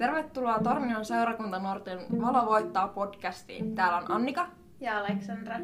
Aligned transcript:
Tervetuloa 0.00 0.58
Tornion 0.58 1.04
seurakuntanuorten 1.04 1.98
Valo 2.20 2.46
voittaa 2.46 2.88
podcastiin. 2.88 3.74
Täällä 3.74 3.96
on 3.96 4.10
Annika. 4.12 4.46
Ja 4.80 4.98
Aleksandra. 4.98 5.56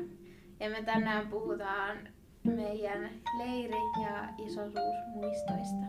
Ja 0.60 0.70
me 0.70 0.82
tänään 0.82 1.28
puhutaan 1.28 1.98
meidän 2.44 3.10
leiri- 3.38 4.02
ja 4.02 4.28
isosuusmuistoista. 4.46 5.86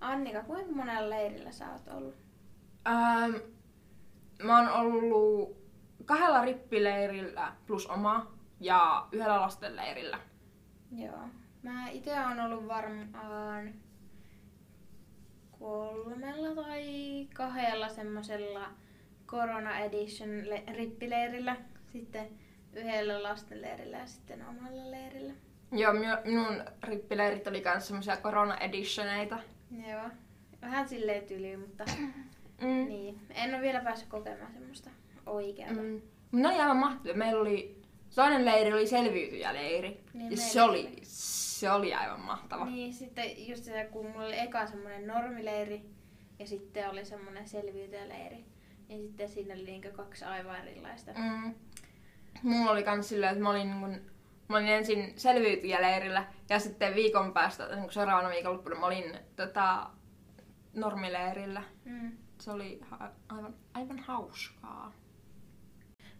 Annika, 0.00 0.42
kuinka 0.42 0.72
monella 0.72 1.10
leirillä 1.10 1.52
sä 1.52 1.72
oot 1.72 1.88
ollut? 1.88 2.14
Ähm, 2.86 3.34
mä 4.42 4.58
oon 4.58 4.68
ollut 4.68 5.56
kahdella 6.04 6.44
rippileirillä 6.44 7.52
plus 7.66 7.86
oma 7.86 8.26
ja 8.60 9.06
yhdellä 9.12 9.40
lastenleirillä. 9.40 10.18
Joo. 10.96 11.20
Mä 11.62 11.88
itse 11.88 12.20
oon 12.20 12.40
ollut 12.40 12.68
varmaan 12.68 13.87
kolmella 15.58 16.62
tai 16.62 16.84
kahdella 17.34 17.88
semmosella 17.88 18.68
Corona 19.26 19.78
Edition 19.78 20.50
le- 20.50 20.64
rippileirillä, 20.72 21.56
sitten 21.92 22.28
yhdellä 22.72 23.22
lastenleirillä 23.22 23.96
ja 23.98 24.06
sitten 24.06 24.44
omalla 24.48 24.90
leirillä. 24.90 25.32
Joo, 25.72 25.92
mi- 25.92 26.06
minun 26.30 26.62
rippileirit 26.82 27.46
oli 27.46 27.62
myös 27.64 27.88
semmosia 27.88 28.16
korona 28.16 28.56
editioneita. 28.58 29.38
Joo. 29.90 30.08
Vähän 30.62 30.88
silleen 30.88 31.24
tyli, 31.26 31.56
mutta 31.56 31.84
Mm. 32.60 32.66
niin. 32.88 33.20
En 33.30 33.54
ole 33.54 33.62
vielä 33.62 33.80
päässyt 33.80 34.08
kokemaan 34.08 34.52
semmoista 34.52 34.90
oikeaa. 35.26 35.72
Mm. 35.72 36.00
Ne 36.32 36.48
oli 36.48 36.60
aivan 36.60 36.76
mahtavia. 36.76 37.14
Meillä 37.14 37.40
oli, 37.40 37.77
toinen 38.14 38.44
leiri 38.44 38.72
oli 38.72 38.86
selviytyjäleiri. 38.86 40.04
Niin 40.14 40.30
ja 40.30 40.36
se 40.36 40.62
oli, 40.62 40.98
se 41.02 41.70
oli 41.70 41.94
aivan 41.94 42.20
mahtava. 42.20 42.64
Niin, 42.64 42.94
sitten 42.94 43.48
just 43.48 43.64
se, 43.64 43.88
kun 43.92 44.06
mulla 44.06 44.26
oli 44.26 44.38
eka 44.38 44.66
semmoinen 44.66 45.06
normileiri 45.06 45.82
ja 46.38 46.46
sitten 46.46 46.90
oli 46.90 47.04
semmoinen 47.04 47.48
selviytyjäleiri. 47.48 48.44
Ja 48.88 48.96
sitten 48.96 49.28
siinä 49.28 49.54
oli 49.54 49.64
niinku 49.64 49.88
kaksi 49.96 50.24
aivan 50.24 50.56
erilaista. 50.56 51.12
Mm. 51.12 51.54
Mulla 52.42 52.70
oli 52.70 52.82
kans 52.82 53.08
silleen, 53.08 53.32
että 53.32 53.42
mä 53.42 53.50
olin, 53.50 53.70
niin 53.70 53.80
kun, 53.80 54.10
mä 54.48 54.56
olin 54.56 54.68
ensin 54.68 55.12
selviytyjäleirillä 55.16 56.26
ja 56.48 56.58
sitten 56.58 56.94
viikon 56.94 57.32
päästä, 57.32 57.68
niin 57.68 57.82
kun 57.82 57.92
seuraavana 57.92 58.30
viikonloppuna 58.30 58.80
mä 58.80 58.86
olin 58.86 59.18
tota, 59.36 59.90
normileirillä. 60.74 61.62
Mm. 61.84 62.12
Se 62.40 62.50
oli 62.50 62.80
aivan, 63.28 63.54
aivan 63.74 63.98
hauskaa. 63.98 64.92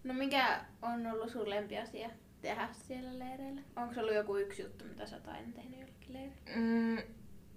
No 0.08 0.14
mikä 0.14 0.60
on 0.82 1.06
ollut 1.06 1.30
sun 1.30 1.50
lempiasia 1.50 2.10
tehdä 2.40 2.68
siellä 2.72 3.18
leireillä? 3.18 3.60
Onko 3.76 3.94
se 3.94 4.00
ollut 4.00 4.14
joku 4.14 4.36
yksi 4.36 4.62
juttu, 4.62 4.84
mitä 4.84 5.06
sä 5.06 5.16
oot 5.16 5.28
aina 5.28 5.52
tehnyt 5.54 5.80
jollekin 5.80 6.12
leirille? 6.12 6.40
Mm, 6.56 6.98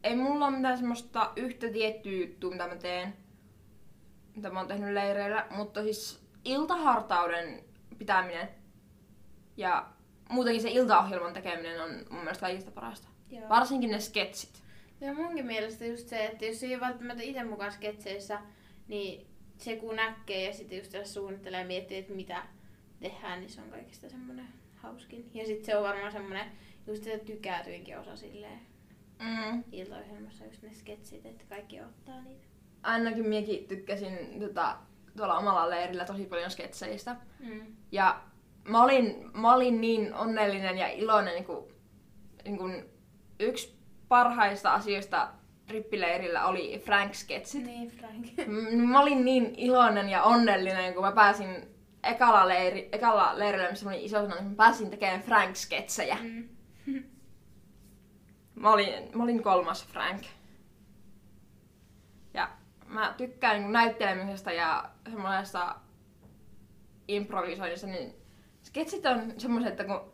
ei 0.04 0.16
mulla 0.16 0.48
ole 0.48 0.56
mitään 0.56 0.78
semmoista 0.78 1.32
yhtä 1.36 1.70
tiettyä 1.70 2.12
juttua, 2.12 2.52
mitä 2.52 2.68
mä 2.68 2.76
teen, 2.76 3.14
mitä 4.36 4.50
mä 4.50 4.60
oon 4.60 4.68
tehnyt 4.68 4.94
leireillä, 4.94 5.48
mutta 5.50 5.84
siis 5.84 6.24
iltahartauden 6.46 7.64
pitäminen 7.98 8.50
ja 9.58 9.90
muutenkin 10.30 10.62
se 10.62 10.72
iltaohjelman 10.72 11.34
tekeminen 11.34 11.84
on 11.84 11.90
mun 12.10 12.24
mielestä 12.24 12.42
kaikista 12.42 12.72
parasta. 12.72 13.08
Joo. 13.30 13.50
Varsinkin 13.50 13.92
ne 13.92 14.00
sketsit. 14.00 14.64
Ja 15.02 15.14
munkin 15.14 15.46
mielestä 15.46 15.86
just 15.86 16.08
se, 16.08 16.26
että 16.26 16.46
jos 16.46 16.64
ei 16.64 16.74
ole 16.74 16.82
välttämättä 16.82 17.24
itse 17.24 17.44
mukaan 17.44 17.72
sketseissä, 17.72 18.40
niin 18.88 19.31
se 19.64 19.76
kun 19.76 19.95
näkee 19.95 20.45
ja 20.48 20.54
sitten 20.54 20.78
just 20.78 20.94
jos 20.94 21.14
suunnittelee 21.14 21.59
ja 21.59 21.67
miettii, 21.67 21.98
että 21.98 22.14
mitä 22.14 22.44
tehdään, 23.00 23.40
niin 23.40 23.50
se 23.50 23.62
on 23.62 23.70
kaikista 23.70 24.09
semmoinen 24.09 24.48
hauskin. 24.76 25.30
Ja 25.34 25.45
sitten 25.45 25.66
se 25.66 25.76
on 25.78 25.84
varmaan 25.84 26.12
semmoinen, 26.12 26.45
just 26.88 27.03
se 27.03 27.18
tykätyinkin 27.26 28.00
osa 28.00 28.16
silleen 28.16 28.59
Mm. 29.20 29.64
iltaohjelmassa, 29.72 30.45
just 30.45 30.62
ne 30.64 30.73
sketsit, 30.73 31.26
että 31.26 31.44
kaikki 31.50 31.81
ottaa 31.81 32.22
niitä. 32.22 32.45
Ainakin 32.84 33.28
minäkin 33.30 33.68
tykkäsin 33.68 34.40
tota, 34.40 34.78
tuolla 35.18 35.38
omalla 35.38 35.69
leirillä 35.69 36.06
tosi 36.06 36.25
paljon 36.25 36.52
sketseistä. 36.52 37.16
Mm. 37.40 37.62
Ja 37.91 38.22
mä 38.63 38.84
olin, 38.84 39.31
mä 39.34 39.53
olin 39.53 39.81
niin 39.81 40.13
onnellinen 40.13 40.78
ja 40.78 40.88
iloinen, 40.88 41.34
niin 41.34 41.46
kuin, 41.46 41.74
niin 42.46 42.57
kuin 42.57 42.86
yksi 43.40 43.75
parhaista 44.07 44.74
asioista 44.74 45.30
rippileirillä 45.70 46.46
oli 46.46 46.80
Frank-sketsit. 46.86 47.64
Niin, 47.66 47.90
Frank. 47.90 48.28
M- 48.48 48.78
Mä 48.92 49.00
olin 49.02 49.26
niin 49.26 49.54
iloinen 49.58 50.10
ja 50.10 50.24
onnellinen, 50.24 50.94
kun 50.94 51.04
mä 51.04 51.12
pääsin 51.12 51.68
ekalla, 52.04 52.48
leiri, 52.48 52.90
ekalla 52.92 53.40
leirillä, 53.40 53.70
missä 53.70 53.86
mä 53.86 53.92
olin 53.92 54.06
isona, 54.06 54.36
niin 54.36 54.44
mä 54.50 54.56
pääsin 54.56 54.90
tekemään 54.90 55.22
Frank-sketsejä. 55.22 56.18
Mm. 56.24 56.50
Mä 58.56 58.72
olin, 58.72 58.94
mä 59.18 59.24
olin 59.24 59.44
kolmas 59.44 59.88
Frank. 59.88 60.22
Ja 62.34 62.50
mä 62.88 63.14
tykkään 63.18 63.62
niin 63.62 63.72
näyttelemisestä 63.72 64.52
ja 64.52 64.90
semmoisesta 65.10 65.76
improvisoinnista, 67.08 67.88
niin 67.88 68.14
sketsit 68.64 69.06
on 69.06 69.34
semmoiset, 69.38 69.70
että 69.72 69.84
kun 69.84 70.12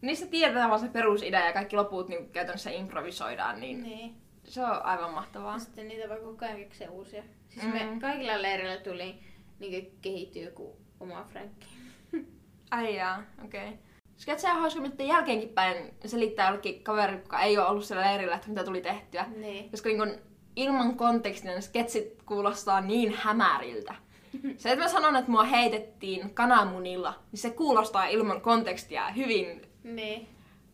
niistä 0.00 0.26
tiedetään 0.26 0.68
vaan 0.70 0.80
se 0.80 0.88
perusidea 0.88 1.46
ja 1.46 1.52
kaikki 1.52 1.76
loput 1.76 2.08
niin 2.08 2.28
käytännössä 2.30 2.70
improvisoidaan, 2.70 3.60
niin 3.60 3.82
Niin. 3.82 4.21
Se 4.44 4.64
on 4.64 4.82
aivan 4.84 5.10
mahtavaa. 5.14 5.52
Ja 5.52 5.58
sitten 5.58 5.88
niitä 5.88 6.08
voi 6.08 6.20
koko 6.20 6.44
ajan 6.44 6.56
keksiä 6.58 6.90
uusia. 6.90 7.22
Siis 7.48 7.64
Mm. 7.66 7.72
me 7.72 7.96
kaikilla 8.00 8.42
leireillä 8.42 8.76
tuli 8.82 9.14
niin 9.58 9.98
kehittyy 10.02 10.42
joku 10.44 10.76
oma 11.00 11.24
Frankki. 11.32 11.66
Ai 12.70 12.96
jaa, 12.96 13.22
okei. 13.44 13.66
Okay. 13.68 13.78
Sketsejä 14.16 14.54
on 14.54 14.60
hauska, 14.60 14.80
mitä 14.80 15.02
jälkeenkin 15.02 15.48
päin 15.48 15.94
selittää 16.06 16.46
jollekin 16.48 16.82
kaverille, 16.82 17.20
joka 17.22 17.40
ei 17.42 17.58
ole 17.58 17.66
ollut 17.66 17.84
siellä 17.84 18.04
leirillä, 18.06 18.34
että 18.34 18.48
mitä 18.48 18.64
tuli 18.64 18.80
tehtyä. 18.80 19.26
Niin. 19.36 19.70
Koska 19.70 19.88
niin 19.88 19.98
kun, 19.98 20.18
ilman 20.56 20.96
kontekstia 20.96 21.50
ne 21.54 21.60
sketsit 21.60 22.22
kuulostaa 22.26 22.80
niin 22.80 23.14
hämäriltä. 23.16 23.94
Se, 24.58 24.70
että 24.72 24.84
mä 24.84 24.88
sanon, 24.90 25.16
että 25.16 25.30
mua 25.30 25.44
heitettiin 25.44 26.34
kananmunilla, 26.34 27.14
niin 27.32 27.38
se 27.40 27.50
kuulostaa 27.50 28.06
ilman 28.06 28.40
kontekstia 28.40 29.10
hyvin, 29.10 29.62
Niin. 29.84 30.28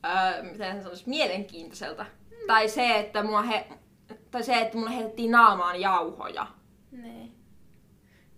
öö, 0.06 0.42
miten 0.42 0.82
sanoisi, 0.82 1.08
mielenkiintoiselta. 1.08 2.06
Tai 2.46 2.68
se, 2.68 2.98
että 2.98 3.22
mua 3.22 3.42
he, 3.42 3.66
tai 4.30 4.42
se, 4.42 4.60
että 4.60 4.76
mulle 4.78 4.94
heitettiin 4.94 5.30
naamaan 5.30 5.80
jauhoja. 5.80 6.46
Niin. 6.90 7.34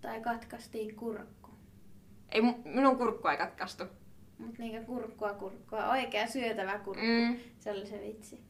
Tai 0.00 0.20
katkaistiin 0.20 0.96
kurkku. 0.96 1.50
Ei, 2.28 2.42
minun 2.64 2.96
kurkku 2.96 3.28
ei 3.28 3.36
katkaistu. 3.36 3.84
Mut 4.38 4.58
niinkö 4.58 4.84
kurkkua 4.86 5.34
kurkkua, 5.34 5.88
oikea 5.90 6.26
syötävä 6.26 6.78
kurkku. 6.78 7.06
Mm. 7.06 7.38
Se 7.58 7.70
oli 7.70 7.86
se 7.86 8.00
vitsi. 8.00 8.40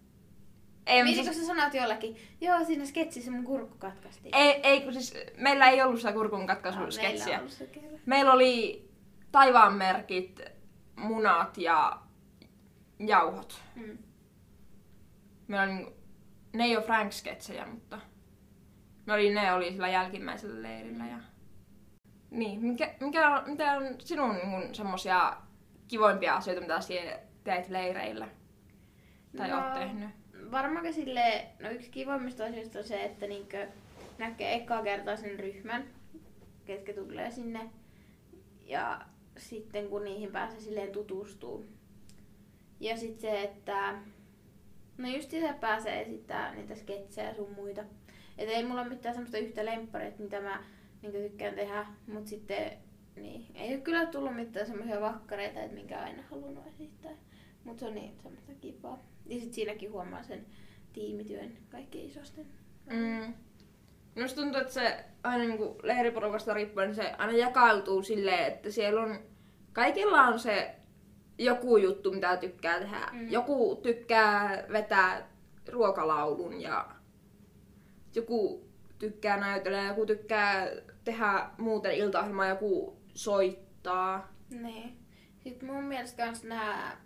Ei, 0.86 1.02
Mietin, 1.02 1.24
siis, 1.24 1.36
kun 1.36 1.46
sä 1.46 1.54
sanoit 1.54 1.74
jollekin, 1.74 2.16
joo 2.40 2.64
siinä 2.64 2.84
sketsissä 2.84 3.30
mun 3.30 3.44
kurkku 3.44 3.76
katkaistiin. 3.78 4.34
ei, 4.34 4.60
ei, 4.62 4.80
kun 4.80 4.92
siis 4.92 5.14
meillä 5.36 5.68
ei 5.70 5.82
ollut 5.82 6.00
sitä 6.00 6.12
kurkun 6.12 6.40
Aa, 6.40 6.46
katkaisusketsia. 6.46 7.40
Meillä. 7.40 7.98
Meillä 8.06 8.32
oli 8.32 8.84
taivaanmerkit, 9.32 10.40
munat 10.96 11.58
ja 11.58 12.00
jauhot. 12.98 13.62
Mm. 13.74 13.98
Meillä 15.50 15.64
oli, 15.64 15.74
niinku- 15.74 15.96
ne 16.52 16.64
ei 16.64 16.76
ole 16.76 16.84
Frank-sketsejä, 16.84 17.66
mutta 17.66 18.00
ne 19.06 19.12
oli, 19.12 19.34
ne 19.34 19.52
oli 19.52 19.72
sillä 19.72 19.88
jälkimmäisellä 19.88 20.62
leirillä. 20.62 21.06
Ja... 21.06 21.18
Niin, 22.30 22.60
mikä, 22.60 22.94
mikä 23.00 23.30
on, 23.30 23.50
mitä 23.50 23.72
on 23.72 23.84
sinun 23.98 24.34
niin 24.34 24.74
semmosia 24.74 25.36
kivoimpia 25.88 26.34
asioita, 26.34 26.60
mitä 26.60 26.80
sinä 26.80 27.18
teet 27.44 27.68
leireillä? 27.68 28.28
Tai 29.36 29.48
No, 29.48 29.56
oot 29.56 29.74
tehnyt? 29.74 30.10
Varmaankin 30.50 30.94
sille, 30.94 31.46
no 31.60 31.70
yksi 31.70 31.90
kivoimmista 31.90 32.44
asioista 32.44 32.78
on 32.78 32.84
se, 32.84 33.04
että 33.04 33.26
niinkö 33.26 33.68
näkee 34.18 34.54
ekaa 34.54 34.82
kertaa 34.82 35.16
sen 35.16 35.38
ryhmän, 35.38 35.84
ketkä 36.64 36.92
tulee 36.92 37.30
sinne. 37.30 37.70
Ja 38.66 39.00
sitten 39.36 39.88
kun 39.88 40.04
niihin 40.04 40.32
pääsee 40.32 40.60
silleen 40.60 40.92
tutustuu. 40.92 41.66
Ja 42.80 42.96
sitten 42.96 43.20
se, 43.20 43.42
että 43.42 43.94
no 45.02 45.08
just 45.08 45.30
se 45.30 45.54
pääsee 45.60 46.00
esittämään 46.00 46.56
niitä 46.56 46.74
sketsejä 46.74 47.28
ja 47.28 47.34
sun 47.34 47.52
muita. 47.54 47.84
Et 48.38 48.48
ei 48.48 48.64
mulla 48.64 48.80
ole 48.80 48.88
mitään 48.88 49.14
semmoista 49.14 49.38
yhtä 49.38 49.64
lempparia, 49.64 50.12
mitä 50.18 50.40
mä 50.40 50.64
niin 51.02 51.12
tykkään 51.12 51.54
tehdä, 51.54 51.86
mutta 52.06 52.30
sitten 52.30 52.72
niin, 53.16 53.46
ei 53.54 53.74
ole 53.74 53.80
kyllä 53.80 54.06
tullut 54.06 54.36
mitään 54.36 54.66
semmoisia 54.66 55.00
vakkareita, 55.00 55.60
että 55.60 55.74
minkä 55.74 56.00
aina 56.00 56.22
halunnut 56.30 56.66
esittää. 56.66 57.12
Mutta 57.64 57.80
se 57.80 57.86
on 57.86 57.94
niin 57.94 58.16
semmoista 58.22 58.52
kivaa. 58.60 58.98
Ja 59.26 59.34
sitten 59.34 59.54
siinäkin 59.54 59.92
huomaa 59.92 60.22
sen 60.22 60.46
tiimityön 60.92 61.52
kaikkein 61.70 62.08
isosten. 62.08 62.46
Mm. 62.86 63.34
Minusta 64.14 64.40
tuntuu, 64.40 64.60
että 64.60 64.72
se 64.72 65.04
aina 65.22 65.44
niin 65.44 65.60
leiriporukasta 65.82 66.54
riippuen, 66.54 66.88
niin 66.88 66.96
se 66.96 67.12
aina 67.18 67.32
jakautuu 67.32 68.02
silleen, 68.02 68.46
että 68.46 68.70
siellä 68.70 69.02
on, 69.02 69.18
kaikilla 69.72 70.22
on 70.22 70.38
se 70.38 70.74
joku 71.44 71.76
juttu, 71.76 72.12
mitä 72.12 72.36
tykkää 72.36 72.78
tehdä. 72.78 73.08
Mm. 73.12 73.30
Joku 73.30 73.80
tykkää 73.82 74.64
vetää 74.72 75.28
ruokalaulun 75.68 76.60
ja 76.60 76.88
joku 78.14 78.64
tykkää 78.98 79.40
näytellä, 79.40 79.82
joku 79.82 80.06
tykkää 80.06 80.68
tehdä 81.04 81.50
muuten 81.58 81.94
iltaohjelmaa, 81.94 82.46
joku 82.46 82.96
soittaa. 83.14 84.32
Niin. 84.50 84.96
Sitten 85.38 85.68
mun 85.68 85.84
mielestä 85.84 86.24
kans 86.24 86.44
nämä 86.44 86.96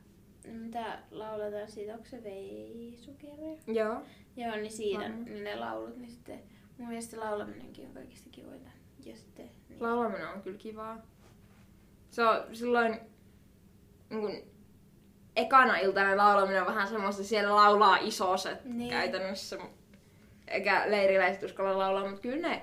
mitä 0.52 0.98
lauletaan 1.10 1.68
siitä, 1.68 1.92
onko 1.92 2.04
se 2.04 2.22
Veisukirja? 2.24 3.58
Joo. 3.66 4.02
Joo, 4.36 4.56
niin 4.56 5.00
Varmaan. 5.00 5.24
niin 5.24 5.44
ne 5.44 5.56
laulut, 5.56 5.96
niin 5.96 6.10
sitten 6.10 6.42
mun 6.78 6.88
mielestä 6.88 7.20
laulaminenkin 7.20 7.86
on 7.86 7.94
kaikista 7.94 8.30
kivointa. 8.30 8.70
Ja 9.04 9.16
sitten, 9.16 9.50
niin. 9.68 9.82
Laulaminen 9.82 10.28
on 10.28 10.42
kyllä 10.42 10.58
kivaa. 10.58 11.02
Se 12.10 12.24
on 12.24 12.56
silloin 12.56 13.00
niin 14.14 14.20
kun, 14.42 14.52
ekana 15.36 15.76
iltana 15.76 16.16
laulaminen 16.16 16.60
on 16.62 16.68
vähän 16.68 16.88
semmoista, 16.88 17.24
siellä 17.24 17.56
laulaa 17.56 17.96
isoset 17.96 18.64
Niin. 18.64 18.90
käytännössä. 18.90 19.58
Eikä 20.48 20.82
leiriläiset 20.86 21.42
uskalla 21.42 21.78
laulaa, 21.78 22.04
mutta 22.04 22.20
kyllä 22.20 22.48
ne, 22.48 22.62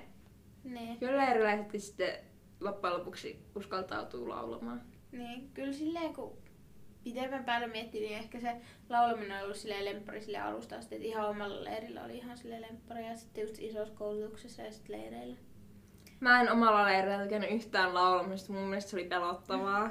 niin. 0.63 0.99
kyllä 0.99 1.17
leiriläiset 1.25 1.81
sitten 1.81 2.13
loppujen 2.59 2.97
lopuksi 2.97 3.45
uskaltautuu 3.55 4.29
laulamaan. 4.29 4.81
Niin, 5.11 5.51
kyllä 5.53 5.73
silleen 5.73 6.13
kun 6.13 6.37
pitemmän 7.03 7.45
päälle 7.45 7.67
miettii, 7.67 8.01
niin 8.01 8.17
ehkä 8.17 8.39
se 8.39 8.55
laulaminen 8.89 9.37
on 9.37 9.43
ollut 9.43 9.57
silleen 9.57 9.85
lemppari 9.85 10.21
sille 10.21 10.37
alusta 10.37 10.75
asti, 10.77 10.95
että 10.95 11.07
ihan 11.07 11.29
omalla 11.29 11.63
leirillä 11.63 12.03
oli 12.03 12.17
ihan 12.17 12.37
sille 12.37 12.61
lemppari 12.61 13.07
ja 13.07 13.15
sitten 13.15 13.41
just 13.41 13.55
isossa 13.59 13.93
koulutuksessa 13.95 14.61
ja 14.61 14.71
sitten 14.71 15.01
leireillä. 15.01 15.37
Mä 16.19 16.41
en 16.41 16.51
omalla 16.51 16.85
leirillä 16.85 17.23
tykännyt 17.23 17.51
yhtään 17.51 17.93
laulamista, 17.93 18.53
mun 18.53 18.67
mielestä 18.67 18.91
se 18.91 18.95
oli 18.97 19.05
pelottavaa. 19.05 19.89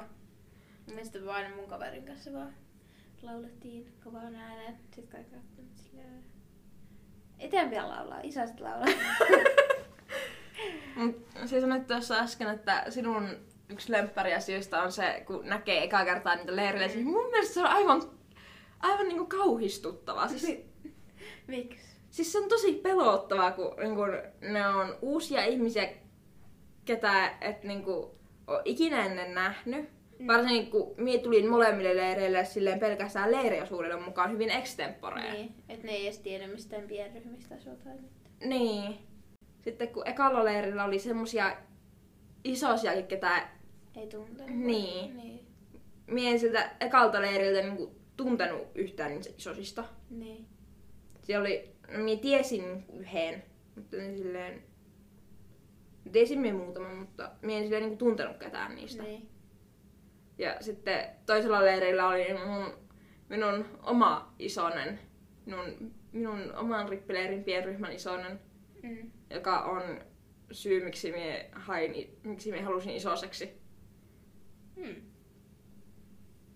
Me 0.87 1.31
aina 1.31 1.55
mun 1.55 1.67
kaverin 1.67 2.05
kanssa 2.05 2.33
vaan 2.33 2.53
laulettiin 3.21 3.93
kovaan 4.03 4.35
ääneen. 4.35 4.77
Sitten 4.77 5.07
kaikki 5.07 5.35
ajattelivat 5.35 5.77
silleen, 5.77 6.23
eteenpäin 7.39 7.89
laulaa, 7.89 8.19
isosta 8.23 8.63
laulaa. 8.63 8.87
Mut 10.95 11.27
siis 11.45 11.61
sanoit 11.61 11.87
tuossa 11.87 12.15
äsken, 12.15 12.49
että 12.49 12.85
sinun 12.89 13.29
yksi 13.69 13.91
lemppariasioista 13.91 14.81
on 14.81 14.91
se, 14.91 15.23
kun 15.27 15.45
näkee 15.45 15.83
eka 15.83 16.05
kertaa 16.05 16.35
niitä 16.35 16.55
leiriläisiä. 16.55 17.03
Mun 17.03 17.29
mielestä 17.29 17.53
se 17.53 17.59
on 17.59 17.67
aivan, 17.67 18.01
aivan 18.79 19.07
niinku 19.07 19.25
kauhistuttavaa. 19.25 20.27
Siis, 20.27 20.65
Miksi? 21.47 21.97
siis 22.09 22.31
se 22.31 22.39
on 22.39 22.49
tosi 22.49 22.73
pelottavaa, 22.73 23.51
kun 23.51 23.75
niinku, 23.79 24.01
ne 24.41 24.67
on 24.67 24.97
uusia 25.01 25.45
ihmisiä, 25.45 25.89
ketä 26.85 27.37
et 27.41 27.63
niinku, 27.63 28.19
ole 28.47 28.61
ikinä 28.65 29.05
ennen 29.05 29.33
nähnyt. 29.33 29.89
Mm. 30.21 30.27
Varsinkin 30.27 30.71
kun 30.71 30.93
mie 30.97 31.17
tulin 31.17 31.49
molemmille 31.49 31.95
leireille 31.95 32.45
silleen 32.45 32.79
pelkästään 32.79 33.31
leiriosuudelle 33.31 34.01
mukaan 34.01 34.31
hyvin 34.31 34.49
extemporea. 34.49 35.33
Niin, 35.33 35.55
että 35.69 35.87
ne 35.87 35.93
ei 35.93 36.03
edes 36.07 36.19
tiedä 36.19 36.47
mistään 36.47 36.83
pienryhmistä 36.83 37.55
mitään. 37.55 37.99
Niin. 38.43 38.97
Sitten 39.61 39.87
kun 39.87 40.07
ekalla 40.07 40.45
leirillä 40.45 40.83
oli 40.83 40.99
semmosia 40.99 41.57
isosiakin, 42.43 43.07
ketä 43.07 43.47
Ei 43.95 44.07
tuntenut. 44.07 44.55
Niin. 44.55 45.17
Niin. 45.17 45.47
mie 46.07 46.31
en 46.31 46.39
siltä 46.39 46.71
ekalta 46.79 47.21
leiriltä 47.21 47.61
niinku 47.61 47.95
tuntenut 48.17 48.67
yhtään 48.75 49.11
niistä 49.11 49.33
isosista. 49.37 49.83
Niin. 50.09 50.45
Siellä 51.21 51.41
oli, 51.41 51.71
no 51.97 52.03
mie 52.03 52.15
tiesin 52.15 52.85
yhden, 52.93 53.43
mutta 53.75 53.97
niin 53.97 54.17
silleen, 54.17 54.63
tiesin 56.11 56.39
mie 56.39 56.53
muutaman, 56.53 56.97
mutta 56.97 57.31
mie 57.41 57.57
en 57.57 57.63
silleen 57.63 57.83
niinku 57.83 57.97
tuntenut 57.97 58.37
ketään 58.37 58.75
niistä. 58.75 59.03
Niin. 59.03 59.29
Ja 60.41 60.55
sitten 60.61 61.05
toisella 61.25 61.65
leirillä 61.65 62.07
oli 62.07 62.25
mun, 62.45 62.73
minun 63.29 63.65
oma 63.83 64.33
isonen, 64.39 64.99
minun, 65.45 65.93
minun 66.11 66.55
oman 66.55 66.89
rippileirin 66.89 67.43
pienryhmän 67.43 67.91
isonen, 67.93 68.39
Mm. 68.83 69.11
joka 69.29 69.59
on 69.61 70.01
syy, 70.51 70.83
miksi 70.83 71.11
mie 71.11 71.49
hain, 71.51 72.17
miksi 72.23 72.51
mie 72.51 72.61
halusin 72.61 72.95
isoseksi. 72.95 73.61
Hmm. 74.75 74.95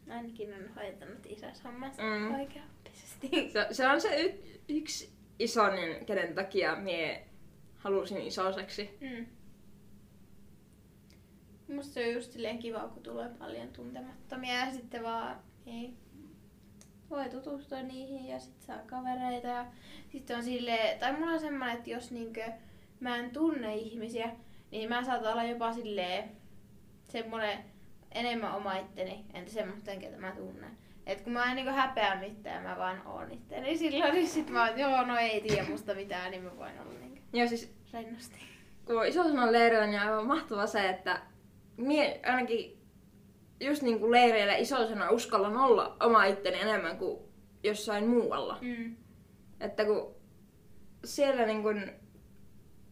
Ainakin 0.09 0.53
on 0.53 0.75
hoitanut 0.75 1.25
isäs 1.25 1.63
hommas 1.63 1.97
Mm. 1.97 2.35
oikeaoppisesti. 2.39 3.29
Se, 3.53 3.67
se 3.71 3.87
on 3.87 4.01
se 4.01 4.21
y, 4.23 4.33
yksi 4.69 5.13
isonen, 5.39 6.05
kenen 6.05 6.35
takia 6.35 6.75
mie 6.75 7.25
halusin 7.75 8.21
isoseksi. 8.21 8.89
Mm. 9.01 9.25
Musta 11.67 11.93
se 11.93 12.07
on 12.07 12.13
just 12.13 12.31
silleen 12.31 12.59
kiva, 12.59 12.79
kun 12.79 13.03
tulee 13.03 13.29
paljon 13.39 13.67
tuntemattomia 13.67 14.53
ja 14.53 14.71
sitten 14.71 15.03
vaan 15.03 15.35
niin, 15.65 15.97
voi 17.09 17.29
tutustua 17.29 17.81
niihin 17.81 18.27
ja 18.27 18.39
sitten 18.39 18.65
saa 18.67 18.85
kavereita. 18.85 19.47
Ja 19.47 19.65
sitten 20.11 20.37
on 20.37 20.43
silleen, 20.43 20.99
tai 20.99 21.13
mulla 21.13 21.31
on 21.31 21.39
semmoinen, 21.39 21.77
että 21.77 21.89
jos 21.89 22.11
niinkö 22.11 22.51
mä 22.99 23.17
en 23.17 23.31
tunne 23.31 23.75
ihmisiä, 23.75 24.29
niin 24.71 24.89
mä 24.89 25.03
saatan 25.03 25.31
olla 25.31 25.43
jopa 25.43 25.73
silleen 25.73 26.31
semmoinen 27.03 27.57
enemmän 28.11 28.55
oma 28.55 28.73
itteni, 28.77 29.25
entä 29.33 29.51
semmoisten, 29.51 29.99
ketä 29.99 30.17
mä 30.17 30.31
tunnen. 30.31 30.77
Et 31.05 31.21
kun 31.21 31.33
mä 31.33 31.45
en 31.45 31.55
niinku 31.55 31.71
häpeä 31.71 32.19
mitään, 32.19 32.63
mä 32.63 32.77
vaan 32.77 33.01
oon 33.07 33.31
itteni. 33.31 33.61
Niin 33.61 33.77
silloin 33.77 34.13
niin 34.13 34.27
sit 34.27 34.49
mä 34.49 34.67
oon, 34.67 34.79
joo, 34.79 35.05
no 35.05 35.17
ei 35.17 35.41
tiedä 35.41 35.69
musta 35.69 35.93
mitään, 35.93 36.31
niin 36.31 36.43
mä 36.43 36.57
voin 36.57 36.79
olla 36.79 36.99
niinku 36.99 37.19
Ja 37.33 37.47
siis 37.47 37.73
rennosti. 37.93 38.39
kun 38.85 39.05
isosanan 39.05 39.51
leirillä 39.51 39.85
niin 39.87 40.01
on 40.01 40.07
aivan 40.07 40.27
mahtavaa 40.27 40.67
se, 40.67 40.89
että 40.89 41.21
mie 41.77 42.19
ainakin 42.25 42.81
just 43.59 43.81
niin 43.81 43.99
kuin 43.99 44.11
leireillä 44.11 44.55
isosana 44.55 45.09
uskallan 45.09 45.57
olla 45.57 45.97
oma 45.99 46.25
itteni 46.25 46.61
enemmän 46.61 46.97
kuin 46.97 47.19
jossain 47.63 48.07
muualla. 48.07 48.57
Mm. 48.61 48.95
Että 49.59 49.85
kun 49.85 50.15
siellä 51.03 51.45
niin 51.45 51.61
kuin, 51.61 51.91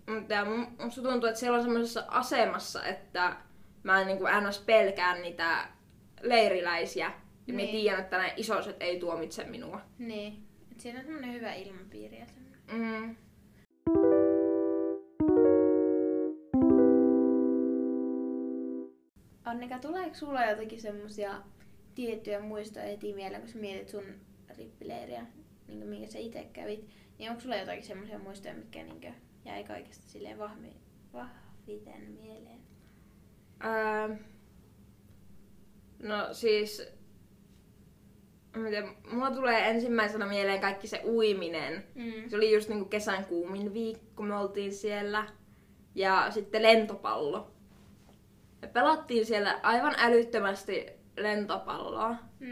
mutta 0.07 0.45
musta 0.83 1.01
tuntuu, 1.01 1.29
että 1.29 1.39
siellä 1.39 1.57
on 1.57 1.63
semmoisessa 1.63 2.03
asemassa, 2.07 2.85
että 2.85 3.35
mä 3.83 4.01
en 4.01 4.07
niin 4.07 4.17
kuin 4.17 4.31
ns. 4.47 4.59
pelkään 4.59 5.21
niitä 5.21 5.67
leiriläisiä. 6.21 7.05
Ja 7.05 7.13
niin. 7.53 7.57
Niin. 7.57 7.71
tiedän, 7.71 7.99
että 7.99 8.17
nämä 8.17 8.29
isoset 8.35 8.75
ei 8.79 8.99
tuomitse 8.99 9.43
minua. 9.43 9.81
Niin. 9.97 10.43
Et 10.71 10.79
siinä 10.79 10.99
on 10.99 11.05
semmoinen 11.05 11.33
hyvä 11.33 11.53
ilmapiiri 11.53 12.19
ja 12.19 12.25
semmoinen. 12.25 12.61
Mm. 12.71 13.15
Annika, 19.53 19.79
tuleeko 19.79 20.15
sulla 20.15 20.45
jotakin 20.45 20.81
semmosia 20.81 21.41
tiettyjä 21.95 22.39
muistoja 22.39 22.85
heti 22.85 23.13
mieleen, 23.13 23.41
kun 23.41 23.51
sä 23.51 23.57
mietit 23.57 23.89
sun 23.89 24.03
rippileiriä, 24.57 25.25
niin 25.67 25.87
minkä 25.87 26.07
sä 26.07 26.19
itse 26.19 26.43
kävit, 26.53 26.87
niin 27.17 27.29
onko 27.29 27.41
sulla 27.41 27.55
jotakin 27.55 27.83
semmoisia 27.83 28.19
muistoja, 28.19 28.53
mitkä 28.53 28.83
niin 28.83 29.15
jäi 29.45 29.63
kaikesta 29.63 30.09
silleen 30.09 30.39
vahvi, 30.39 30.73
vahviten 31.13 32.01
mieleen? 32.21 32.59
Öö, 33.65 34.15
no 35.99 36.33
siis, 36.33 36.87
miten, 38.55 38.89
mulla 39.11 39.31
tulee 39.31 39.69
ensimmäisenä 39.69 40.25
mieleen 40.25 40.61
kaikki 40.61 40.87
se 40.87 41.01
uiminen. 41.05 41.83
Mm. 41.95 42.29
Se 42.29 42.35
oli 42.35 42.53
just 42.53 42.69
niinku 42.69 42.85
kesän 42.85 43.25
kuumin 43.25 43.73
viikko, 43.73 44.23
me 44.23 44.35
oltiin 44.35 44.73
siellä. 44.73 45.27
Ja 45.95 46.27
sitten 46.31 46.63
lentopallo. 46.63 47.52
Me 48.63 48.69
pelattiin 48.69 49.25
siellä 49.25 49.59
aivan 49.63 49.95
älyttömästi 49.97 50.85
lentopalloa. 51.17 52.15
Mm. 52.39 52.49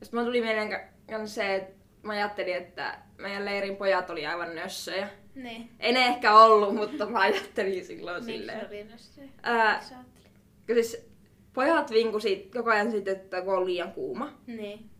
Ja 0.00 0.06
sitten 0.06 0.10
mulla 0.12 0.24
tuli 0.24 0.40
mieleen 0.40 0.80
kans 1.10 1.34
se, 1.34 1.54
että 1.54 1.72
mä 2.02 2.12
ajattelin, 2.12 2.54
että 2.56 2.98
meidän 3.18 3.44
leirin 3.44 3.76
pojat 3.76 4.10
oli 4.10 4.26
aivan 4.26 4.54
nössöjä. 4.54 5.08
Niin. 5.34 5.70
Ei 5.80 5.92
ne 5.92 6.06
ehkä 6.06 6.34
ollut, 6.34 6.74
mutta 6.74 7.06
mä 7.06 7.18
ajattelin 7.18 7.84
silloin 7.84 8.24
Miksi 8.24 8.38
silleen. 8.38 8.66
oli 8.66 8.86
se? 8.96 9.22
Ää, 9.42 9.72
Miksi 9.74 9.88
sä 9.88 9.94
ajattelit? 9.96 10.32
kun 10.66 10.74
siis 10.74 11.08
pojat 11.52 11.90
vinkusi 11.90 12.50
koko 12.52 12.70
ajan 12.70 12.90
siitä, 12.90 13.10
että 13.12 13.42
kun 13.42 13.56
on 13.56 13.66
liian 13.66 13.92
kuuma. 13.92 14.38
Niin. 14.46 14.90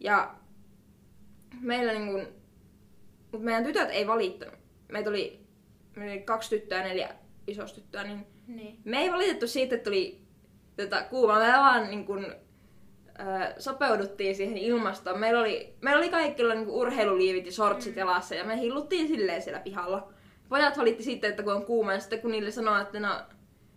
Ja 0.00 0.34
meillä 1.60 1.92
niin 1.92 2.28
mutta 3.32 3.44
meidän 3.44 3.64
tytöt 3.64 3.88
ei 3.90 4.06
valittanut. 4.06 4.54
Meitä 4.92 5.10
oli, 5.10 5.46
meillä 5.96 6.12
oli 6.12 6.22
kaksi 6.22 6.50
tyttöä 6.50 6.78
ja 6.78 6.84
neljä 6.84 7.14
isosta 7.46 7.80
tyttöä, 7.80 8.04
niin 8.04 8.26
Niin. 8.56 8.78
me 8.84 9.02
ei 9.02 9.12
valitettu 9.12 9.46
siitä, 9.48 9.74
että 9.74 9.84
tuli 9.90 10.20
tota, 10.76 11.02
kuuma. 11.02 11.38
Me 11.38 11.46
vaan 11.58 11.90
niin 11.90 12.04
kuin, 12.06 12.24
ö, 12.26 13.60
sopeuduttiin 13.60 14.34
siihen 14.36 14.58
ilmastoon. 14.58 15.18
Meillä 15.20 15.40
oli, 15.40 15.74
meillä 15.80 15.98
oli 15.98 16.08
kaikilla 16.08 16.54
niin 16.54 16.68
urheiluliivit 16.68 17.46
ja 17.46 17.52
shortsit 17.52 17.94
Mm. 17.94 17.98
jalassa 17.98 18.34
ja 18.34 18.44
me 18.44 18.60
hilluttiin 18.60 19.08
silleen 19.08 19.42
siellä 19.42 19.60
pihalla. 19.60 20.12
Pojat 20.48 20.78
valitti 20.78 21.02
sitten, 21.02 21.30
että 21.30 21.42
kun 21.42 21.52
on 21.52 21.64
kuuma 21.66 21.92
ja 21.92 22.00
sitten 22.00 22.20
kun 22.20 22.30
niille 22.30 22.50
sanoo, 22.50 22.80
että 22.80 23.00
no, 23.00 23.20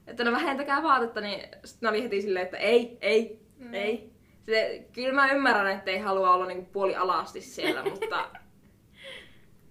että 0.07 0.23
no 0.23 0.31
vähentäkää 0.31 0.83
vaatetta, 0.83 1.21
niin 1.21 1.43
sitten 1.65 1.89
oli 1.89 2.03
heti 2.03 2.21
silleen, 2.21 2.45
että 2.45 2.57
ei, 2.57 2.97
ei, 3.01 3.39
Mm. 3.57 3.73
ei. 3.73 4.09
Se, 4.45 4.85
kyllä 4.93 5.13
mä 5.13 5.31
ymmärrän, 5.31 5.77
että 5.77 5.91
ei 5.91 5.99
halua 5.99 6.33
olla 6.33 6.45
niinku 6.45 6.69
puoli 6.71 6.95
alasti 6.95 7.41
siellä, 7.41 7.83
mutta... 7.89 8.29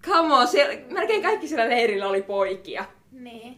Come 0.05 0.33
on, 0.33 0.47
siellä, 0.47 0.73
melkein 0.89 1.21
kaikki 1.21 1.47
siellä 1.47 1.69
leirillä 1.69 2.07
oli 2.07 2.21
poikia. 2.21 2.85
Niin. 3.11 3.57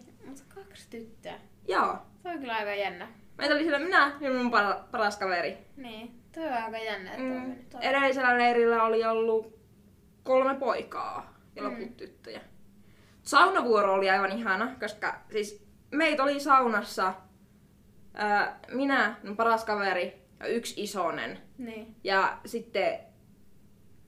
Kaksi 0.75 0.89
tyttöä. 0.89 1.33
Joo. 1.67 1.97
Se 2.23 2.29
on 2.29 2.39
kyllä 2.39 2.55
aika 2.55 2.75
jännä. 2.75 3.07
Meitä 3.37 3.53
oli 3.53 3.63
siellä 3.63 3.79
minä 3.79 4.17
ja 4.21 4.33
mun 4.33 4.51
para, 4.51 4.83
paras 4.91 5.17
kaveri. 5.17 5.57
Niin. 5.77 6.21
Toi 6.33 6.47
on 6.47 6.53
aika 6.53 6.77
jännä, 6.77 7.11
että 7.11 7.23
on 7.23 7.29
Mm. 7.29 7.35
mennyt 7.35 7.69
toi. 7.69 7.85
Edellisellä 7.85 8.37
leirillä 8.37 8.83
oli 8.83 9.03
ollut 9.05 9.59
kolme 10.23 10.55
poikaa 10.55 11.33
ja 11.55 11.63
loput 11.63 11.79
Mm. 11.79 11.93
tyttöjä. 11.95 12.41
Saunavuoro 13.23 13.93
oli 13.93 14.09
aivan 14.09 14.31
ihana, 14.31 14.75
koska 14.79 15.21
siis 15.31 15.65
meitä 15.91 16.23
oli 16.23 16.39
saunassa 16.39 17.13
ää, 18.13 18.59
minä, 18.71 19.15
mun 19.23 19.37
paras 19.37 19.65
kaveri, 19.65 20.21
yksi 20.47 20.83
isonen. 20.83 21.39
Niin. 21.57 21.95
Ja 22.03 22.37
sitten, 22.45 22.99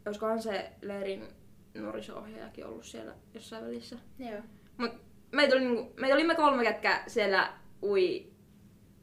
olisikohan 0.06 0.42
se 0.42 0.72
leirin 0.82 1.28
nuoriso-ohjaajakin 1.74 2.66
ollut 2.66 2.86
siellä 2.86 3.14
jossain 3.34 3.66
välissä. 3.66 3.96
Joo. 4.20 4.42
Mut 4.78 4.92
meitä, 5.32 5.56
oli, 5.56 5.66
niinku, 5.66 5.94
meitä 6.00 6.16
oli 6.16 6.24
me 6.24 6.36
kolme, 6.36 6.64
ketkä 6.64 7.04
siellä 7.08 7.54
ui 7.84 8.32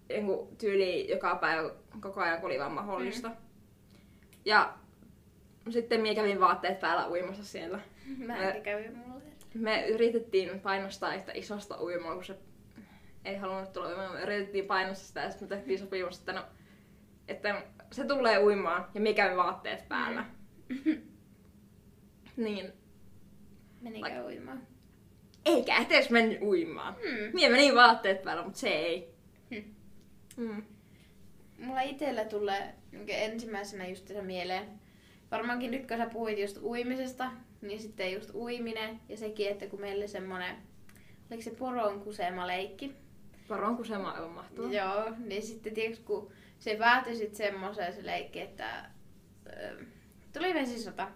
niinku, 0.08 0.54
tyyli 0.58 1.10
joka 1.10 1.36
päivä 1.36 1.70
koko 2.00 2.20
ajan, 2.20 2.40
kun 2.40 2.46
oli 2.46 2.58
vaan 2.58 2.72
mahdollista. 2.72 3.28
Mm. 3.28 3.34
Ja 4.44 4.74
sitten 5.70 6.00
minä 6.00 6.14
kävin 6.14 6.40
vaatteet 6.40 6.80
päällä 6.80 7.08
uimassa 7.08 7.44
siellä. 7.44 7.80
Mä 8.26 8.36
Me- 8.36 8.50
en 8.50 8.62
kävi 8.62 8.88
mulle. 8.88 9.22
Me 9.54 9.86
yritettiin 9.86 10.60
painostaa 10.60 11.14
yhtä 11.14 11.32
isosta 11.34 11.82
uimaa, 11.82 12.14
kun 12.14 12.24
se 12.24 12.38
ei 13.24 13.36
halunnut 13.36 13.72
tulla 13.72 13.88
uimaan. 13.88 14.12
Me 14.12 14.22
yritettiin 14.22 14.66
painostaa 14.66 15.06
sitä 15.06 15.20
ja 15.20 15.30
sitten 15.30 15.48
me 15.48 15.56
tehtiin 15.56 15.78
sopimus, 15.78 16.18
että, 16.18 16.32
no, 16.32 16.44
että 17.28 17.62
se 17.92 18.04
tulee 18.04 18.38
uimaan 18.38 18.86
ja 18.94 19.00
me 19.00 19.14
käyn 19.14 19.36
vaatteet 19.36 19.88
päällä. 19.88 20.24
niin, 22.36 22.72
Menikö 23.80 24.24
uimaan? 24.24 24.73
Eikä 25.46 25.76
edes 25.76 26.10
mennyt 26.10 26.42
uimaan. 26.42 26.94
Hmm. 26.94 27.34
Mie 27.34 27.48
meni 27.48 27.74
vaatteet 27.74 28.22
päällä, 28.22 28.42
mutta 28.42 28.58
se 28.58 28.68
ei. 28.68 29.14
Hmm. 29.54 29.74
Mm. 30.36 30.62
Mulla 31.58 31.80
itsellä 31.80 32.24
tulee 32.24 32.74
ensimmäisenä 33.08 33.86
just 33.86 34.08
se 34.08 34.22
mieleen. 34.22 34.64
Varmaankin 35.30 35.70
nyt 35.70 35.86
kun 35.88 35.96
sä 35.96 36.06
puhuit 36.06 36.38
just 36.38 36.62
uimisesta, 36.62 37.30
niin 37.62 37.80
sitten 37.80 38.12
just 38.12 38.34
uiminen 38.34 39.00
ja 39.08 39.16
sekin, 39.16 39.48
että 39.48 39.66
kun 39.66 39.80
meillä 39.80 40.06
semmonen, 40.06 40.56
oliko 41.30 41.42
se 41.42 41.50
poron 41.50 42.00
kusema 42.00 42.46
leikki? 42.46 42.94
Varon 43.48 43.76
kun 43.76 43.86
se 43.86 43.96
on 43.96 44.06
aivan 44.06 44.30
mahtavaa. 44.30 44.72
Joo, 44.72 45.12
niin 45.18 45.42
sitten 45.42 45.74
tiiäks, 45.74 45.98
kun 45.98 46.32
se 46.58 46.76
päätyi 46.76 47.16
sitten 47.16 47.36
semmoiseen 47.36 47.92
se 47.92 48.06
leikki, 48.06 48.40
että 48.40 48.90
ö, 49.46 49.84
tuli 50.32 50.54
vesisota. 50.54 51.08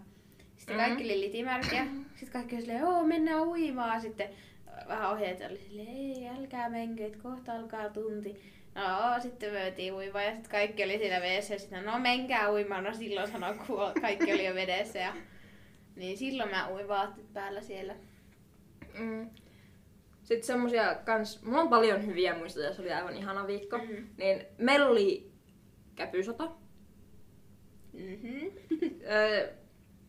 Sitten 0.68 0.76
Mhm. 0.76 0.86
kaikki 0.86 1.04
oli 1.04 1.20
litimärkiä. 1.20 1.86
Sitten 2.10 2.32
kaikki 2.32 2.54
oli 2.54 2.62
silleen, 2.62 2.80
joo, 2.80 3.02
mennään 3.04 3.48
uimaan. 3.48 4.00
Sitten 4.00 4.28
vähän 4.88 5.10
ohjeet 5.10 5.40
oli 5.50 5.58
silleen, 5.58 5.88
ei, 5.88 6.28
älkää 6.28 6.68
menkö, 6.70 7.06
että 7.06 7.18
kohta 7.18 7.52
alkaa 7.52 7.88
tunti. 7.88 8.36
No, 8.74 9.20
sitten 9.20 9.52
me 9.52 9.58
mentiin 9.58 9.92
uimaan 9.94 10.24
ja 10.24 10.32
sitten 10.32 10.50
kaikki 10.50 10.84
oli 10.84 10.98
siinä 10.98 11.20
vedessä 11.20 11.54
ja 11.54 11.58
sitten, 11.58 11.84
no 11.84 11.98
menkää 11.98 12.52
uimaan. 12.52 12.84
No 12.84 12.94
silloin 12.94 13.30
sanoin, 13.32 13.58
kun 13.58 13.78
kaikki 14.00 14.32
oli 14.32 14.46
jo 14.46 14.54
vedessä. 14.54 14.98
Ja... 14.98 15.12
Niin 15.96 16.18
silloin 16.18 16.50
mä 16.50 16.68
uin 16.70 16.88
vaatteet 16.88 17.32
päällä 17.32 17.60
siellä. 17.60 17.94
Mm. 18.98 19.30
Sitten 20.22 20.46
semmosia 20.46 20.94
kans, 20.94 21.42
mulla 21.42 21.60
on 21.60 21.68
paljon 21.68 22.06
hyviä 22.06 22.34
muistoja, 22.38 22.72
se 22.74 22.82
oli 22.82 22.92
aivan 22.92 23.16
ihana 23.16 23.46
viikko. 23.46 23.78
Mhm. 23.78 24.04
Niin 24.16 24.42
meillä 24.58 24.86
oli 24.86 25.30
käpysota. 25.94 26.50
Mm-hmm. 27.92 28.50
Öö, 29.10 29.52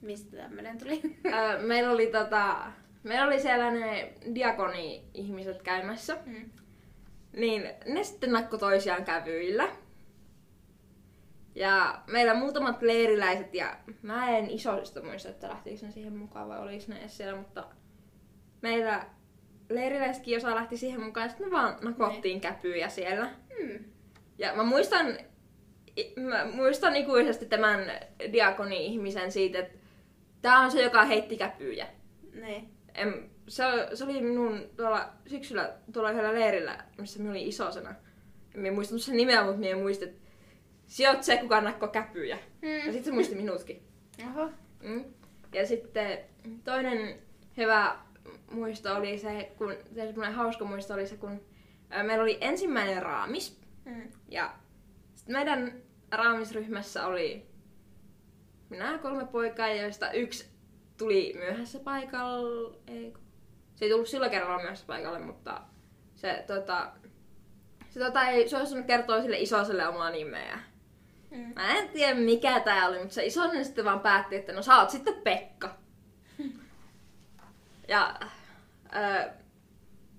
Mistä 0.01 0.37
tämmönen 0.37 0.77
tuli? 0.77 1.01
öö, 1.25 1.59
meillä 1.61 1.91
oli 1.91 2.07
tota, 2.07 2.71
meillä 3.03 3.27
oli 3.27 3.39
siellä 3.39 3.71
ne 3.71 4.13
diakoni-ihmiset 4.35 5.61
käymässä. 5.61 6.17
Mm. 6.25 6.49
Niin 7.33 7.69
ne 7.85 8.03
sitten 8.03 8.31
nakko 8.31 8.57
toisiaan 8.57 9.05
kävyillä. 9.05 9.67
Ja 11.55 12.01
meillä 12.07 12.33
muutamat 12.33 12.81
leiriläiset, 12.81 13.53
ja 13.53 13.77
mä 14.01 14.37
en 14.37 14.49
isoista 14.49 15.01
muista, 15.01 15.29
että 15.29 15.49
lähtikö 15.49 15.85
ne 15.85 15.91
siihen 15.91 16.17
mukaan 16.17 16.49
vai 16.49 16.59
oliko 16.59 16.83
ne 16.87 16.99
edes 16.99 17.17
siellä, 17.17 17.37
mutta 17.37 17.65
meillä 18.61 19.05
leiriläisetkin 19.69 20.37
osa 20.37 20.55
lähti 20.55 20.77
siihen 20.77 21.01
mukaan, 21.01 21.25
ja 21.25 21.29
sitten 21.29 21.47
me 21.47 21.51
vaan 21.51 21.77
nakottiin 21.81 22.41
käpyjä 22.41 22.89
siellä. 22.89 23.29
Mm. 23.59 23.83
Ja 24.37 24.55
mä 24.55 24.63
muistan, 24.63 25.17
mä 26.17 26.45
muistan 26.45 26.95
ikuisesti 26.95 27.45
tämän 27.45 27.79
diakoni-ihmisen 28.33 29.31
siitä, 29.31 29.59
että 29.59 29.78
tää 30.41 30.59
on 30.59 30.71
se, 30.71 30.81
joka 30.83 31.05
heitti 31.05 31.37
käpyjä. 31.37 31.87
Niin. 32.33 32.69
En, 32.95 33.29
se, 33.47 33.63
se, 33.93 34.03
oli 34.03 34.21
minun 34.21 34.69
tuolla 34.77 35.09
syksyllä 35.27 35.73
tuolla 35.93 36.11
yhdellä 36.11 36.33
leirillä, 36.33 36.83
missä 36.97 37.19
minä 37.19 37.31
olin 37.31 37.47
isosena. 37.47 37.89
En 38.55 38.61
minä 38.61 38.75
muistanut 38.75 39.01
sen 39.01 39.17
nimeä, 39.17 39.43
mutta 39.43 39.57
minä 39.59 39.75
muistin, 39.77 40.07
että 40.09 40.21
sinä 40.87 41.11
oot 41.11 41.23
se, 41.23 41.37
kuka 41.37 41.61
nakko 41.61 41.87
käpyjä. 41.87 42.35
Ja 42.61 42.67
Mm. 42.67 42.83
sitten 42.83 43.03
se 43.03 43.11
muisti 43.11 43.35
minutkin. 43.35 43.83
Oho. 44.27 44.51
Mm. 44.83 45.05
Ja 45.53 45.65
sitten 45.67 46.17
toinen 46.63 47.19
hyvä 47.57 47.95
muisto 48.51 48.95
oli 48.95 49.17
se, 49.17 49.51
kun 49.57 49.75
se 49.95 50.05
semmoinen 50.05 50.33
hauska 50.35 50.65
muisto 50.65 50.93
oli 50.93 51.07
se, 51.07 51.17
kun 51.17 51.41
ää, 51.89 52.03
meillä 52.03 52.23
oli 52.23 52.37
ensimmäinen 52.41 53.01
raamis. 53.03 53.59
Mm. 53.85 54.11
Ja 54.27 54.53
meidän 55.27 55.73
raamisryhmässä 56.11 57.05
oli 57.07 57.45
minä 58.69 58.97
kolme 58.97 59.25
poikaa, 59.25 59.69
joista 59.69 60.11
yksi 60.11 60.49
tuli 60.97 61.33
myöhässä 61.37 61.79
paikalle. 61.79 62.77
Ei, 62.87 63.13
se 63.75 63.85
ei 63.85 63.91
tullut 63.91 64.07
sillä 64.07 64.29
kerralla 64.29 64.61
myöhässä 64.61 64.85
paikalle, 64.87 65.19
mutta 65.19 65.61
se, 66.15 66.43
tota, 66.47 66.91
se 67.89 67.99
tota, 67.99 68.29
ei 68.29 68.49
suostunut 68.49 68.85
kertoa 68.85 69.21
sille 69.21 69.39
isoselle 69.39 69.87
omaa 69.87 70.09
nimeä. 70.09 70.59
Mm. 71.31 71.53
Mä 71.55 71.77
en 71.77 71.89
tiedä 71.89 72.15
mikä 72.15 72.59
tää 72.59 72.87
oli, 72.87 72.99
mutta 72.99 73.13
se 73.13 73.25
isonen 73.25 73.65
sitten 73.65 73.85
vaan 73.85 73.99
päätti, 73.99 74.35
että 74.35 74.53
no 74.53 74.61
sä 74.61 74.77
oot 74.77 74.89
sitten 74.89 75.21
Pekka. 75.23 75.77
Ja, 77.87 78.19
ää, 78.91 79.37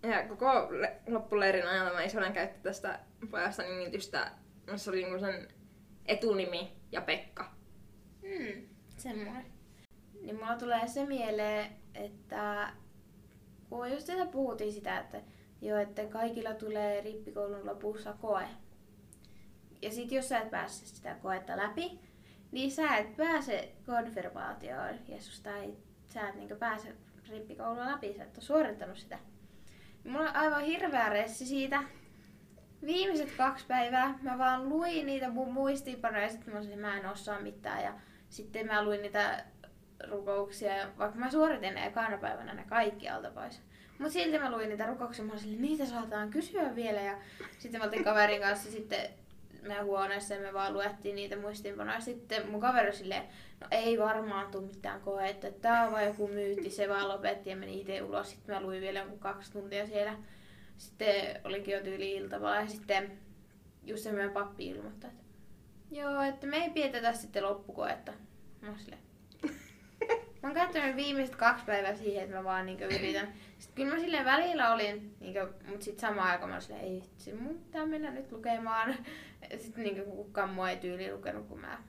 ja 0.02 0.28
koko 0.28 0.68
le- 0.70 1.00
loppuleirin 1.06 1.66
ajan 1.66 1.86
tämä 1.86 2.02
isonen 2.02 2.32
käytti 2.32 2.60
tästä 2.62 2.98
pojasta 3.30 3.62
nimitystä, 3.62 4.30
se 4.76 4.90
oli 4.90 5.02
niinku 5.02 5.20
sen 5.20 5.48
etunimi 6.06 6.72
ja 6.92 7.00
Pekka. 7.00 7.59
Mm. 8.38 8.68
Semmoinen. 8.96 9.44
Niin 10.20 10.36
mulla 10.36 10.56
tulee 10.56 10.88
se 10.88 11.06
mieleen, 11.06 11.70
että 11.94 12.72
kun 13.68 13.92
just 13.92 14.06
tätä 14.06 14.26
puhuttiin 14.26 14.72
sitä, 14.72 14.98
että 14.98 15.20
joo, 15.62 15.78
että 15.78 16.06
kaikilla 16.06 16.54
tulee 16.54 17.00
rippikoulun 17.00 17.66
lopussa 17.66 18.12
koe. 18.12 18.48
Ja 19.82 19.90
sit 19.90 20.12
jos 20.12 20.28
sä 20.28 20.38
et 20.38 20.50
pääse 20.50 20.86
sitä 20.86 21.14
koetta 21.22 21.56
läpi, 21.56 22.00
niin 22.52 22.70
sä 22.70 22.96
et 22.96 23.16
pääse 23.16 23.72
konfirmaatioon 23.86 24.94
ja 25.08 25.20
susta 25.20 25.56
ei, 25.56 25.76
sä 26.06 26.28
et 26.28 26.34
niinku 26.34 26.54
pääse 26.54 26.96
rippikoulua 27.28 27.86
läpi, 27.86 28.14
sä 28.14 28.24
et 28.24 28.36
ole 28.36 28.44
suorittanut 28.44 28.98
sitä. 28.98 29.18
Mulla 30.04 30.30
on 30.30 30.36
aivan 30.36 30.62
hirveä 30.62 31.08
ressi 31.08 31.46
siitä. 31.46 31.82
Viimeiset 32.86 33.32
kaksi 33.36 33.66
päivää 33.66 34.18
mä 34.22 34.38
vaan 34.38 34.68
luin 34.68 35.06
niitä 35.06 35.30
mun 35.30 35.52
muistiinpanoja 35.52 36.22
ja 36.22 36.28
sitten 36.28 36.52
mä 36.52 36.58
olisin, 36.58 36.78
mä 36.78 36.98
en 36.98 37.06
osaa 37.06 37.40
mitään. 37.40 37.82
Ja 37.84 37.94
sitten 38.30 38.66
mä 38.66 38.84
luin 38.84 39.02
niitä 39.02 39.44
rukouksia, 40.08 40.72
vaikka 40.98 41.18
mä 41.18 41.30
suoritin 41.30 41.74
ne 41.74 41.86
ekana 41.86 42.18
päivänä 42.18 42.54
ne 42.54 42.64
kaikki 42.68 43.08
alta 43.08 43.30
pois. 43.30 43.60
Mutta 43.98 44.12
silti 44.12 44.38
mä 44.38 44.50
luin 44.50 44.68
niitä 44.68 44.86
rukouksia, 44.86 45.24
mä 45.24 45.32
olin 45.32 45.62
niitä 45.62 45.86
saataan 45.86 46.30
kysyä 46.30 46.74
vielä. 46.74 47.00
Ja 47.00 47.18
sitten 47.58 47.80
mä 47.80 47.84
oltiin 47.84 48.04
kaverin 48.04 48.40
kanssa 48.40 48.70
sitten 48.70 49.10
meidän 49.62 49.84
huoneessa 49.84 50.34
ja 50.34 50.40
me 50.40 50.52
vaan 50.52 50.72
luettiin 50.72 51.16
niitä 51.16 51.36
muistiinpanoja. 51.36 52.00
Sitten 52.00 52.50
mun 52.50 52.60
kaveri 52.60 52.92
silleen, 52.92 53.22
no 53.60 53.66
ei 53.70 53.98
varmaan 53.98 54.50
tule 54.50 54.66
mitään 54.66 55.00
koetta, 55.00 55.46
että 55.46 55.60
tää 55.60 55.86
on 55.86 55.92
vaan 55.92 56.06
joku 56.06 56.28
myytti, 56.28 56.70
se 56.70 56.88
vaan 56.88 57.08
lopetti 57.08 57.50
ja 57.50 57.56
meni 57.56 57.80
itse 57.80 58.02
ulos. 58.02 58.30
Sitten 58.30 58.54
mä 58.54 58.62
luin 58.62 58.80
vielä 58.80 58.98
joku 58.98 59.18
kaksi 59.18 59.52
tuntia 59.52 59.86
siellä. 59.86 60.16
Sitten 60.76 61.40
olikin 61.44 61.74
jo 61.74 61.80
tyyli 61.80 62.12
iltavalla 62.12 62.56
ja 62.56 62.66
sitten 62.66 63.18
just 63.84 64.02
se 64.02 64.12
meidän 64.12 64.30
pappi 64.30 64.66
ilmoittaa, 64.66 65.10
joo, 65.90 66.22
että 66.22 66.46
me 66.46 66.56
ei 66.56 66.70
pidetä 66.70 67.12
sitten 67.12 67.42
loppukoetta. 67.42 68.12
Mä 68.60 68.68
oon 68.68 68.78
silleen, 68.78 69.02
Mä 70.42 70.48
oon 70.48 70.54
käyttänyt 70.54 70.96
viimeiset 70.96 71.36
kaksi 71.36 71.64
päivää 71.64 71.94
siihen, 71.94 72.24
että 72.24 72.36
mä 72.36 72.44
vaan 72.44 72.66
niinku 72.66 72.84
yritän. 72.84 73.32
Sitten 73.58 73.74
kyllä 73.74 73.94
mä 73.94 74.00
silleen 74.00 74.24
välillä 74.24 74.72
olin, 74.72 75.16
niinku, 75.20 75.40
mutta 75.68 75.84
sitten 75.84 76.00
samaan 76.00 76.30
aikaan 76.30 76.48
mä 76.48 76.54
olin 76.54 76.62
silleen, 76.62 76.84
ei 76.84 77.02
vitsi, 77.02 77.32
mun 77.32 77.58
pitää 77.58 77.86
mennä 77.86 78.10
nyt 78.10 78.32
lukemaan. 78.32 78.94
Sitten 79.58 79.84
niinku 79.84 80.10
kukaan 80.16 80.50
mua 80.50 80.70
ei 80.70 80.76
tyyli 80.76 81.12
lukenut 81.12 81.48
kuin 81.48 81.60
mä. 81.60 81.82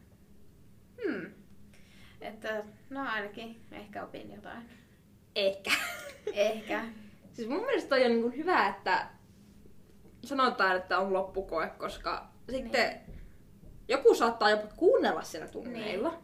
Hmm. 1.04 1.32
Että 2.22 2.64
no 2.90 3.02
ainakin 3.02 3.62
ehkä 3.72 4.04
opin 4.04 4.32
jotain. 4.32 4.70
Ehkä. 5.36 5.72
Ehkä. 6.34 6.86
Siis 7.34 7.48
mun 7.48 7.66
mielestä 7.66 7.90
toi 7.90 8.06
on 8.06 8.12
niin 8.12 8.38
hyvä, 8.38 8.68
että 8.68 9.08
sanotaan, 10.24 10.78
että 10.78 11.00
on 11.00 11.14
loppukoe, 11.14 11.68
koska 11.78 12.28
sitten 12.50 13.02
joku 13.88 14.16
saattaa 14.16 14.50
jopa 14.50 14.68
kuunnella 14.76 15.22
siellä 15.22 15.48
tunneilla. 15.48 16.10
Niin. 16.10 16.22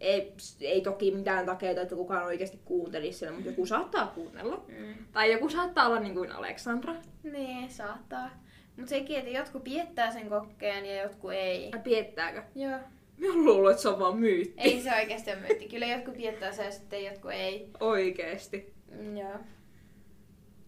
Ei, 0.00 0.36
ei 0.60 0.80
toki 0.80 1.10
mitään 1.10 1.46
takeita, 1.46 1.80
että 1.80 1.94
kukaan 1.94 2.24
oikeasti 2.24 2.60
kuuntelisi 2.64 3.18
siellä, 3.18 3.34
mutta 3.34 3.50
joku 3.50 3.66
saattaa 3.66 4.06
kuunnella. 4.06 4.64
Mm. 4.68 4.94
Tai 5.12 5.32
joku 5.32 5.48
saattaa 5.48 5.86
olla 5.86 6.00
niin 6.00 6.14
kuin 6.14 6.32
Aleksandra. 6.32 6.94
Niin, 7.22 7.70
saattaa. 7.70 8.30
Mutta 8.76 8.90
sekin, 8.90 9.18
että 9.18 9.30
jotkut 9.30 9.64
piettää 9.64 10.12
sen 10.12 10.28
kokkeen 10.28 10.86
ja 10.86 11.02
jotkut 11.02 11.32
ei. 11.32 11.70
Ja 11.70 11.78
piettääkö? 11.78 12.42
Joo. 12.54 12.78
Mä 13.16 13.34
luullut, 13.34 13.70
että 13.70 13.82
se 13.82 13.88
on 13.88 13.98
vaan 13.98 14.16
myytti. 14.16 14.54
Ei 14.56 14.82
se 14.82 14.90
oikeasti 14.94 15.30
ole 15.30 15.40
myytti. 15.40 15.68
Kyllä 15.68 15.86
jotkut 15.86 16.16
piettää 16.16 16.52
sen 16.52 16.64
ja 16.64 16.70
sitten 16.70 17.04
jotkut 17.04 17.30
ei. 17.30 17.70
Oikeesti. 17.80 18.72
Mm, 18.90 19.16
Joo. 19.16 19.36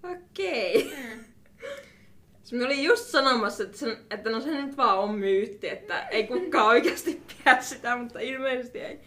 Okei. 0.02 0.20
Se 2.50 2.56
me 2.56 2.64
oli 2.64 2.84
just 2.84 3.04
sanomassa, 3.04 3.62
että, 3.62 3.76
sen, 3.76 3.96
että 4.10 4.30
no 4.30 4.40
se 4.40 4.50
nyt 4.50 4.76
vaan 4.76 4.98
on 4.98 5.14
myytti, 5.14 5.68
että 5.68 6.08
ei 6.08 6.26
kukaan 6.26 6.66
oikeasti 6.66 7.22
pidä 7.26 7.60
sitä, 7.60 7.96
mutta 7.96 8.20
ilmeisesti 8.20 8.80
ei. 8.80 9.00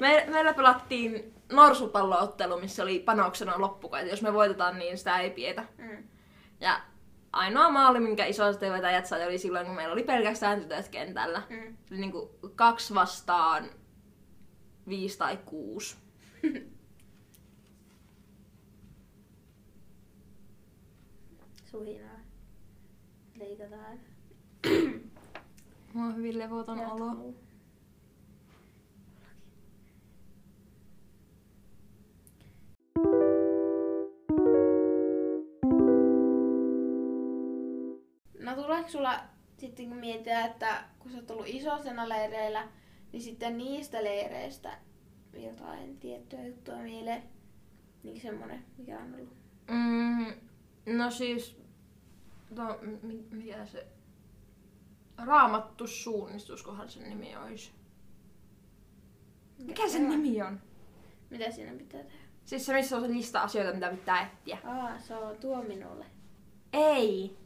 Me, 0.00 0.26
meillä 0.32 0.54
pelattiin 0.54 1.34
norsupalloottelu, 1.52 2.60
missä 2.60 2.82
oli 2.82 2.98
panoksena 2.98 3.60
loppukaita. 3.60 4.10
Jos 4.10 4.22
me 4.22 4.32
voitetaan, 4.32 4.78
niin 4.78 4.98
sitä 4.98 5.18
ei 5.18 5.30
pietä. 5.30 5.64
Mm. 5.78 6.04
Ja 6.60 6.80
ainoa 7.32 7.70
maali, 7.70 8.00
minkä 8.00 8.26
isoiset 8.26 8.62
vetäjät 8.62 9.06
sai, 9.06 9.26
oli 9.26 9.38
silloin, 9.38 9.66
kun 9.66 9.74
meillä 9.74 9.92
oli 9.92 10.04
pelkästään 10.04 10.60
tytöt 10.60 10.88
kentällä. 10.88 11.42
Mm. 11.50 11.76
Eli 11.90 12.00
niin 12.00 12.12
kuin 12.12 12.30
kaksi 12.54 12.94
vastaan 12.94 13.70
viisi 14.88 15.18
tai 15.18 15.38
kuusi. 15.44 15.96
Suhinaa. 21.70 22.15
Leikataan. 23.46 23.98
Mulla 25.92 26.08
on 26.08 26.16
hyvin 26.16 26.38
levoton 26.38 26.80
olo. 26.80 27.06
Jatkuu. 27.06 27.36
No 38.40 38.54
tuleeko 38.54 38.88
sulla 38.88 39.20
sitten 39.58 39.88
kun 39.88 39.96
mietitään, 39.96 40.50
että 40.50 40.84
kun 40.98 41.10
sä 41.10 41.18
oot 41.18 41.30
ollut 41.30 41.46
isosena 41.48 42.08
leireillä, 42.08 42.68
niin 43.12 43.22
sitten 43.22 43.58
niistä 43.58 44.04
leireistä 44.04 44.78
jotain 45.32 45.98
tiettyä 45.98 46.46
juttua 46.46 46.76
mieleen? 46.76 47.22
Niin 48.02 48.20
semmonen, 48.20 48.64
mikä 48.78 48.98
on 48.98 49.14
ollut. 49.14 49.36
Mm, 49.70 50.34
no 50.98 51.10
siis, 51.10 51.65
to, 52.54 52.78
mi, 53.02 53.24
mikä 53.30 53.66
se, 53.66 53.86
raamattu 55.26 55.86
suunnistuskohan 55.86 56.88
sen 56.88 57.08
nimi 57.08 57.36
olisi. 57.36 57.72
Mikä 59.58 59.88
sen 59.88 60.08
nimi 60.08 60.42
on? 60.42 60.60
Mitä 61.30 61.50
siinä 61.50 61.72
pitää 61.72 62.02
tehdä? 62.02 62.26
Siis 62.44 62.66
se, 62.66 62.72
missä 62.72 62.96
on 62.96 63.02
se 63.02 63.08
lista 63.08 63.40
asioita, 63.40 63.74
mitä 63.74 63.90
pitää 63.90 64.26
etsiä. 64.26 64.58
Aa, 64.64 64.98
se 64.98 65.14
on 65.14 65.36
tuo 65.36 65.62
minulle. 65.62 66.06
Ei. 66.72 67.36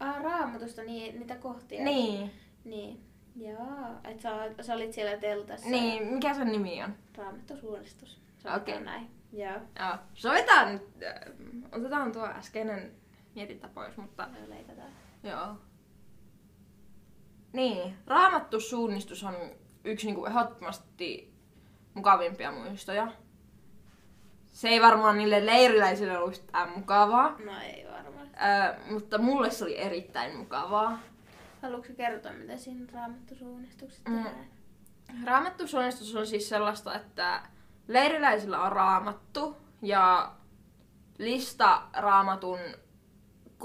Aa, 0.00 0.22
raamatusta 0.22 0.82
niin, 0.82 1.18
niitä 1.18 1.36
kohtia. 1.36 1.84
Niin. 1.84 2.30
Niin. 2.64 3.00
Joo, 3.36 3.88
että 4.04 4.22
sä, 4.22 4.50
sä 4.62 4.74
olit 4.74 4.92
siellä 4.92 5.16
teltassa. 5.16 5.68
Niin, 5.68 6.06
mikä 6.06 6.34
sen 6.34 6.52
nimi 6.52 6.82
on? 6.82 6.94
Raamattosuunnistus. 7.16 8.20
Okei. 8.56 8.74
Okay. 8.74 8.84
näin. 8.84 9.10
Joo. 9.32 9.60
Joo. 9.80 9.96
Sovitaan 10.14 10.72
nyt, 10.72 10.82
äh, 11.02 11.32
otetaan 11.72 12.12
tuo 12.12 12.26
äskeinen 12.26 12.92
mietintä 13.34 13.68
pois, 13.68 13.96
mutta 13.96 14.28
Joo, 14.38 14.48
leikataan. 14.50 14.88
joo. 15.22 15.56
Niin, 17.52 17.96
raamattu 18.06 18.60
suunnistus 18.60 19.24
on 19.24 19.34
yksi 19.84 20.06
niinku 20.06 20.24
ehdottomasti 20.26 21.34
mukavimpia 21.94 22.52
muistoja. 22.52 23.08
Se 24.46 24.68
ei 24.68 24.82
varmaan 24.82 25.18
niille 25.18 25.46
leiriläisille 25.46 26.18
ollut 26.18 26.30
yhtään 26.32 26.70
mukavaa, 26.70 27.36
No 27.44 27.52
ei 27.62 27.86
varmaan. 27.92 28.26
äh, 28.42 28.90
mutta 28.90 29.18
mulle 29.18 29.50
se 29.50 29.64
oli 29.64 29.78
erittäin 29.78 30.36
mukavaa. 30.36 30.98
Haluatko 31.62 31.92
kertoa, 31.96 32.32
mitä 32.32 32.56
siinä 32.56 32.86
raamattosuunnistuksessa 32.92 34.10
Mm. 34.10 34.16
tehdään? 34.24 34.46
Raamattu 35.24 35.66
suunnistus 35.66 36.16
on 36.16 36.26
siis 36.26 36.48
sellaista, 36.48 36.94
että 36.94 37.42
leiriläisillä 37.88 38.60
on 38.62 38.72
raamattu 38.72 39.56
ja 39.82 40.32
lista 41.18 41.82
raamatun 41.92 42.58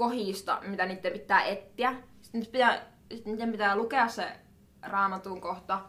kohista, 0.00 0.58
mitä 0.66 0.86
niiden 0.86 1.12
pitää 1.12 1.44
etsiä. 1.44 1.94
Sitten 2.22 2.40
niiden 2.40 2.52
pitää, 2.52 2.86
sitten 3.14 3.32
niiden 3.32 3.52
pitää 3.52 3.76
lukea 3.76 4.08
se 4.08 4.32
raamatun 4.82 5.40
kohta 5.40 5.80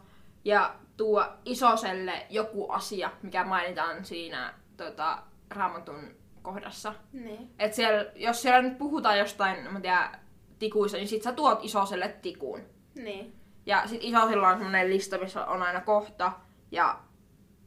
ja 0.44 0.74
tuo 0.96 1.24
isoselle 1.44 2.26
joku 2.30 2.70
asia, 2.70 3.10
mikä 3.22 3.44
mainitaan 3.44 4.04
siinä 4.04 4.54
tota, 4.76 5.18
raamatun 5.50 6.14
kohdassa. 6.42 6.94
Niin. 7.12 7.50
Et 7.58 7.74
siellä, 7.74 8.10
jos 8.14 8.42
siellä 8.42 8.62
nyt 8.62 8.78
puhutaan 8.78 9.18
jostain, 9.18 9.72
mä 9.72 9.80
tiedän, 9.80 10.20
tikuista, 10.58 10.96
niin 10.96 11.08
sit 11.08 11.22
sä 11.22 11.32
tuot 11.32 11.64
isoselle 11.64 12.08
tikun. 12.22 12.60
Niin. 12.94 13.34
Ja 13.66 13.82
sit 13.86 14.04
isosilla 14.04 14.48
on 14.48 14.56
semmonen 14.58 14.90
lista, 14.90 15.18
missä 15.18 15.44
on 15.46 15.62
aina 15.62 15.80
kohta 15.80 16.32
ja 16.70 16.98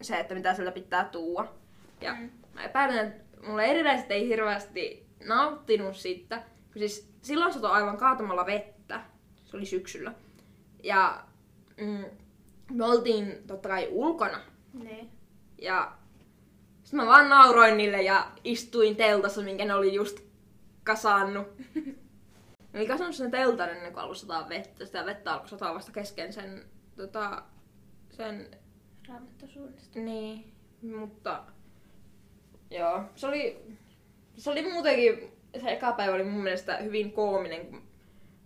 se, 0.01 0.19
että 0.19 0.35
mitä 0.35 0.53
sieltä 0.53 0.71
pitää 0.71 1.03
tuua. 1.05 1.53
Ja 2.01 2.13
Mm. 2.15 2.29
mä 2.53 2.63
epäilen, 2.63 3.07
että 3.07 3.47
mulle 3.47 3.65
eriläiset 3.65 4.11
ei 4.11 4.27
hirveästi 4.27 5.04
nauttinut 5.27 5.95
siitä. 5.95 6.43
Siis 6.77 7.13
silloin 7.21 7.53
satoi 7.53 7.71
aivan 7.71 7.97
kaatamalla 7.97 8.45
vettä. 8.45 9.01
Se 9.45 9.57
oli 9.57 9.65
syksyllä. 9.65 10.13
Ja 10.83 11.23
mm, 11.77 12.05
me 12.71 12.85
oltiin 12.85 13.43
totta 13.47 13.69
kai 13.69 13.87
ulkona. 13.91 14.39
Niin. 14.73 15.09
Ja 15.61 15.97
sitten 16.83 16.97
mä 16.97 17.05
vaan 17.05 17.29
nauroin 17.29 17.77
niille 17.77 18.01
ja 18.01 18.31
istuin 18.43 18.95
teltassa, 18.95 19.41
minkä 19.41 19.65
ne 19.65 19.73
oli 19.73 19.93
just 19.93 20.19
kasannut. 20.83 21.47
Ne 22.73 22.79
oli 22.79 22.87
kasannut 22.87 23.15
sen 23.15 23.31
teltan 23.31 23.69
ennen 23.69 23.93
kuin 23.93 24.01
alkoi 24.01 24.15
sataa 24.15 24.49
vettä. 24.49 24.85
Sitä 24.85 25.05
vettä 25.05 25.33
alkoi 25.33 25.49
sataa 25.49 25.73
vasta 25.73 25.91
kesken 25.91 26.33
sen, 26.33 26.65
tota, 26.95 27.43
sen, 28.09 28.51
Raamattosuunnistus. 29.07 29.95
niin, 29.95 30.53
mutta 30.81 31.43
joo, 32.71 33.03
se 33.15 33.27
oli, 33.27 33.65
se 34.37 34.49
oli 34.51 34.71
muutenkin, 34.71 35.31
se 35.61 35.69
eka 35.71 35.91
päivä 35.91 36.15
oli 36.15 36.23
mun 36.23 36.43
mielestä 36.43 36.77
hyvin 36.77 37.11
koominen. 37.11 37.81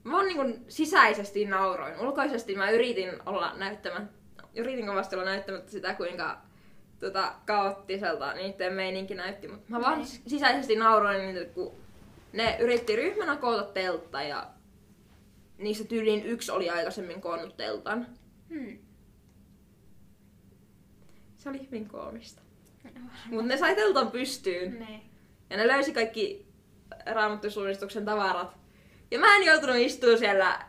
Mä 0.03 0.11
vaan 0.11 0.25
niin 0.27 0.65
sisäisesti 0.67 1.45
nauroin. 1.45 1.99
Ulkoisesti 1.99 2.55
mä 2.55 2.69
yritin 2.69 3.09
olla 3.25 3.53
näyttämättä, 3.57 4.13
yritin 4.55 4.85
kovasti 4.87 5.15
olla 5.15 5.25
näyttämättä 5.25 5.71
sitä, 5.71 5.93
kuinka 5.93 6.41
tota, 6.99 7.33
kaoottiselta 7.45 8.33
niiden 8.33 8.73
meininki 8.73 9.15
näytti. 9.15 9.47
Mutta 9.47 9.65
mä 9.69 9.81
vaan 9.81 9.97
Niin. 9.97 10.07
sisäisesti 10.27 10.75
nauroin 10.75 11.21
niitä, 11.33 11.53
kun 11.53 11.71
ne 12.33 12.57
yritti 12.59 12.95
ryhmänä 12.95 13.35
koota 13.35 13.63
teltta 13.63 14.21
ja 14.21 14.47
niissä 15.57 15.83
tyyliin 15.83 16.25
yksi 16.25 16.51
oli 16.51 16.69
aikaisemmin 16.69 17.21
koonnut 17.21 17.57
teltan. 17.57 18.07
Hmm. 18.49 18.77
Se 21.37 21.49
oli 21.49 21.65
hyvin 21.65 21.89
koomista. 21.89 22.41
Mutta 23.25 23.45
ne 23.45 23.57
sai 23.57 23.75
teltan 23.75 24.11
pystyyn. 24.11 24.79
Niin. 24.79 25.08
Ja 25.49 25.57
ne 25.57 25.67
löysi 25.67 25.93
kaikki 25.93 26.47
raamattusuunnistuksen 27.13 28.05
tavarat. 28.05 28.57
Ja 29.11 29.19
mä 29.19 29.35
en 29.35 29.45
joutunut 29.45 29.75
istua 29.75 30.17
siellä 30.17 30.65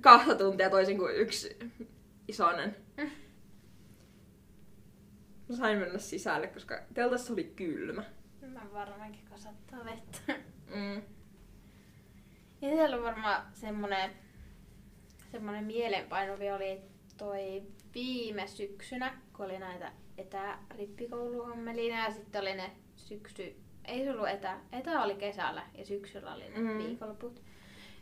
kahta 0.00 0.34
tuntia 0.34 0.70
toisin 0.70 0.98
kuin 0.98 1.16
yksi 1.16 1.58
isonen. 2.28 2.76
Mä 5.48 5.56
sain 5.56 5.78
mennä 5.78 5.98
sisälle, 5.98 6.46
koska 6.46 6.82
teltassa 6.94 7.32
oli 7.32 7.44
kylmä. 7.44 8.04
Mä 8.46 8.72
varmaankin 8.72 9.24
kasattaa 9.30 9.84
vettä. 9.84 10.34
Mm. 10.74 11.02
Ja 12.62 12.68
siellä 12.68 12.96
on 12.96 13.02
varmaan 13.02 13.42
semmonen, 13.52 14.10
semmonen 15.32 15.64
mielenpainuvi 15.64 16.50
oli 16.50 16.80
toi 17.16 17.62
viime 17.94 18.46
syksynä, 18.46 19.18
kun 19.36 19.44
oli 19.44 19.58
näitä 19.58 19.92
etärippikouluhommelina 20.18 22.04
ja 22.04 22.12
sitten 22.12 22.40
oli 22.40 22.54
ne 22.54 22.70
syksy, 22.96 23.56
ei 23.88 24.04
se 24.04 24.10
ollut 24.10 24.28
etä, 24.28 24.56
etä 24.72 25.02
oli 25.02 25.14
kesällä 25.14 25.62
ja 25.78 25.84
syksyllä 25.84 26.34
oli 26.34 26.48
ne 26.48 26.58
Mm. 26.58 26.78
viikonloput. 26.78 27.42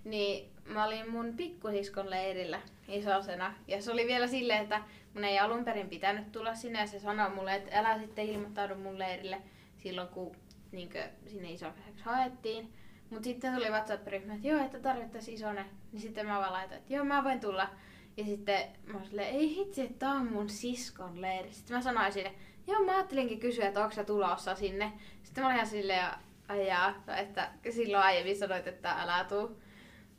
Niin 0.05 0.51
mä 0.64 0.85
olin 0.85 1.11
mun 1.11 1.35
pikkusiskon 1.37 2.11
leirillä 2.11 2.61
isosena 2.88 3.55
ja 3.68 3.83
se 3.83 3.92
oli 3.92 4.07
vielä 4.07 4.27
silleen, 4.27 4.62
että 4.62 4.83
mun 5.14 5.25
ei 5.25 5.38
alun 5.38 5.64
perin 5.64 5.88
pitänyt 5.88 6.33
tulla 6.33 6.55
sinne 6.55 6.79
ja 6.81 6.87
se 6.87 6.99
sanoi 6.99 7.31
mulle, 7.31 7.55
että 7.55 7.79
älä 7.79 7.99
sitten 7.99 8.27
ilmoittaudu 8.27 8.75
mun 8.75 8.99
leirille 8.99 9.42
silloin 9.79 10.09
kun 10.09 10.37
niinkö, 10.72 11.09
sinne 11.27 11.51
isokäiseksi 11.53 12.05
haettiin. 12.05 12.72
Mutta 13.11 13.25
sitten 13.25 13.55
tuli 13.55 13.68
WhatsApp-ryhmä, 13.70 14.35
että 14.35 14.49
joo, 14.49 14.64
että 14.64 14.81
tarvittaisiin 14.81 15.35
isone. 15.35 15.64
Niin 15.92 16.01
sitten 16.01 16.27
mä 16.27 16.38
vaan 16.38 16.53
laitoin, 16.53 16.79
että 16.81 16.94
joo, 16.94 17.05
mä 17.05 17.25
voin 17.25 17.40
tulla. 17.40 17.68
Ja 18.16 18.25
sitten 18.25 18.61
mä 18.87 18.99
olin 18.99 19.09
silleen, 19.09 19.35
ei 19.35 19.57
hitsi, 19.57 19.83
että 19.83 19.99
tää 19.99 20.11
on 20.12 20.33
mun 20.33 20.49
siskon 20.49 21.20
leiri. 21.22 21.53
Sitten 21.53 21.77
mä 21.77 21.83
sanoin 21.83 22.12
sille, 22.12 22.33
joo, 22.66 22.85
mä 22.85 22.92
ajattelinkin 22.92 23.40
kysyä, 23.40 23.68
että 23.68 23.83
onko 23.83 23.94
sä 23.94 24.05
tulossa 24.05 24.55
sinne. 24.55 24.92
Sitten 25.22 25.44
mä 25.44 25.48
olin 25.48 25.57
ihan 25.57 25.66
silleen, 25.66 26.07
ajaa, 26.48 27.05
että 27.16 27.50
silloin 27.70 28.02
aiemmin 28.02 28.38
sanoit, 28.38 28.66
että 28.66 28.92
älä 28.92 29.24
tuu. 29.24 29.61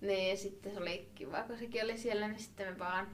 Niin 0.02 0.38
sitten 0.38 0.74
se 0.74 0.80
oli 0.80 1.12
kiva, 1.16 1.44
kun 1.44 1.58
sekin 1.58 1.84
oli 1.84 1.98
siellä, 1.98 2.28
niin 2.28 2.40
sitten 2.40 2.68
me 2.68 2.80
vaan, 2.80 3.08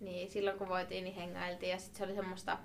niin 0.00 0.30
silloin 0.30 0.58
kun 0.58 0.68
voitiin, 0.68 1.04
niin 1.04 1.16
hengailtiin. 1.16 1.70
Ja 1.70 1.78
sitten 1.78 1.98
se 1.98 2.04
oli 2.04 2.14
semmoista, 2.14 2.58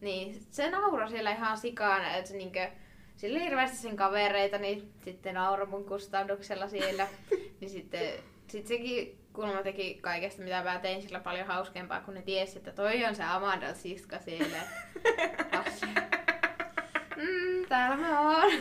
niin 0.00 0.40
se 0.50 0.70
nauroi 0.70 1.10
siellä 1.10 1.32
ihan 1.32 1.58
sikana, 1.58 2.16
että 2.16 2.30
se 2.30 2.36
niinkö, 2.36 2.70
sillä 3.16 3.36
oli 3.36 3.44
hirveästi 3.44 3.76
sen 3.76 3.96
kavereita, 3.96 4.58
niin 4.58 4.92
sitten 5.04 5.34
nauroi 5.34 5.66
mun 5.66 5.84
kustannuksella 5.84 6.68
siellä. 6.68 7.08
niin 7.60 7.70
sitten 7.70 8.12
sit 8.46 8.66
sekin 8.66 9.21
kulma 9.32 9.62
teki 9.62 9.98
kaikesta, 10.00 10.42
mitä 10.42 10.62
mä 10.62 10.78
tein 10.78 11.02
sillä 11.02 11.20
paljon 11.20 11.46
hauskempaa, 11.46 12.00
kun 12.00 12.14
ne 12.14 12.22
tiesi, 12.22 12.58
että 12.58 12.72
toi 12.72 13.04
on 13.04 13.14
se 13.14 13.22
Amandan 13.22 13.74
siska 13.74 14.18
siellä. 14.18 14.58
Mm, 17.16 17.66
täällä 17.68 17.96
mä 17.96 18.20
oon. 18.20 18.52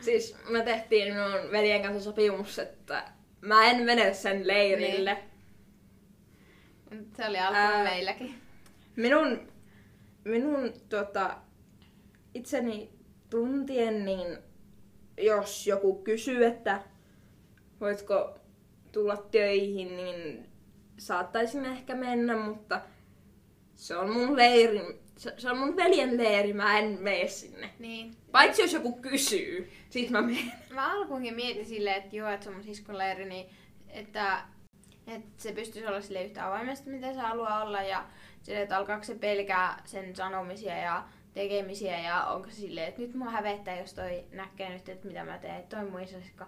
Siis 0.00 0.36
me 0.48 0.62
tehtiin 0.62 1.14
minun 1.14 1.52
veljen 1.52 1.82
kanssa 1.82 2.00
sopimus, 2.00 2.58
että 2.58 3.12
mä 3.40 3.64
en 3.64 3.82
mene 3.82 4.14
sen 4.14 4.48
leirille. 4.48 5.18
Mut 6.94 7.16
Se 7.16 7.26
oli 7.26 7.38
alkuun 7.38 7.56
Ää. 7.56 7.84
meilläkin. 7.84 8.34
Minun, 8.96 9.52
minun 10.24 10.72
tota, 10.88 11.36
itseni 12.34 12.90
tuntien, 13.30 14.04
niin 14.04 14.38
jos 15.18 15.66
joku 15.66 16.02
kysyy, 16.02 16.46
että 16.46 16.82
voitko 17.80 18.38
tulla 18.92 19.16
töihin, 19.16 19.96
niin 19.96 20.46
saattaisin 20.98 21.64
ehkä 21.64 21.94
mennä, 21.94 22.36
mutta 22.36 22.80
se 23.76 23.96
on 23.96 24.12
mun 24.12 24.36
leiri, 24.36 24.80
se, 25.16 25.34
se 25.38 25.50
on 25.50 25.58
mun 25.58 25.76
veljen 25.76 26.16
leiri, 26.18 26.52
mä 26.52 26.78
en 26.78 26.98
mene 27.00 27.28
sinne. 27.28 27.70
Niin. 27.78 28.16
Paitsi 28.32 28.62
jos 28.62 28.72
joku 28.72 28.92
kysyy, 28.92 29.70
sit 29.90 30.10
mä 30.10 30.22
menen. 30.22 30.52
Mä 30.74 30.92
alkuunkin 30.92 31.34
mietin 31.34 31.66
silleen, 31.66 31.96
että 31.96 32.16
joo, 32.16 32.28
että 32.28 32.44
se 32.44 32.50
on 32.50 32.56
mun 32.56 32.64
siskon 32.64 32.98
leiri, 32.98 33.24
niin 33.24 33.46
että, 33.88 34.44
että 35.06 35.42
se 35.42 35.52
pystyisi 35.52 35.86
olla 35.88 36.00
sille 36.00 36.24
yhtä 36.24 36.46
avoimesti, 36.46 36.90
mitä 36.90 37.12
se 37.12 37.20
haluaa 37.20 37.62
olla. 37.62 37.82
Ja 37.82 38.04
sille, 38.42 38.62
että 38.62 38.76
alkaako 38.76 39.04
se 39.04 39.14
pelkää 39.14 39.82
sen 39.84 40.16
sanomisia 40.16 40.76
ja 40.76 41.08
tekemisiä 41.38 42.00
ja 42.00 42.24
onko 42.24 42.48
se 42.48 42.54
silleen, 42.54 42.88
että 42.88 43.00
nyt 43.00 43.14
mua 43.14 43.30
hävettää, 43.30 43.80
jos 43.80 43.94
toi 43.94 44.24
näkee 44.32 44.70
nyt, 44.70 44.88
että 44.88 45.06
mitä 45.06 45.24
mä 45.24 45.38
teen, 45.38 45.56
että 45.56 45.76
toi 45.76 45.86
on 45.86 45.92
mun 45.92 46.00
isosisko. 46.00 46.44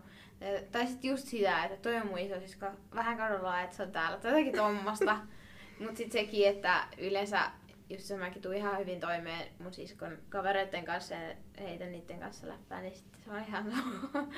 Tai 0.73 0.87
sitten 0.87 1.11
just 1.11 1.29
sitä, 1.29 1.65
että 1.65 1.77
toi 1.77 1.97
on 1.97 2.07
mun 2.07 2.19
isosisko, 2.19 2.67
vähän 2.95 3.17
kadulla, 3.17 3.63
että 3.63 3.77
se 3.77 3.83
on 3.83 3.93
täällä, 3.93 4.19
tai 4.19 4.31
jotakin 4.31 4.53
tuommoista. 4.53 5.17
Mutta 5.81 5.97
sitten 5.97 6.21
sekin, 6.21 6.49
että 6.49 6.85
yleensä 6.99 7.51
just 7.91 8.05
se 8.05 8.17
mäkin 8.17 8.43
tuun 8.43 8.55
ihan 8.55 8.79
hyvin 8.79 9.01
toimeen 9.01 9.49
mun 9.59 9.73
siskon 9.73 10.19
kavereiden 10.29 10.85
kanssa 10.85 11.15
ja 11.15 11.35
heitän 11.61 11.93
niiden 11.93 12.21
kanssa 12.21 12.49
läppää, 12.49 12.81
niin 12.83 12.95
sitten 12.95 13.21
se 13.25 13.31
on 13.31 13.45
ihan. 13.49 13.73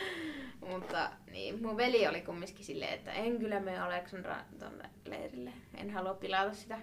Mutta 0.72 1.10
niin, 1.30 1.62
mun 1.62 1.76
veli 1.76 2.08
oli 2.08 2.20
kumminkin 2.20 2.64
silleen, 2.64 2.94
että 2.94 3.12
en 3.12 3.38
kyllä 3.38 3.60
mene 3.60 3.78
Aleksandra 3.78 4.36
tonne 4.58 4.90
leirille. 5.04 5.52
En 5.74 5.90
halua 5.90 6.14
pilata 6.14 6.54
sitä. 6.54 6.78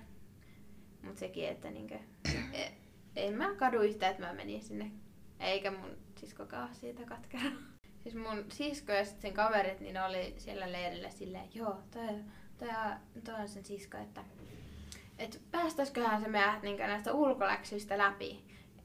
Mutta 1.01 1.19
sekin, 1.19 1.49
että 1.49 1.71
niinkö, 1.71 1.95
e, 2.53 2.71
en 3.27 3.33
mä 3.33 3.55
kadu 3.55 3.81
yhtään, 3.81 4.11
että 4.11 4.27
mä 4.27 4.33
menin 4.33 4.61
sinne. 4.61 4.91
Eikä 5.39 5.71
mun 5.71 5.97
siskokaan 6.15 6.75
siitä 6.75 7.05
katkera. 7.05 7.51
Siis 8.03 8.15
mun 8.15 8.45
sisko 8.49 8.91
ja 8.91 9.05
sit 9.05 9.21
sen 9.21 9.33
kaverit, 9.33 9.79
niin 9.79 9.93
ne 9.93 10.03
oli 10.03 10.33
siellä 10.37 10.71
leirillä 10.71 11.09
silleen, 11.09 11.49
joo, 11.55 11.77
toi, 11.91 12.07
toi, 12.57 12.69
toi 13.23 13.35
on 13.35 13.49
sen 13.49 13.65
sisko, 13.65 13.97
että 13.97 14.23
että 15.19 15.37
päästäisiköhän 15.51 16.21
se 16.21 16.27
meidät 16.27 16.61
niin 16.61 16.77
näistä 16.77 17.13
ulkoläksyistä 17.13 17.97
läpi. 17.97 18.43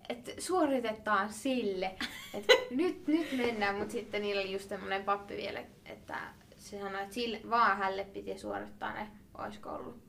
Että 0.08 0.30
suoritetaan 0.38 1.32
sille. 1.32 1.94
Että 2.34 2.52
nyt, 2.70 3.06
nyt 3.06 3.32
mennään, 3.36 3.76
mutta 3.76 3.92
sitten 3.92 4.22
niillä 4.22 4.42
oli 4.42 4.52
just 4.52 4.68
semmoinen 4.68 5.04
pappi 5.04 5.36
vielä, 5.36 5.64
että 5.84 6.18
se 6.56 6.80
sanoi, 6.80 7.02
että 7.02 7.14
sille, 7.14 7.40
vaan 7.50 7.76
hälle 7.76 8.04
piti 8.04 8.38
suorittaa 8.38 8.92
ne, 8.92 9.08
olisiko 9.38 9.70
ollut. 9.70 10.03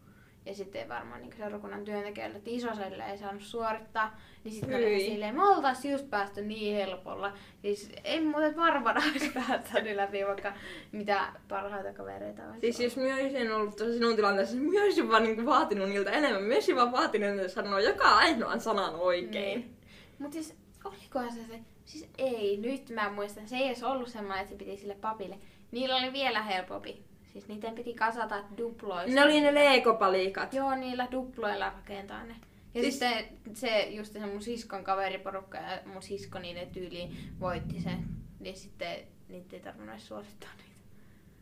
Ja 0.46 0.54
sitten 0.56 0.90
varmaan 0.90 1.22
niin 1.22 1.34
seurakunnan 1.38 1.86
työntekijöille, 1.86 2.38
että 2.38 2.50
isoselle 2.50 3.04
ei 3.12 3.18
saanut 3.18 3.42
suorittaa. 3.42 4.20
Niin 4.44 4.54
sitten 4.54 4.76
oli 4.78 5.00
silleen, 5.00 5.36
me 5.36 5.44
oltais 5.48 5.86
just 5.86 6.10
päästy 6.10 6.42
niin 6.42 6.76
helpolla. 6.76 7.34
Siis 7.62 7.92
ei 8.04 8.22
muuten 8.22 8.56
varmana 8.56 9.02
olisi 9.12 9.32
päättänyt 9.34 9.96
läpi, 9.96 10.26
vaikka 10.26 10.54
mitä 10.92 11.28
parhaita 11.48 11.94
kavereita 11.94 12.42
olisi 12.44 12.74
Siis 12.74 12.98
ollut. 12.98 13.10
jos 13.10 13.18
mä 13.18 13.24
olisin 13.24 13.52
ollut 13.52 13.76
tuossa 13.76 13.94
sinun 13.94 14.16
tilanteessa, 14.16 14.56
niin 14.56 14.74
mä 14.74 14.84
olisin 14.84 15.10
vaan 15.10 15.24
niinku 15.24 15.46
vaatinut 15.46 15.90
niiltä 15.90 16.12
enemmän. 16.12 16.44
Mä 16.44 16.54
olisin 16.54 16.76
vaan 16.76 16.92
vaatinut, 16.92 17.30
että 17.40 17.48
sanoo 17.48 17.80
joka 17.80 18.10
ainoan 18.10 18.60
sanan 18.60 18.96
oikein. 18.96 19.60
Niin. 19.60 19.76
Mut 20.20 20.34
siis, 20.34 20.56
olikohan 20.84 21.34
se 21.34 21.40
se, 21.48 21.60
siis 21.86 22.10
ei, 22.18 22.58
nyt 22.58 22.90
mä 22.90 23.10
muistan, 23.10 23.48
se 23.48 23.56
ei 23.58 23.68
edes 23.68 23.84
ollut 23.84 24.08
semmoinen, 24.10 24.40
että 24.42 24.52
se 24.52 24.58
piti 24.58 24.78
sille 24.78 24.96
papille. 24.96 25.38
Niillä 25.72 25.96
oli 25.96 26.14
vielä 26.14 26.42
helpompi. 26.42 27.04
Siis 27.36 27.48
niiden 27.48 27.76
piti 27.76 27.94
kasata 27.94 28.44
duploista. 28.58 29.16
Ne 29.16 29.24
oli 29.24 29.42
ne 29.42 29.54
leikopalikat. 29.54 30.54
Joo, 30.54 30.76
niillä 30.76 31.08
duploilla 31.12 31.70
rakentaa 31.70 32.24
ne. 32.24 32.36
Ja 32.74 32.82
Siis- 32.82 33.00
sitten 33.00 33.26
se, 33.54 33.80
just 33.90 34.14
se 34.14 34.20
mun 34.20 34.42
siskon 34.42 34.84
kaveriporukka 34.84 35.58
ja 35.58 35.80
mun 35.86 36.02
sisko 36.02 36.40
niiden 36.40 36.70
tyyliin 36.70 37.18
voitti 37.40 37.82
sen. 37.82 38.06
Niin 38.40 38.58
sitten 38.58 38.98
niitä 39.30 39.56
ei 39.56 39.62
tarvinnut 39.62 40.00
suosittaa 40.00 40.50
niitä. 40.58 40.76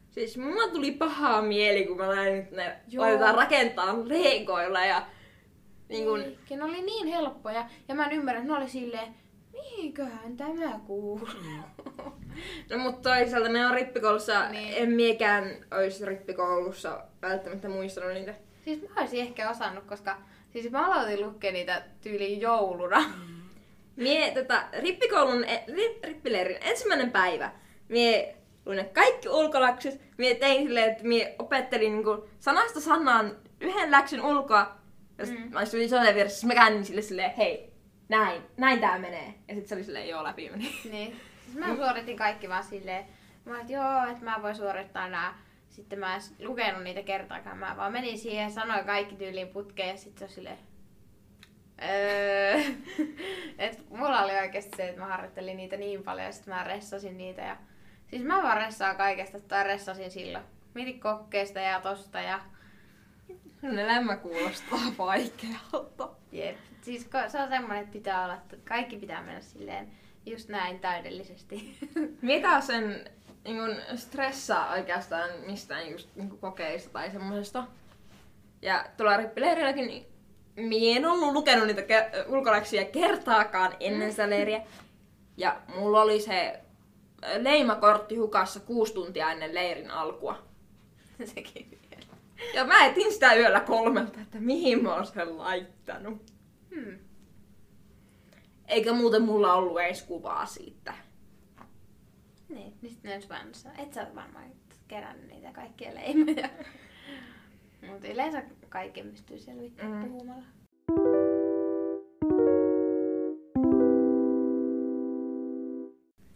Siis 0.09 0.37
mulla 0.37 0.67
tuli 0.67 0.91
pahaa 0.91 1.41
mieli, 1.41 1.85
kun 1.85 1.97
mä 1.97 2.15
näin, 2.15 2.35
että 2.35 2.55
ne 2.55 2.75
Joo. 2.87 3.03
laitetaan 3.03 3.35
rakentaa 3.35 3.95
leikoilla 4.09 4.85
ja 4.85 5.05
niin 5.89 6.05
kun, 6.05 6.19
Niin, 6.19 6.37
ne 6.59 6.63
oli 6.63 6.81
niin 6.81 7.07
helppoja. 7.07 7.69
Ja 7.87 7.95
mä 7.95 8.05
en 8.05 8.11
ymmärrä, 8.17 8.39
että 8.41 8.51
ne 8.53 8.57
oli 8.59 8.69
silleen, 8.69 9.15
mihinköhän 9.63 10.37
tämä 10.37 10.79
kuuluu? 10.87 11.29
No 12.69 12.77
mutta 12.77 13.09
toisaalta 13.09 13.49
ne 13.49 13.65
on 13.67 13.73
rippikoulussa, 13.73 14.49
Niin. 14.49 14.73
en 14.77 14.89
miekään 14.91 15.65
olisi 15.77 16.05
rippikoulussa 16.05 17.01
välttämättä 17.21 17.69
muistanut 17.69 18.13
niitä. 18.13 18.33
Siis 18.65 18.81
mä 18.81 19.01
olisin 19.01 19.19
ehkä 19.21 19.49
osannut, 19.49 19.83
koska 19.83 20.17
siis 20.53 20.71
mä 20.71 20.85
aloitin 20.93 21.25
lukea 21.25 21.51
niitä 21.51 21.81
tyyliin 22.01 22.41
jouluna. 22.41 23.03
Mie 23.95 24.31
tätä 24.31 24.67
rippikoulun, 24.79 25.43
e- 25.43 25.63
ri, 25.67 25.99
rippileirin 26.03 26.57
ensimmäinen 26.61 27.11
päivä, 27.11 27.51
mie 27.89 28.35
luin 28.65 28.75
ne 28.77 28.83
kaikki 28.83 29.29
ulkoläksyt, 29.29 30.01
mie 30.17 30.35
tein 30.35 30.63
silleen, 30.67 30.91
että 30.91 31.03
mie 31.03 31.35
opettelin 31.39 31.91
niinku 31.93 32.27
sanasta 32.39 32.79
sanaan 32.81 33.37
yhden 33.61 33.91
läksyn 33.91 34.21
ulkoa, 34.25 34.75
ja 35.17 35.25
sit 35.25 35.39
Mm. 35.39 35.53
mä 35.53 35.61
istuin 35.61 35.83
isolle 35.83 36.15
vieressä, 36.15 36.47
mä 36.47 36.53
käännin 36.53 36.85
sille 36.85 37.01
silleen, 37.01 37.31
hei, 37.37 37.72
näin, 38.09 38.41
näin 38.57 38.79
tää 38.79 38.99
menee. 38.99 39.33
Ja 39.47 39.55
sit 39.55 39.67
se 39.67 39.75
oli 39.75 39.83
silleen, 39.83 40.09
joo, 40.09 40.23
läpi 40.23 40.49
meni. 40.49 40.75
niin. 40.91 41.19
Siis 41.45 41.57
mä 41.57 41.75
suoritin 41.75 42.17
kaikki 42.17 42.49
vaan 42.49 42.63
silleen, 42.63 43.05
mä 43.45 43.51
olin, 43.51 43.61
että 43.61 43.73
joo, 43.73 44.11
että 44.11 44.25
mä 44.25 44.39
voin 44.41 44.55
suorittaa 44.55 45.09
nää. 45.09 45.39
Sitten 45.69 45.99
mä 45.99 46.15
en 46.15 46.21
lukenut 46.39 46.83
niitä 46.83 47.01
kertaakaan, 47.01 47.57
mä 47.57 47.77
vaan 47.77 47.91
menin 47.91 48.17
siihen 48.17 48.43
ja 48.43 48.49
sanoin 48.49 48.85
kaikki 48.85 49.15
tyyliin 49.15 49.47
putkeen 49.47 49.89
ja 49.89 49.97
sitten 49.97 50.19
se 50.19 50.25
on 50.25 50.35
silleen, 50.35 50.57
Öö, 51.81 52.59
et 53.57 53.89
mulla 53.89 54.21
oli 54.21 54.31
oikeasti 54.31 54.77
se, 54.77 54.89
että 54.89 55.01
mä 55.01 55.07
harjoittelin 55.07 55.57
niitä 55.57 55.77
niin 55.77 56.03
paljon 56.03 56.25
ja 56.25 56.31
sitten 56.31 56.53
mä 56.53 56.63
ressasin 56.63 57.17
niitä. 57.17 57.41
Ja... 57.41 57.57
Siis 58.07 58.23
mä 58.23 58.43
vaan 58.43 58.57
ressaan 58.57 58.95
kaikesta, 58.95 59.39
tai 59.39 59.63
ressasin 59.63 60.11
silloin. 60.11 60.43
Mietin 60.73 60.99
kokkeesta 60.99 61.59
ja 61.59 61.81
tosta 61.81 62.21
ja 62.21 62.39
Sun 63.63 63.79
elämä 63.79 64.15
kuulostaa 64.17 64.79
vaikealta. 64.97 66.09
jep. 66.31 66.57
Siis 66.81 67.09
se 67.27 67.39
on 67.39 67.49
semmoinen, 67.49 67.83
että 67.83 67.93
pitää 67.93 68.23
olla, 68.23 68.33
että 68.33 68.57
kaikki 68.67 68.97
pitää 68.97 69.21
mennä 69.23 69.41
silleen 69.41 69.91
just 70.25 70.49
näin 70.49 70.79
täydellisesti. 70.79 71.77
Mitä 72.21 72.61
sen 72.61 73.09
niin 73.43 73.57
kun, 73.57 73.97
stressaa 73.97 74.71
oikeastaan 74.71 75.29
mistään 75.45 75.91
just 75.91 76.09
niin 76.15 76.29
kun, 76.29 76.39
kokeista 76.39 76.89
tai 76.89 77.11
semmosesta? 77.11 77.67
Ja 78.61 78.85
tuolla 78.97 79.17
rippileirilläkin 79.17 79.87
niin 79.87 80.05
mie 80.55 80.97
en 80.97 81.05
ollut 81.05 81.33
lukenut 81.33 81.67
niitä 81.67 81.81
ke- 81.81 82.27
ulkoläksyjä 82.27 82.85
kertaakaan 82.85 83.75
ennen 83.79 84.11
sitä 84.11 84.29
leiriä. 84.29 84.61
Ja 85.37 85.61
mulla 85.75 86.01
oli 86.01 86.21
se 86.21 86.59
leimakortti 87.37 88.15
hukassa 88.15 88.59
kuusi 88.59 88.93
tuntia 88.93 89.31
ennen 89.31 89.55
leirin 89.55 89.91
alkua. 89.91 90.43
Sekin. 91.35 91.79
Ja 92.53 92.65
mä 92.65 92.85
etin 92.85 93.13
sitä 93.13 93.33
yöllä 93.35 93.59
kolmelta, 93.59 94.21
että 94.21 94.39
mihin 94.39 94.83
mä 94.83 94.93
oon 94.95 95.05
sen 95.05 95.37
laittanut. 95.37 96.21
Hmm. 96.75 96.97
Eikä 98.67 98.93
muuten 98.93 99.21
mulla 99.21 99.53
ollut 99.53 99.81
edes 99.81 100.03
kuvaa 100.03 100.45
siitä. 100.45 100.93
Niin, 102.49 102.73
niin 102.81 102.91
sitten 102.93 103.11
ensi 103.11 103.29
vaan 103.29 103.47
et 103.77 103.93
sä 103.93 104.01
oot 104.01 104.15
varmaan 104.15 104.45
kerännyt 104.87 105.27
niitä 105.29 105.51
kaikkia 105.53 105.93
leimoja. 105.95 106.49
Mutta 107.91 108.07
yleensä 108.07 108.43
kaiken 108.69 109.09
pystyy 109.11 109.37
selvittämään 109.39 110.03
Mm. 110.03 110.09
puhumalla. 110.11 110.43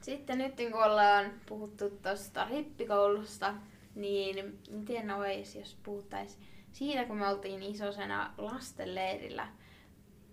Sitten 0.01 0.37
nyt 0.37 0.53
kun 0.71 0.83
ollaan 0.83 1.31
puhuttu 1.45 1.89
tuosta 1.89 2.47
rippikoulusta, 2.49 3.53
niin 4.01 4.59
miten 4.69 5.11
olisi, 5.11 5.59
jos 5.59 5.77
puhuttaisiin 5.83 6.43
siitä, 6.71 7.05
kun 7.05 7.17
me 7.17 7.27
oltiin 7.27 7.63
isosena 7.63 8.33
lastenleirillä. 8.37 9.47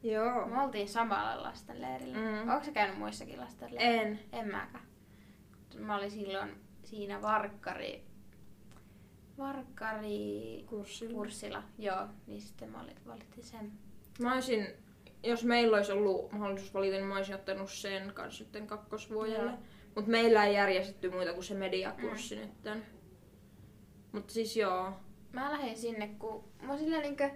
Joo. 0.02 0.46
Me 0.46 0.62
oltiin 0.62 0.88
samalla 0.88 1.42
lastenleirillä. 1.42 2.18
Mm. 2.18 2.50
Onko 2.50 2.64
sä 2.64 2.72
käynyt 2.72 2.98
muissakin 2.98 3.40
lastenleirillä? 3.40 4.02
En. 4.02 4.20
En 4.32 4.46
mäkään. 4.46 4.84
Mä 5.78 5.96
olin 5.96 6.10
silloin 6.10 6.50
siinä 6.82 7.22
Varkkari... 7.22 8.04
Varkkari... 9.38 10.64
Kurssilla. 10.66 11.14
Kurssilla, 11.14 11.62
joo. 11.78 12.06
Niin 12.26 12.40
sitten 12.40 12.70
mä 12.70 12.80
olin, 12.80 12.96
valittiin 13.06 13.44
sen. 13.44 13.72
Mä 14.18 14.34
olisin, 14.34 14.66
jos 15.22 15.44
meillä 15.44 15.76
olisi 15.76 15.92
ollut 15.92 16.32
mahdollisuus 16.32 16.74
valita, 16.74 16.96
niin 16.96 17.06
mä 17.06 17.16
olisin 17.16 17.34
ottanut 17.34 17.70
sen 17.70 18.12
kanssa 18.14 18.44
sitten 18.44 18.66
kakkosvuodelle. 18.66 19.52
Mutta 19.94 20.10
meillä 20.10 20.44
ei 20.44 20.54
järjestetty 20.54 21.10
muita 21.10 21.32
kuin 21.32 21.44
se 21.44 21.54
mediakurssi 21.54 22.36
mm. 22.36 22.40
nyt. 22.40 22.50
Mutta 24.14 24.32
siis 24.32 24.56
joo. 24.56 24.92
Mä 25.32 25.52
lähdin 25.52 25.76
sinne, 25.76 26.08
kun 26.18 26.44
mä 26.62 26.78
silleen 26.78 27.02
niinkö... 27.02 27.30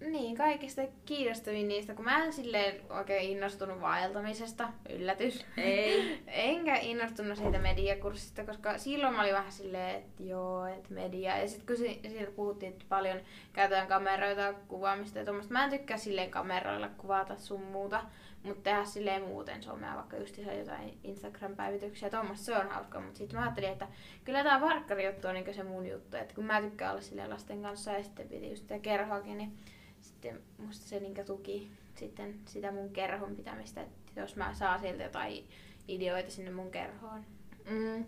Niin, 0.00 0.36
kaikista 0.36 0.82
kiinnostavin 1.04 1.68
niistä, 1.68 1.94
kun 1.94 2.04
mä 2.04 2.24
en 2.24 2.32
silleen 2.32 2.80
oikein 2.90 3.30
innostunut 3.30 3.80
vaeltamisesta, 3.80 4.68
yllätys. 4.90 5.46
Ei. 5.56 6.22
Enkä 6.26 6.76
innostunut 6.76 7.38
siitä 7.38 7.58
mediakurssista, 7.58 8.44
koska 8.44 8.78
silloin 8.78 9.14
mä 9.14 9.20
olin 9.22 9.34
vähän 9.34 9.52
silleen, 9.52 9.96
että 9.96 10.22
joo, 10.22 10.66
että 10.66 10.94
media. 10.94 11.38
Ja 11.38 11.48
sitten 11.48 11.66
kun 11.66 11.76
si- 11.76 12.00
siellä 12.08 12.30
puhuttiin, 12.30 12.72
että 12.72 12.84
paljon 12.88 13.20
käytetään 13.52 13.88
kameroita, 13.88 14.54
kuvaamista 14.68 15.18
ja 15.18 15.24
tuommoista. 15.24 15.52
Mä 15.52 15.64
en 15.64 15.70
tykkää 15.70 15.96
silleen 15.96 16.30
kameroilla 16.30 16.88
kuvata 16.88 17.36
sun 17.36 17.62
muuta, 17.62 18.02
mutta 18.42 18.62
tehdä 18.62 18.84
silleen 18.84 19.22
muuten 19.22 19.62
somea, 19.62 19.96
vaikka 19.96 20.16
just 20.16 20.38
ihan 20.38 20.58
jotain 20.58 20.98
Instagram-päivityksiä 21.04 22.10
tuommoista, 22.10 22.44
se 22.46 22.56
on 22.56 22.68
hauska. 22.68 23.00
Mutta 23.00 23.18
sitten 23.18 23.38
mä 23.38 23.44
ajattelin, 23.44 23.70
että 23.70 23.88
kyllä 24.24 24.42
tää 24.42 24.60
varkkari 24.60 25.06
juttu 25.06 25.28
on 25.28 25.34
niinku 25.34 25.52
se 25.52 25.62
mun 25.62 25.86
juttu, 25.86 26.16
että 26.16 26.34
kun 26.34 26.44
mä 26.44 26.60
tykkään 26.60 26.90
olla 26.90 27.00
silleen 27.00 27.30
lasten 27.30 27.62
kanssa 27.62 27.92
ja 27.92 28.02
sitten 28.02 28.28
piti 28.28 28.50
just 28.50 28.62
sitä 28.62 28.78
kerhoakin, 28.78 29.38
niin 29.38 29.58
sitten 30.00 30.40
musta 30.58 30.86
se 30.86 31.00
niinku 31.00 31.24
tuki 31.24 31.70
sitten 31.98 32.40
sitä 32.44 32.72
mun 32.72 32.90
kerhon 32.90 33.36
pitämistä, 33.36 33.80
että 33.80 34.20
jos 34.20 34.36
mä 34.36 34.54
saan 34.54 34.80
sieltä 34.80 35.02
jotain 35.02 35.48
ideoita 35.88 36.30
sinne 36.30 36.50
mun 36.50 36.70
kerhoon. 36.70 37.24
Mm. 37.70 38.06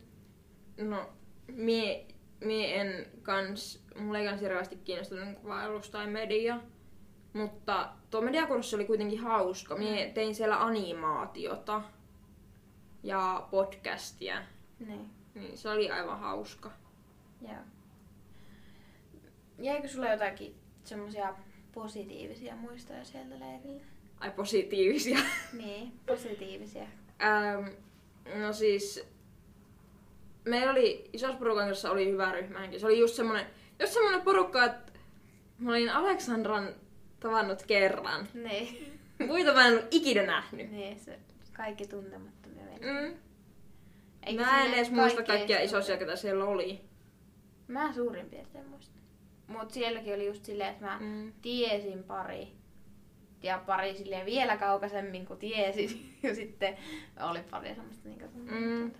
No, 0.88 1.10
mie, 1.46 2.06
mie 2.40 2.80
en 2.80 3.06
kans, 3.22 3.84
mulla 3.98 4.18
ei 4.18 4.26
kans 4.26 4.40
hirveästi 4.40 4.76
kiinnostunut 4.76 5.24
niinku 5.24 5.48
vaellus 5.48 5.90
tai 5.90 6.06
media. 6.06 6.60
Mutta 7.32 7.88
tuo 8.10 8.20
mediakurssi 8.20 8.76
oli 8.76 8.84
kuitenkin 8.84 9.18
hauska. 9.20 9.76
Mie 9.76 10.10
tein 10.14 10.34
siellä 10.34 10.64
animaatiota 10.64 11.82
ja 13.02 13.46
podcastia. 13.50 14.42
Niin, 14.86 15.10
Niin 15.34 15.58
se 15.58 15.68
oli 15.68 15.90
aivan 15.90 16.20
hauska. 16.20 16.70
joo. 17.42 17.54
Jäikö 19.58 19.88
sulle 19.88 20.10
jotakin 20.10 20.54
semmoisia 20.84 21.34
positiivisia 21.74 22.56
muistoja 22.56 23.04
sieltä 23.04 23.38
leiriltä? 23.38 23.84
Ai 24.20 24.30
positiivisia. 24.30 25.18
Niin, 25.64 25.92
positiivisia. 26.06 26.86
Ähm, 27.22 27.68
no 28.42 28.52
siis, 28.52 29.08
meillä 30.44 30.72
oli, 30.72 31.10
isossa 31.12 31.38
porukan 31.38 31.66
kanssa 31.66 31.90
oli 31.90 32.10
hyvä 32.10 32.32
ryhmähenki. 32.32 32.78
Se 32.78 32.86
oli 32.86 32.98
just 32.98 33.14
semmonen, 33.14 33.46
just 33.80 33.92
semmonen 33.92 34.22
porukka, 34.22 34.64
että 34.64 34.92
mä 35.58 35.70
olin 35.70 35.90
Aleksandran 35.90 36.68
tavannut 37.20 37.62
kerran. 37.62 38.28
Niin. 38.34 38.98
Muita 39.26 39.54
mä 39.54 39.66
en 39.66 39.74
ole 39.74 39.84
ikinä 39.90 40.22
nähnyt. 40.26 40.70
niin, 40.70 41.00
se 41.00 41.18
kaikki 41.52 41.86
tuntemattomia 41.86 42.64
vielä. 42.64 43.00
Mm. 43.00 43.14
Eikö 44.26 44.42
Mä 44.44 44.64
en 44.64 44.74
edes 44.74 44.90
muista 44.90 45.16
kaikki 45.16 45.32
kaikkia 45.38 45.60
isosia, 45.60 45.96
ketä 45.96 46.16
siellä 46.16 46.44
oli. 46.44 46.80
Mä 47.68 47.92
suurin 47.92 48.30
piirtein 48.30 48.66
muistan. 48.68 49.00
Mut 49.46 49.70
sielläkin 49.70 50.14
oli 50.14 50.26
just 50.26 50.44
silleen, 50.44 50.70
että 50.70 50.84
mä 50.84 50.98
Mm. 51.00 51.32
tiesin 51.42 52.02
pari. 52.04 52.48
Ja 53.42 53.62
pari 53.66 53.94
silleen 53.96 54.26
vielä 54.26 54.56
kaukaisemmin 54.56 55.26
kuin 55.26 55.38
tiesin. 55.38 55.90
Ja 56.22 56.34
sitten 56.34 56.76
oli 57.30 57.38
pari 57.50 57.74
semmoista 57.74 58.08
niinku 58.08 58.26
Mm. 58.34 58.90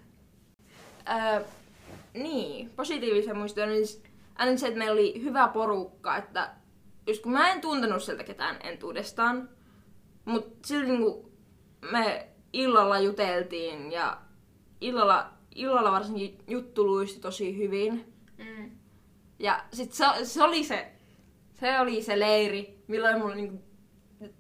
Öö, 1.08 1.44
niin, 2.14 2.70
positiivisia 2.70 3.34
muistoja 3.34 3.66
on 3.66 3.72
aina 4.34 4.56
se, 4.56 4.66
että 4.66 4.78
meillä 4.78 4.92
oli 4.92 5.22
hyvä 5.22 5.48
porukka, 5.48 6.16
että 6.16 6.50
just 7.10 7.22
kun 7.22 7.32
mä 7.32 7.52
en 7.52 7.60
tuntenut 7.60 8.02
sieltä 8.02 8.24
ketään 8.24 8.56
entuudestaan, 8.62 9.48
mutta 10.24 10.68
silti 10.68 10.86
niinku 10.86 11.32
me 11.90 12.28
illalla 12.52 12.98
juteltiin 12.98 13.92
ja 13.92 14.20
illalla, 14.80 15.32
illalla 15.54 15.92
varsinkin 15.92 16.38
juttu 16.48 16.86
luisti 16.86 17.20
tosi 17.20 17.58
hyvin. 17.58 18.14
Mm. 18.38 18.70
Ja 19.38 19.64
sit 19.72 19.92
se, 19.92 20.04
se 20.22 20.42
oli 20.42 20.64
se, 20.64 20.92
se 21.52 21.80
oli 21.80 22.02
se 22.02 22.18
leiri, 22.20 22.82
milloin 22.86 23.18
mulla 23.18 23.34
niinku 23.34 23.62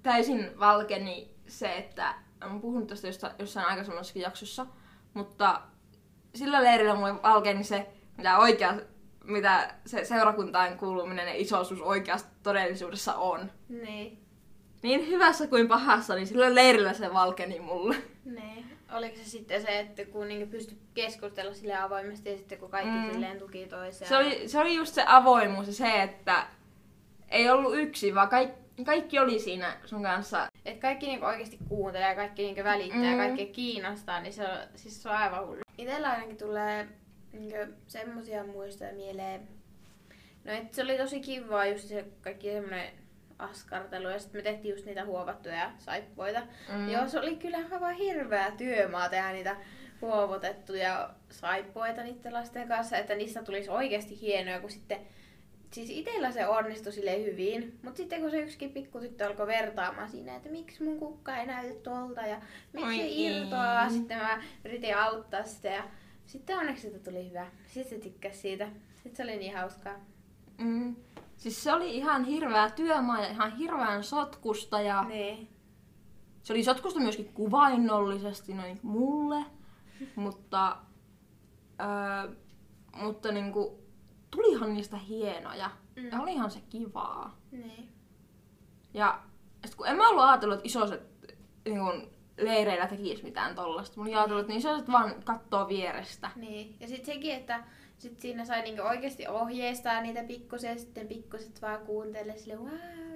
täysin 0.02 0.50
valkeni 0.60 1.34
se, 1.46 1.76
että 1.76 2.14
olen 2.44 2.60
puhunut 2.60 2.88
tästä 2.88 3.08
jossain, 3.08 3.34
jossain 3.38 3.66
aikaisemmassakin 3.66 4.22
jaksossa, 4.22 4.66
mutta 5.14 5.62
sillä 6.34 6.62
leirillä 6.64 6.94
mulle 6.94 7.22
valkeni 7.22 7.64
se, 7.64 7.86
mitä 8.16 8.38
oikea, 8.38 8.74
mitä 9.24 9.74
se 9.86 10.04
seurakuntaan 10.04 10.78
kuuluminen 10.78 11.28
ja 11.28 11.34
isoisuus 11.36 11.80
oikeasti 11.80 12.30
todellisuudessa 12.42 13.14
on. 13.14 13.50
Niin. 13.68 14.18
Niin 14.82 15.06
hyvässä 15.08 15.46
kuin 15.46 15.68
pahassa, 15.68 16.14
niin 16.14 16.26
sillä 16.26 16.54
leirillä 16.54 16.92
se 16.92 17.12
valkeni 17.12 17.60
mulle. 17.60 17.96
Niin. 18.24 18.66
Oliko 18.92 19.16
se 19.16 19.24
sitten 19.24 19.62
se, 19.62 19.78
että 19.78 20.04
kun 20.04 20.28
niinku 20.28 20.50
pystyi 20.50 20.78
keskustella 20.94 21.54
sille 21.54 21.76
avoimesti 21.76 22.30
ja 22.30 22.36
sitten 22.36 22.58
kun 22.58 22.70
kaikki 22.70 22.90
Mm. 22.90 23.12
silleen 23.12 23.38
tuki 23.38 23.66
toisiaan? 23.66 24.08
Se 24.08 24.16
oli, 24.16 24.48
se 24.48 24.58
oli 24.60 24.74
just 24.74 24.94
se 24.94 25.04
avoimuus 25.06 25.66
ja 25.66 25.72
se, 25.72 26.02
että 26.02 26.46
ei 27.28 27.50
ollut 27.50 27.76
yksi, 27.76 28.14
vaan 28.14 28.28
kaikki, 28.28 28.84
kaikki 28.84 29.18
oli 29.18 29.38
siinä 29.38 29.76
sun 29.84 30.02
kanssa. 30.02 30.48
Et 30.64 30.78
kaikki 30.78 31.06
niinku 31.06 31.26
oikeasti 31.26 31.58
kuuntelee 31.68 32.08
ja 32.08 32.14
kaikki 32.14 32.42
niinku 32.42 32.64
välittää 32.64 32.98
Mm. 33.00 33.10
ja 33.10 33.16
kaikki 33.16 33.46
kiinnostaa, 33.46 34.20
niin 34.20 34.32
se 34.32 34.42
on, 34.42 34.58
siis 34.74 35.02
se 35.02 35.08
on 35.08 35.16
aivan 35.16 35.46
hullu. 35.46 35.60
Itellä 35.78 36.10
ainakin 36.10 36.36
tulee 36.36 36.88
niinku 37.32 37.74
semmosia 37.86 38.44
muistoja 38.44 38.92
mieleen. 38.92 39.48
No 40.44 40.52
et 40.52 40.74
se 40.74 40.82
oli 40.82 40.98
tosi 40.98 41.20
kivaa 41.20 41.66
just 41.66 41.88
se 41.88 42.04
kaikki 42.20 42.50
semmonen 42.50 42.92
askartelu 43.38 44.08
ja 44.08 44.18
sitten 44.18 44.38
me 44.38 44.42
tehtiin 44.42 44.72
just 44.74 44.86
niitä 44.86 45.04
huovattuja 45.04 45.72
saippuita. 45.78 46.42
Mm. 46.72 46.88
Joo, 46.88 47.08
se 47.08 47.18
oli 47.18 47.36
kyllä 47.36 47.58
aivan 47.72 47.94
hirveä 47.94 48.50
työmaa 48.50 49.08
tehdä 49.08 49.32
niitä 49.32 49.56
huovotettuja 50.00 51.10
saippuita 51.30 52.02
niiden 52.02 52.34
lasten 52.34 52.68
kanssa, 52.68 52.96
että 52.96 53.14
niistä 53.14 53.42
tulisi 53.42 53.70
oikeasti 53.70 54.20
hienoja, 54.20 54.60
kun 54.60 54.70
sitten 54.70 54.98
Siis 55.70 55.90
itellä 55.90 56.30
se 56.30 56.46
onnistui 56.46 56.92
sille 56.92 57.24
hyvin, 57.24 57.78
mutta 57.82 57.96
sitten 57.96 58.20
kun 58.20 58.30
se 58.30 58.40
yksikin 58.40 58.72
pikkutyttö 58.72 59.26
alkoi 59.26 59.46
vertaamaan 59.46 60.08
siinä, 60.10 60.36
että 60.36 60.48
miksi 60.48 60.82
mun 60.82 60.98
kukka 60.98 61.36
ei 61.36 61.46
näytä 61.46 61.80
tuolta 61.82 62.20
ja 62.20 62.40
miksi 62.72 62.88
Oi 62.88 62.96
se 62.96 63.02
ei. 63.02 63.26
irtoaa, 63.26 63.90
sitten 63.90 64.18
mä 64.18 64.42
yritin 64.64 64.96
auttaa 64.96 65.44
sitä 65.44 65.68
ja 65.68 65.82
sitten 66.30 66.58
onneksi 66.58 66.82
siitä 66.82 66.98
tuli 67.10 67.28
hyvä. 67.28 67.46
Sitten 67.66 67.98
se 67.98 68.04
tykkäsi 68.08 68.38
siitä. 68.38 68.68
Sitten 68.94 69.16
se 69.16 69.22
oli 69.22 69.36
niin 69.36 69.56
hauskaa. 69.56 69.94
Mm. 70.58 70.96
Siis 71.36 71.62
se 71.64 71.72
oli 71.72 71.96
ihan 71.96 72.24
hirveä 72.24 72.70
työmaa 72.70 73.20
ja 73.20 73.28
ihan 73.28 73.56
hirveän 73.56 74.04
sotkusta 74.04 74.80
ja 74.80 75.02
Niin. 75.04 75.48
se 76.42 76.52
oli 76.52 76.64
sotkusta 76.64 77.00
myöskin 77.00 77.32
kuvainnollisesti 77.32 78.54
noin 78.54 78.80
mulle, 78.82 79.44
mutta, 80.16 80.76
öö, 81.80 82.34
mutta 83.02 83.32
niinku, 83.32 83.82
tulihan 84.30 84.74
niistä 84.74 84.96
hienoja 84.96 85.70
Mm. 85.96 86.08
ja 86.12 86.20
olihan 86.22 86.50
se 86.50 86.60
kivaa. 86.70 87.36
Niin. 87.50 87.88
Ja 88.94 89.22
sit 89.66 89.74
kun 89.74 89.86
en 89.86 89.96
mä 89.96 90.08
ollut 90.08 90.24
ajatellut, 90.24 90.54
että 90.56 90.66
isoset 90.68 91.02
niin 91.64 91.78
kun, 91.80 92.08
leireillä 92.40 92.86
tekis 92.86 93.22
mitään 93.22 93.54
tollasta. 93.54 94.02
Ajatellut, 94.02 94.40
että 94.40 94.52
niin 94.52 94.58
isoset 94.58 94.92
vaan 94.92 95.14
kattoo 95.24 95.68
vierestä. 95.68 96.30
Niin. 96.36 96.76
Ja 96.80 96.88
sitten 96.88 97.14
sekin, 97.14 97.34
että 97.34 97.64
sit 97.98 98.20
siinä 98.20 98.44
sai 98.44 98.62
niinku 98.62 98.82
oikeasti 98.82 99.28
ohjeistaa 99.28 100.00
niitä 100.00 100.24
pikkusia 100.24 100.70
ja 100.70 100.78
sitten 100.78 101.08
pikkuset 101.08 101.62
vaan 101.62 101.80
kuuntelee 101.86 102.36
sille 102.36 102.56
wow. 102.56 102.68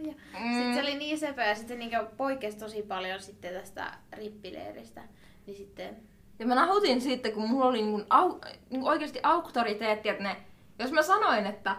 Ja 0.06 0.12
Mm. 0.40 0.54
sitten 0.54 0.74
se 0.74 0.80
oli 0.80 0.94
niin 0.98 1.18
sepä 1.18 1.44
ja 1.44 1.54
sitten 1.54 1.78
niinku 1.78 1.96
poikkesi 2.16 2.58
tosi 2.58 2.82
paljon 2.82 3.20
sitten 3.22 3.54
tästä 3.54 3.94
rippileiristä. 4.12 5.02
Niin 5.46 5.56
sitten 5.56 5.96
Ja 6.38 6.46
mä 6.46 6.54
nahutin 6.54 7.00
siitä, 7.00 7.30
kun 7.30 7.48
mulla 7.50 7.66
oli 7.66 7.82
niin 7.82 8.06
au, 8.10 8.38
niin 8.70 8.82
oikeasti 8.84 9.20
auktoriteetti, 9.22 10.08
että 10.08 10.22
ne, 10.22 10.36
jos 10.78 10.92
mä 10.92 11.02
sanoin, 11.02 11.46
että 11.46 11.76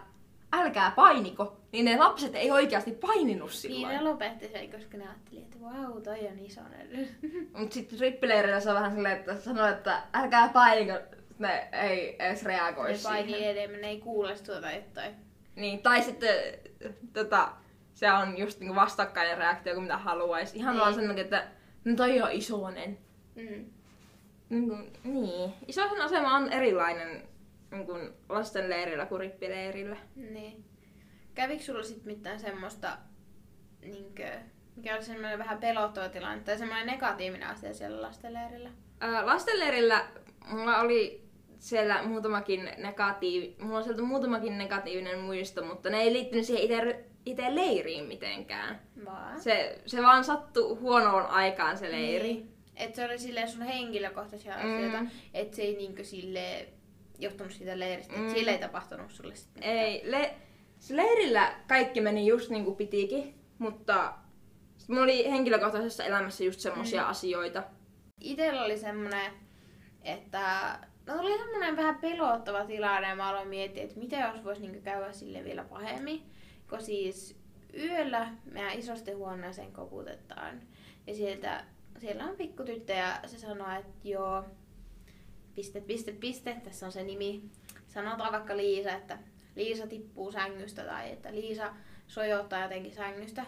älkää 0.59 0.91
painiko, 0.95 1.57
niin 1.71 1.85
ne 1.85 1.97
lapset 1.97 2.35
ei 2.35 2.51
oikeasti 2.51 2.91
paininut 2.91 3.49
Niin 3.49 3.57
silloin. 3.59 3.95
ne 3.97 4.01
lopetti 4.03 4.47
sen, 4.47 4.71
koska 4.71 4.97
ne 4.97 5.03
ajatteli, 5.07 5.39
että 5.41 5.57
vau, 5.61 6.01
toi 6.01 6.27
on 6.27 6.39
isonen. 6.39 7.09
Mut 7.57 7.71
sitten 7.71 7.99
rippileirillä 7.99 8.59
se 8.59 8.69
on 8.69 8.75
vähän 8.75 8.91
silleen, 8.93 9.17
että 9.19 9.35
sanoo, 9.39 9.67
että 9.67 10.01
älkää 10.13 10.49
painiko, 10.49 10.93
ne 11.39 11.67
ei 11.71 12.15
edes 12.19 12.43
reagoi 12.43 12.91
Ne 12.91 12.97
paini 13.03 13.31
siihen. 13.33 13.57
enemmän, 13.57 13.81
ne 13.81 13.87
ei 13.87 13.99
kuule 13.99 14.35
tuota 14.45 14.71
jotain. 14.71 15.15
Niin, 15.55 15.79
tai 15.81 16.01
sitten 16.01 16.35
tota, 17.13 17.49
se 17.93 18.11
on 18.11 18.37
just 18.37 18.59
niinku 18.59 18.75
vastakkainen 18.75 19.37
reaktio 19.37 19.73
kuin 19.73 19.83
mitä 19.83 19.97
haluaisi. 19.97 20.57
Ihan 20.57 20.73
Niin. 20.73 20.81
vaan 20.81 20.93
sen 20.93 21.07
takia, 21.07 21.23
että 21.23 21.47
no 21.85 21.95
toi 21.95 22.21
on 22.21 22.31
isonen. 22.31 22.97
Mm. 23.35 23.65
Niin, 24.49 24.69
kuin, 24.69 24.93
niin. 25.03 25.53
isosen 25.67 26.01
asema 26.01 26.35
on 26.35 26.51
erilainen 26.53 27.23
niin 27.75 27.85
kuin 27.85 28.09
lastenleirillä 28.29 29.05
kuin 29.05 29.19
rippileirillä. 29.21 29.97
Niin. 30.15 30.65
Kävikö 31.33 31.63
sulla 31.63 31.83
sit 31.83 32.05
mitään 32.05 32.39
semmoista, 32.39 32.97
niinkö, 33.81 34.29
mikä 34.75 34.95
oli 34.95 35.03
semmoinen 35.03 35.39
vähän 35.39 35.57
pelottava 35.59 36.09
tilanne 36.09 36.43
tai 36.43 36.57
semmoinen 36.57 36.87
negatiivinen 36.87 37.47
asia 37.49 37.73
siellä 37.73 38.01
lastenleirillä? 38.01 38.69
Ää, 38.99 39.25
lastenleirillä 39.25 40.05
mulla 40.47 40.79
oli 40.79 41.25
siellä 41.59 42.03
muutamakin 42.03 42.69
negatiivi, 42.77 43.55
mulla 43.61 43.77
on 43.77 43.83
sieltä 43.83 44.01
muutamakin 44.01 44.57
negatiivinen 44.57 45.19
muisto, 45.19 45.65
mutta 45.65 45.89
ne 45.89 45.97
ei 46.01 46.13
liittynyt 46.13 46.45
siihen 46.45 46.63
itse, 46.63 47.05
itse 47.25 47.55
leiriin 47.55 48.05
mitenkään. 48.05 48.81
Vaan. 49.05 49.39
Se, 49.41 49.81
se 49.85 50.01
vaan 50.01 50.23
sattui 50.23 50.75
huonoon 50.75 51.25
aikaan 51.25 51.77
se 51.77 51.91
leiri. 51.91 52.33
Niin. 52.33 52.51
Et 52.75 52.95
se 52.95 53.05
oli 53.05 53.17
silleen 53.19 53.47
sun 53.49 53.61
henkilökohtaisia 53.61 54.53
Mm. 54.53 54.59
asioita, 54.75 55.05
et 55.33 55.53
se 55.53 55.61
ei 55.61 55.75
niinkö 55.75 56.03
sille 56.03 56.67
johtunut 57.19 57.51
siitä 57.53 57.79
leiristä, 57.79 58.15
Mm. 58.17 58.29
sillä 58.29 58.51
ei 58.51 58.57
tapahtunut 58.57 59.11
sulle 59.11 59.35
sitten. 59.35 59.63
Ei, 59.63 60.11
le, 60.11 60.35
se 60.79 60.95
leirillä 60.95 61.55
kaikki 61.67 62.01
meni 62.01 62.27
just 62.27 62.49
niin 62.49 62.65
kuin 62.65 62.75
pitikin. 62.75 63.39
Mutta 63.59 64.13
mulla 64.87 65.03
oli 65.03 65.31
henkilökohtaisessa 65.31 66.03
elämässä 66.03 66.43
just 66.43 66.59
semmosia 66.59 67.01
mm. 67.01 67.09
asioita. 67.09 67.63
Itellä 68.21 68.63
oli 68.63 68.77
semmonen, 68.77 69.31
että 70.03 70.79
no 71.05 71.19
oli 71.19 71.37
semmonen 71.37 71.77
vähän 71.77 71.95
pelottava 71.95 72.65
tilanne 72.65 73.07
ja 73.07 73.15
mä 73.15 73.29
aloin 73.29 73.47
miettiä, 73.47 73.83
että 73.83 73.99
mitä 73.99 74.15
jos 74.15 74.43
vois 74.43 74.59
niinku 74.59 74.81
käydä 74.81 75.11
sille 75.11 75.43
vielä 75.43 75.63
pahemmin. 75.63 76.23
Kun 76.69 76.81
siis 76.81 77.39
yöllä 77.77 78.27
meidän 78.51 78.79
isosten 78.79 79.17
huoneeseen 79.17 79.73
koputetaan 79.73 80.61
ja 81.07 81.15
sieltä, 81.15 81.63
siellä 81.99 82.23
on 82.23 82.35
pikkutyttö 82.35 82.93
ja 82.93 83.19
se 83.25 83.39
sanoo, 83.39 83.79
että 83.79 84.07
joo, 84.07 84.43
piste, 85.55 85.81
piste, 85.81 86.11
piste, 86.11 86.57
tässä 86.63 86.85
on 86.85 86.91
se 86.91 87.03
nimi. 87.03 87.43
Sanotaan 87.87 88.31
vaikka 88.31 88.57
Liisa, 88.57 88.91
että 88.93 89.17
Liisa 89.55 89.87
tippuu 89.87 90.31
sängystä 90.31 90.83
tai 90.83 91.11
että 91.11 91.31
Liisa 91.31 91.73
sojottaa 92.07 92.63
jotenkin 92.63 92.95
sängystä. 92.95 93.45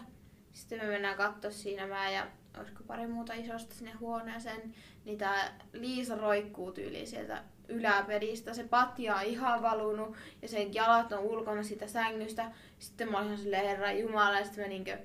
Sitten 0.52 0.78
me 0.78 0.86
mennään 0.86 1.16
katsoa 1.16 1.50
siinä 1.50 1.86
mä 1.86 2.10
ja 2.10 2.26
olisiko 2.58 2.84
pari 2.86 3.06
muuta 3.06 3.34
isosta 3.34 3.74
sinne 3.74 3.92
huoneeseen, 3.92 4.74
niin 5.04 5.18
tää 5.18 5.58
Liisa 5.72 6.16
roikkuu 6.16 6.72
tyyliin 6.72 7.06
sieltä 7.06 7.42
yläpedistä. 7.68 8.54
Se 8.54 8.64
patja 8.64 9.16
on 9.16 9.22
ihan 9.22 9.62
valunut 9.62 10.16
ja 10.42 10.48
sen 10.48 10.74
jalat 10.74 11.12
on 11.12 11.18
ulkona 11.18 11.62
sitä 11.62 11.86
sängystä. 11.86 12.52
Sitten 12.78 13.10
mä 13.10 13.16
olin 13.18 13.26
ihan 13.26 13.38
silleen, 13.38 13.66
herra 13.66 13.92
jumala, 13.92 14.38
ja 14.38 14.44
sitten 14.44 14.64
mä 14.64 14.68
niinkö 14.68 14.98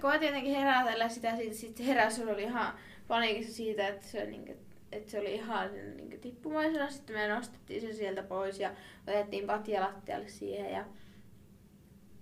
koet 0.00 0.20
tietenkin 0.20 0.54
herätellä 0.54 1.08
sitä, 1.08 1.36
sitten 1.36 1.54
sit 1.54 1.86
heräs, 1.86 2.20
oli 2.20 2.42
ihan 2.42 2.78
paniikissa 3.08 3.54
siitä, 3.54 3.88
että 3.88 4.06
se, 4.06 4.26
niinkö, 4.26 4.54
että 4.92 5.10
se 5.10 5.20
oli 5.20 5.34
ihan 5.34 5.70
niin 5.96 6.20
tippumaisena. 6.20 6.90
Sitten 6.90 7.16
me 7.16 7.28
nostettiin 7.28 7.80
se 7.80 7.92
sieltä 7.92 8.22
pois 8.22 8.60
ja 8.60 8.74
otettiin 9.08 9.46
patja 9.46 9.80
lattialle 9.80 10.28
siihen. 10.28 10.72
Ja, 10.72 10.84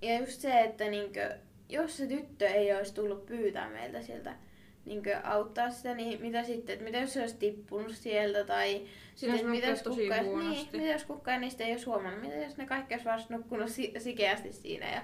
ja 0.03 0.18
just 0.18 0.40
se, 0.40 0.61
että 0.61 0.85
niinkö, 0.85 1.37
jos 1.68 1.96
se 1.96 2.07
tyttö 2.07 2.46
ei 2.46 2.74
olisi 2.74 2.94
tullut 2.94 3.27
pyytää 3.27 3.70
meiltä 3.70 4.03
sieltä 4.03 4.37
niin 4.85 5.03
auttaa 5.24 5.70
sitä, 5.70 5.94
niin 5.94 6.20
mitä 6.20 6.44
sitten, 6.44 6.72
että 6.72 6.85
mitä 6.85 6.98
jos 6.98 7.12
se 7.12 7.20
olisi 7.20 7.37
tippunut 7.37 7.94
sieltä 7.94 8.44
tai 8.44 8.87
sitten, 9.14 9.46
mitä 9.48 9.66
jos, 9.66 9.83
kukka, 9.83 10.22
niin, 10.22 10.68
mitä 10.72 10.87
jos 10.87 11.05
kukaan 11.05 11.40
niistä 11.40 11.64
ei 11.64 11.72
olisi 11.72 11.87
huomannut, 11.87 12.20
mitä 12.20 12.35
jos 12.37 12.57
ne 12.57 12.66
kaikki 12.66 12.94
olisi 12.94 13.05
vasta 13.07 13.35
nukkunut 13.35 13.70
si- 13.70 13.94
sikeästi 13.98 14.53
siinä 14.53 14.90
ja 14.90 15.03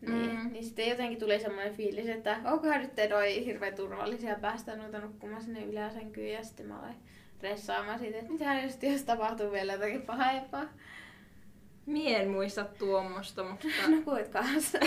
niin, 0.00 0.38
mm. 0.40 0.52
niin 0.52 0.64
sitten 0.64 0.88
jotenkin 0.88 1.18
tuli 1.18 1.40
semmoinen 1.40 1.74
fiilis, 1.74 2.08
että 2.08 2.40
onkohan 2.44 2.80
nyt 2.80 3.10
noi 3.10 3.44
hirveän 3.44 3.74
turvallisia 3.74 4.38
päästä 4.40 4.76
noita 4.76 5.00
nukkumaan 5.00 5.42
sinne 5.42 5.64
yläsänkyyn 5.64 6.32
ja 6.32 6.44
sitten 6.44 6.66
mä 6.66 6.78
aloin 6.78 6.96
ressaamaan 7.42 7.98
siitä, 7.98 8.18
että 8.18 8.32
mitä 8.32 8.54
jos, 8.54 8.78
jos 8.82 9.02
tapahtuu 9.02 9.52
vielä 9.52 9.72
jotakin 9.72 10.02
pahempaa. 10.02 10.64
Mie 11.86 12.22
en 12.22 12.30
muista 12.30 12.64
tuommoista, 12.64 13.44
mutta... 13.44 13.66
Nukuit 13.88 14.28
kanssa. 14.28 14.78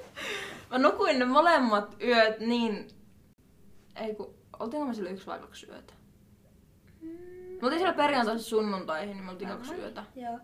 mä 0.70 0.78
nukuin 0.78 1.18
ne 1.18 1.24
molemmat 1.24 1.96
yöt 2.02 2.40
niin... 2.40 2.88
Ei 3.96 4.14
kun... 4.14 4.34
Oltiinko 4.58 4.88
me 4.88 4.94
sillä 4.94 5.10
yksi 5.10 5.26
vai 5.26 5.38
kaksi 5.38 5.66
yötä? 5.66 5.92
Mm. 7.00 7.08
Me 7.08 7.58
oltiin 7.62 7.78
siellä 7.78 7.96
perjantaisin 7.96 8.48
sunnuntaihin, 8.48 9.16
niin 9.16 9.24
me 9.24 9.30
oltiin 9.30 9.50
kaksi 9.50 9.74
yötä. 9.74 10.04
Joo. 10.16 10.38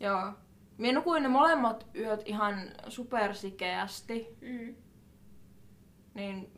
Joo. 0.00 0.32
Mie 0.78 0.92
nukuin 0.92 1.22
ne 1.22 1.28
molemmat 1.28 1.86
yöt 1.96 2.22
ihan 2.24 2.70
supersikeästi. 2.88 4.26
Mm. 4.40 4.74
Niin 6.14 6.52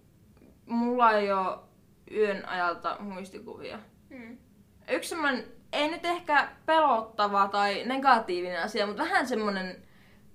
mulla 0.67 1.13
ei 1.13 1.33
ole 1.33 1.59
yön 2.11 2.49
ajalta 2.49 2.97
muistikuvia. 3.01 3.79
Mm. 4.11 4.39
Yksi 4.91 5.09
semmonen, 5.09 5.45
ei 5.73 5.91
nyt 5.91 6.05
ehkä 6.05 6.49
pelottava 6.67 7.49
tai 7.49 7.85
negatiivinen 7.85 8.63
asia, 8.63 8.87
mutta 8.87 9.03
vähän 9.03 9.27
semmonen 9.27 9.83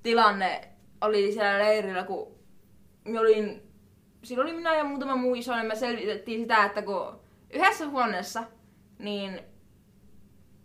tilanne 0.04 0.68
oli 1.02 1.32
siellä 1.32 1.60
leirillä, 1.60 2.04
kun 2.04 2.36
mä 3.06 3.20
olin, 3.20 3.62
silloin 4.24 4.48
oli 4.48 4.58
minä 4.58 4.76
ja 4.76 4.84
muutama 4.84 5.16
muu 5.16 5.36
iso, 5.36 5.54
ja 5.54 5.64
me 5.64 5.76
selvitettiin 5.76 6.42
sitä, 6.42 6.66
että 6.66 6.82
kun 6.82 7.20
yhdessä 7.50 7.88
huoneessa, 7.88 8.44
niin 9.00 9.51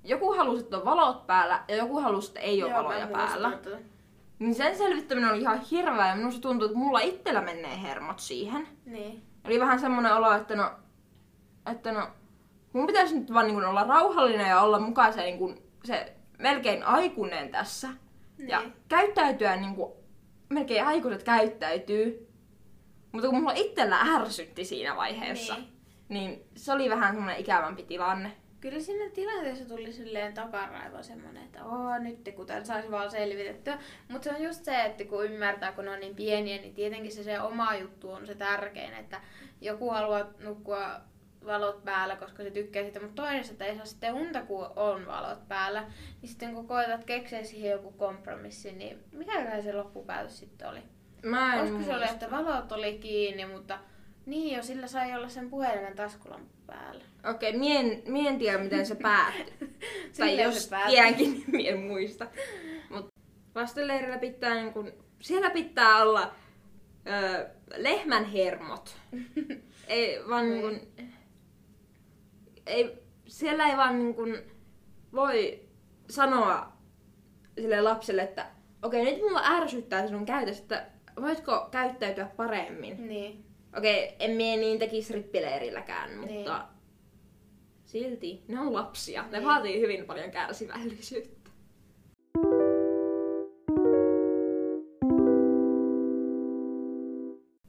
joku 0.08 0.32
halusi, 0.32 0.64
että 0.64 0.76
on 0.76 0.84
valot 0.84 1.26
päällä 1.26 1.64
ja 1.68 1.76
joku 1.76 2.00
halusi, 2.00 2.28
että 2.28 2.40
ei 2.40 2.62
ole 2.62 2.70
Joo, 2.70 2.78
valoja 2.78 3.06
päällä. 3.06 3.50
Tätä. 3.50 3.78
Niin 4.38 4.54
sen 4.54 4.76
selvittäminen 4.76 5.30
oli 5.30 5.40
ihan 5.40 5.60
hirveä 5.60 6.08
ja 6.08 6.16
minusta 6.16 6.40
tuntuu, 6.40 6.66
että 6.66 6.78
mulla 6.78 7.00
itsellä 7.00 7.40
menee 7.40 7.82
hermot 7.82 8.18
siihen. 8.18 8.68
Niin. 8.84 9.22
Oli 9.44 9.60
vähän 9.60 9.80
semmoinen 9.80 10.14
olo, 10.14 10.32
että 10.32 10.56
no, 10.56 10.70
että 11.70 11.92
no, 11.92 12.08
mun 12.72 12.86
pitäisi 12.86 13.18
nyt 13.18 13.34
vaan 13.34 13.46
niin 13.46 13.64
olla 13.64 13.84
rauhallinen 13.84 14.48
ja 14.48 14.60
olla 14.60 14.78
mukaan 14.78 15.12
se, 15.12 15.20
niin 15.20 15.38
kuin, 15.38 15.62
se 15.84 16.12
melkein 16.38 16.82
aikuinen 16.82 17.48
tässä. 17.48 17.88
Niin. 18.38 18.48
Ja 18.48 18.62
käyttäytyä 18.88 19.56
niin 19.56 19.74
kuin 19.74 19.92
melkein 20.48 20.86
aikuiset 20.86 21.22
käyttäytyy. 21.22 22.28
Mutta 23.12 23.28
kun 23.28 23.38
mulla 23.38 23.52
itsellä 23.52 23.98
ärsytti 24.00 24.64
siinä 24.64 24.96
vaiheessa, 24.96 25.54
niin, 25.54 25.68
niin 26.08 26.42
se 26.56 26.72
oli 26.72 26.90
vähän 26.90 27.14
semmoinen 27.14 27.40
ikävämpi 27.40 27.82
tilanne 27.82 28.36
kyllä 28.60 28.80
siinä 28.80 29.10
tilanteessa 29.10 29.64
tuli 29.64 29.92
silleen 29.92 30.34
takaraivo 30.34 31.02
semmonen, 31.02 31.44
että 31.44 31.64
oo 31.64 31.98
nyt 31.98 32.30
kun 32.36 32.46
tämän 32.46 32.66
saisi 32.66 32.90
vaan 32.90 33.10
selvitettyä. 33.10 33.78
Mutta 34.08 34.24
se 34.24 34.36
on 34.36 34.42
just 34.42 34.64
se, 34.64 34.84
että 34.84 35.04
kun 35.04 35.24
ymmärtää, 35.24 35.72
kun 35.72 35.84
ne 35.84 35.90
on 35.90 36.00
niin 36.00 36.16
pieniä, 36.16 36.56
niin 36.56 36.74
tietenkin 36.74 37.12
se, 37.12 37.22
se 37.22 37.40
oma 37.40 37.76
juttu 37.76 38.10
on 38.10 38.26
se 38.26 38.34
tärkein, 38.34 38.94
että 38.94 39.20
joku 39.60 39.90
haluaa 39.90 40.30
nukkua 40.38 41.00
valot 41.46 41.84
päällä, 41.84 42.16
koska 42.16 42.42
se 42.42 42.50
tykkää 42.50 42.84
sitä, 42.84 43.00
mutta 43.00 43.22
toinen, 43.22 43.44
ei 43.60 43.76
saa 43.76 43.84
sitten 43.84 44.14
unta, 44.14 44.42
kun 44.42 44.70
on 44.76 45.06
valot 45.06 45.48
päällä. 45.48 45.82
Niin 46.22 46.28
sitten 46.28 46.54
kun 46.54 46.66
koetat 46.66 47.04
keksiä 47.04 47.44
siihen 47.44 47.70
joku 47.70 47.92
kompromissi, 47.92 48.72
niin 48.72 49.04
mikä 49.12 49.62
se 49.62 49.72
loppupäätös 49.72 50.38
sitten 50.38 50.68
oli? 50.68 50.82
Mä 51.22 51.54
en 51.54 51.60
Koska 51.60 51.84
se 51.84 51.96
oli, 51.96 52.04
että 52.04 52.30
valot 52.30 52.72
oli 52.72 52.98
kiinni, 52.98 53.46
mutta 53.46 53.78
niin 54.26 54.56
jo, 54.56 54.62
sillä 54.62 54.86
sai 54.86 55.14
olla 55.14 55.28
sen 55.28 55.50
puhelimen 55.50 55.96
taskulamppu 55.96 56.55
päällä. 56.66 57.04
Okei, 57.30 57.48
okay, 57.48 57.60
mien, 57.60 58.02
mien 58.06 58.38
tiedä 58.38 58.58
miten 58.58 58.86
se 58.86 58.94
päättyi. 58.94 59.54
tai 60.18 60.42
jos 60.42 60.70
tiedänkin, 60.86 61.32
niin 61.32 61.44
mien 61.48 61.80
muista. 61.80 62.26
Mut 62.90 63.08
lastenleirillä 63.54 64.18
pitää 64.18 64.54
niin 64.54 64.72
kun, 64.72 64.92
siellä 65.20 65.50
pitää 65.50 66.02
olla 66.02 66.34
ö, 67.06 67.48
lehmän 67.76 68.24
hermot. 68.24 68.96
ei 69.88 70.20
vaan 70.28 70.50
niin 70.50 70.60
kun, 70.60 70.80
ei, 72.66 72.98
siellä 73.26 73.66
ei 73.66 73.76
vaan 73.76 73.98
niin 73.98 74.14
kun, 74.14 74.38
voi 75.12 75.62
sanoa 76.10 76.72
sille 77.60 77.80
lapselle, 77.80 78.22
että 78.22 78.46
okei, 78.82 79.02
okay, 79.02 79.12
nyt 79.12 79.22
mulla 79.22 79.42
ärsyttää 79.44 80.06
sinun 80.06 80.26
käytös, 80.26 80.60
että 80.60 80.86
voitko 81.20 81.68
käyttäytyä 81.70 82.30
paremmin. 82.36 83.08
Niin. 83.08 83.44
Okei, 83.78 84.16
en 84.18 84.30
mie 84.30 84.56
niin 84.56 84.78
tekisi 84.78 85.12
rippileirilläkään, 85.12 86.18
mutta 86.18 86.34
niin. 86.34 86.48
silti 87.84 88.44
ne 88.48 88.60
on 88.60 88.72
lapsia. 88.72 89.22
Ne 89.22 89.38
niin. 89.38 89.48
vaatii 89.48 89.80
hyvin 89.80 90.04
paljon 90.04 90.30
kärsivällisyyttä. 90.30 91.50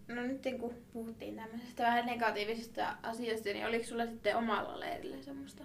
No 0.08 0.22
nyt 0.22 0.42
kun 0.60 0.74
puhuttiin 0.94 1.36
tämmöisestä 1.36 1.84
vähän 1.84 2.06
negatiivisista 2.06 2.98
asioista, 3.04 3.50
niin 3.50 3.68
oliko 3.68 3.86
sulla 3.86 4.06
sitten 4.06 4.36
omalla 4.36 4.80
leirillä 4.80 5.22
semmoista, 5.22 5.64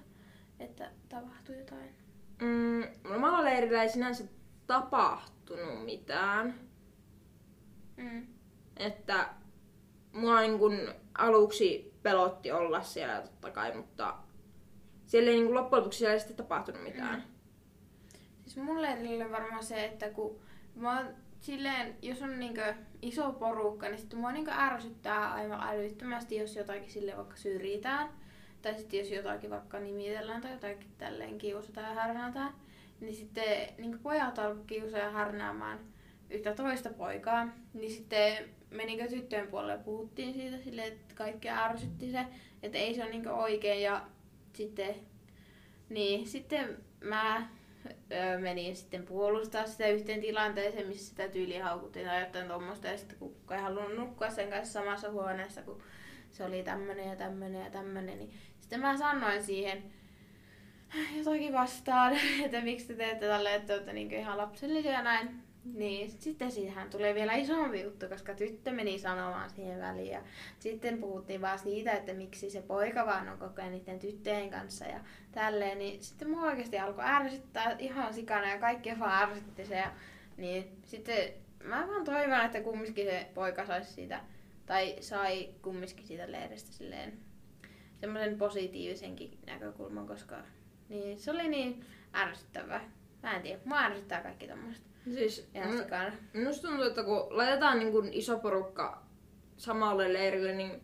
että 0.60 0.90
tapahtui 1.08 1.58
jotain? 1.58 1.94
Mm, 2.40 2.82
omalla 3.16 3.44
leirillä 3.44 3.82
ei 3.82 3.88
sinänsä 3.88 4.24
tapahtunut 4.66 5.84
mitään. 5.84 6.54
Mm. 7.96 8.26
Että 8.76 9.28
mua 10.12 10.40
niin 10.40 10.58
kun 10.58 10.94
aluksi 11.18 11.92
pelotti 12.02 12.52
olla 12.52 12.82
siellä 12.82 13.22
totta 13.22 13.50
kai, 13.50 13.76
mutta 13.76 14.14
siellä 15.06 15.30
ei 15.30 15.36
niin 15.36 15.46
kun 15.46 15.54
loppujen 15.54 15.80
lopuksi 15.80 15.98
siellä 15.98 16.14
ei 16.14 16.20
sitten 16.20 16.36
tapahtunut 16.36 16.82
mitään. 16.82 17.14
Mm. 17.16 17.22
Siis 18.44 18.56
mulle 18.56 18.88
oli 19.00 19.30
varmaan 19.30 19.64
se, 19.64 19.84
että 19.84 20.10
kun 20.10 20.40
mä 20.74 21.04
silleen, 21.40 21.96
jos 22.02 22.22
on 22.22 22.40
niinkö 22.40 22.74
iso 23.02 23.32
porukka, 23.32 23.88
niin 23.88 23.98
sitten 23.98 24.18
mua 24.18 24.32
niinkö 24.32 24.50
ärsyttää 24.50 25.32
aivan 25.32 25.68
älyttömästi, 25.68 26.36
jos 26.36 26.56
jotakin 26.56 26.90
sille 26.90 27.16
vaikka 27.16 27.36
syrjitään. 27.36 28.08
Tai 28.62 28.74
sitten 28.74 28.98
jos 28.98 29.10
jotakin 29.10 29.50
vaikka 29.50 29.80
nimitellään 29.80 30.40
tai 30.40 30.52
jotakin 30.52 30.90
tälleen 30.98 31.38
kiusataan 31.38 31.88
ja 31.88 31.94
härnätään. 31.94 32.54
Niin 33.00 33.14
sitten 33.14 33.68
niin 33.78 33.98
pojat 33.98 34.38
alkoi 34.38 34.64
kiusaa 34.66 35.00
ja 35.00 35.10
härnäämään 35.10 35.78
yhtä 36.30 36.54
toista 36.54 36.90
poikaa. 36.90 37.48
Niin 37.74 37.90
sitten 37.90 38.48
menikö 38.72 39.08
tyttöjen 39.08 39.48
puolelle 39.48 39.78
puhuttiin 39.78 40.34
siitä 40.34 40.58
sille, 40.58 40.84
että 40.84 41.14
kaikki 41.14 41.48
ärsytti 41.48 42.10
se, 42.10 42.26
että 42.62 42.78
ei 42.78 42.94
se 42.94 43.02
ole 43.02 43.10
niin 43.10 43.28
oikein 43.28 43.82
ja 43.82 44.06
sitten, 44.52 44.94
niin, 45.88 46.26
sitten 46.26 46.76
mä 47.00 47.48
ö, 47.86 48.38
menin 48.38 48.76
sitten 48.76 49.06
puolustaa 49.06 49.66
sitä 49.66 49.88
yhteen 49.88 50.20
tilanteeseen, 50.20 50.88
missä 50.88 51.08
sitä 51.08 51.28
tyyliä 51.28 51.64
haukuttiin 51.64 52.06
tai 52.06 52.20
jotain 52.20 52.48
tuommoista 52.48 52.88
ja 52.88 52.98
sitten 52.98 53.18
kun 53.18 53.36
ei 53.50 53.58
halunnut 53.62 53.96
nukkua 53.96 54.30
sen 54.30 54.50
kanssa 54.50 54.72
samassa 54.72 55.10
huoneessa, 55.10 55.62
kun 55.62 55.82
se 56.30 56.44
oli 56.44 56.62
tämmönen 56.62 57.08
ja 57.08 57.16
tämmönen 57.16 57.64
ja 57.64 57.70
tämmönen, 57.70 58.18
niin 58.18 58.32
sitten 58.60 58.80
mä 58.80 58.96
sanoin 58.96 59.44
siihen 59.44 59.82
jotakin 61.16 61.52
vastaan, 61.52 62.12
että 62.44 62.60
miksi 62.60 62.86
te 62.86 62.94
teette 62.94 63.26
tälleen, 63.26 63.60
että 63.60 63.72
olette 63.72 63.92
niin 63.92 64.12
ihan 64.12 64.38
lapsellisia 64.38 64.92
ja 64.92 65.02
näin. 65.02 65.42
Niin, 65.64 66.10
sitten 66.10 66.50
siitähän 66.50 66.90
tulee 66.90 67.14
vielä 67.14 67.34
isompi 67.34 67.80
juttu, 67.80 68.08
koska 68.08 68.34
tyttö 68.34 68.72
meni 68.72 68.98
sanomaan 68.98 69.50
siihen 69.50 69.80
väliin. 69.80 70.12
Ja 70.12 70.22
sitten 70.58 70.98
puhuttiin 70.98 71.40
vaan 71.40 71.58
siitä, 71.58 71.92
että 71.92 72.12
miksi 72.14 72.50
se 72.50 72.62
poika 72.62 73.06
vaan 73.06 73.28
on 73.28 73.38
koko 73.38 73.62
ajan 73.62 73.72
niiden 73.72 73.98
tyttöjen 73.98 74.50
kanssa 74.50 74.84
ja 74.84 75.00
tälleen. 75.32 75.78
Niin 75.78 76.02
sitten 76.02 76.30
mua 76.30 76.42
oikeasti 76.42 76.78
alkoi 76.78 77.04
ärsyttää 77.04 77.76
ihan 77.78 78.14
sikana 78.14 78.50
ja 78.50 78.58
kaikki 78.58 78.98
vaan 78.98 79.22
ärsytti 79.22 79.66
se. 79.66 79.76
Ja, 79.76 79.92
niin 80.36 80.76
sitten 80.84 81.32
mä 81.64 81.88
vaan 81.88 82.04
toivon, 82.04 82.44
että 82.44 82.60
kumminkin 82.60 83.06
se 83.06 83.26
poika 83.34 83.66
saisi 83.66 83.92
siitä, 83.92 84.20
tai 84.66 84.96
sai 85.00 85.48
kumminkin 85.62 86.06
siitä 86.06 86.32
leiristä 86.32 86.72
silleen 86.72 87.18
semmoisen 88.00 88.38
positiivisenkin 88.38 89.38
näkökulman, 89.46 90.06
koska 90.06 90.36
niin, 90.88 91.18
se 91.18 91.30
oli 91.30 91.48
niin 91.48 91.86
ärsyttävää. 92.14 92.90
Mä 93.22 93.36
en 93.36 93.42
tiedä, 93.42 93.60
mua 93.64 93.78
ärsyttää 93.78 94.22
kaikki 94.22 94.48
tommoset. 94.48 94.82
Siis. 95.04 95.50
Minusta 96.32 96.68
tuntuu, 96.68 96.86
että 96.86 97.02
kun 97.02 97.26
laitetaan 97.30 97.78
niin 97.78 97.92
kuin 97.92 98.12
iso 98.12 98.38
porukka 98.38 99.02
samalle 99.56 100.12
leirille, 100.12 100.52
niin 100.52 100.82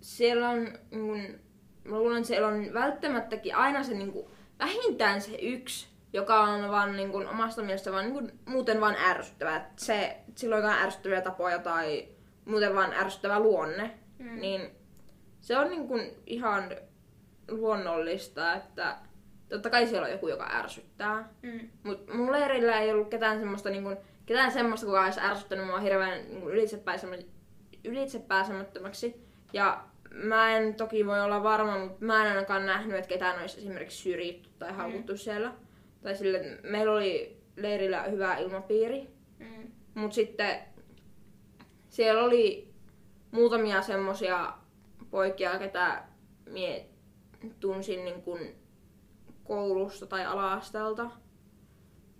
siellä 0.00 0.48
on, 0.48 0.64
niin 0.90 1.06
kuin, 1.06 1.40
mä 1.84 1.98
luulen, 1.98 2.16
että 2.16 2.28
siellä 2.28 2.48
on 2.48 2.74
välttämättäkin 2.74 3.54
aina 3.54 3.82
se 3.82 3.94
niin 3.94 4.12
kuin, 4.12 4.26
vähintään 4.58 5.20
se 5.20 5.36
yksi, 5.42 5.88
joka 6.12 6.40
on 6.40 6.70
vaan 6.70 6.96
niin 6.96 7.12
kuin, 7.12 7.28
omasta 7.28 7.62
mielestä 7.62 7.92
vaan 7.92 8.04
niin 8.04 8.14
kuin, 8.14 8.38
muuten 8.46 8.80
vaan 8.80 8.96
ärsyttävä. 8.96 9.56
Että 9.56 9.84
se, 9.84 10.16
sillä 10.34 10.56
on 10.56 10.62
jotain 10.62 10.82
ärsyttäviä 10.82 11.20
tapoja 11.20 11.58
tai 11.58 12.08
muuten 12.44 12.74
vaan 12.74 12.92
ärsyttävä 12.92 13.40
luonne. 13.40 13.98
Mm. 14.18 14.40
Niin 14.40 14.70
se 15.40 15.58
on 15.58 15.70
niin 15.70 15.88
kuin, 15.88 16.10
ihan 16.26 16.76
luonnollista, 17.50 18.54
että 18.54 18.96
totta 19.48 19.70
kai 19.70 19.86
siellä 19.86 20.06
on 20.06 20.12
joku, 20.12 20.28
joka 20.28 20.50
ärsyttää. 20.52 21.28
Mm. 21.42 21.68
Mut 21.82 22.14
mun 22.14 22.32
leirillä 22.32 22.80
ei 22.80 22.92
ollut 22.92 23.08
ketään 23.08 23.38
semmoista, 23.38 23.70
niin 23.70 23.82
kun, 23.82 23.96
ketään 24.26 24.52
semmoista, 24.52 24.86
kuka 24.86 25.04
olisi 25.04 25.20
ärsyttänyt 25.20 25.66
mua 25.66 25.80
hirveän 25.80 26.24
niin 26.28 26.42
ylitsepääsemättömäksi. 27.84 29.28
Ja 29.52 29.84
mä 30.10 30.56
en 30.56 30.74
toki 30.74 31.06
voi 31.06 31.20
olla 31.20 31.42
varma, 31.42 31.78
mutta 31.78 32.04
mä 32.04 32.22
en 32.22 32.28
ainakaan 32.28 32.66
nähnyt, 32.66 32.96
että 32.96 33.08
ketään 33.08 33.40
olisi 33.40 33.58
esimerkiksi 33.58 34.02
syrjitty 34.02 34.48
tai 34.58 34.72
haukuttu 34.72 35.16
siellä. 35.16 35.52
Tai 36.02 36.16
sille, 36.16 36.58
meillä 36.62 36.92
oli 36.92 37.40
leirillä 37.56 38.02
hyvä 38.02 38.36
ilmapiiri. 38.36 39.08
Mm. 39.38 39.72
Mutta 39.94 40.14
sitten 40.14 40.58
siellä 41.88 42.24
oli 42.24 42.68
muutamia 43.30 43.82
semmosia 43.82 44.54
poikia, 45.10 45.58
ketä 45.58 46.04
mie 46.50 46.86
tunsin 47.60 48.04
niin 48.04 48.22
kun 48.22 48.40
koulusta 49.48 50.06
tai 50.06 50.26
ala-asteelta. 50.26 51.10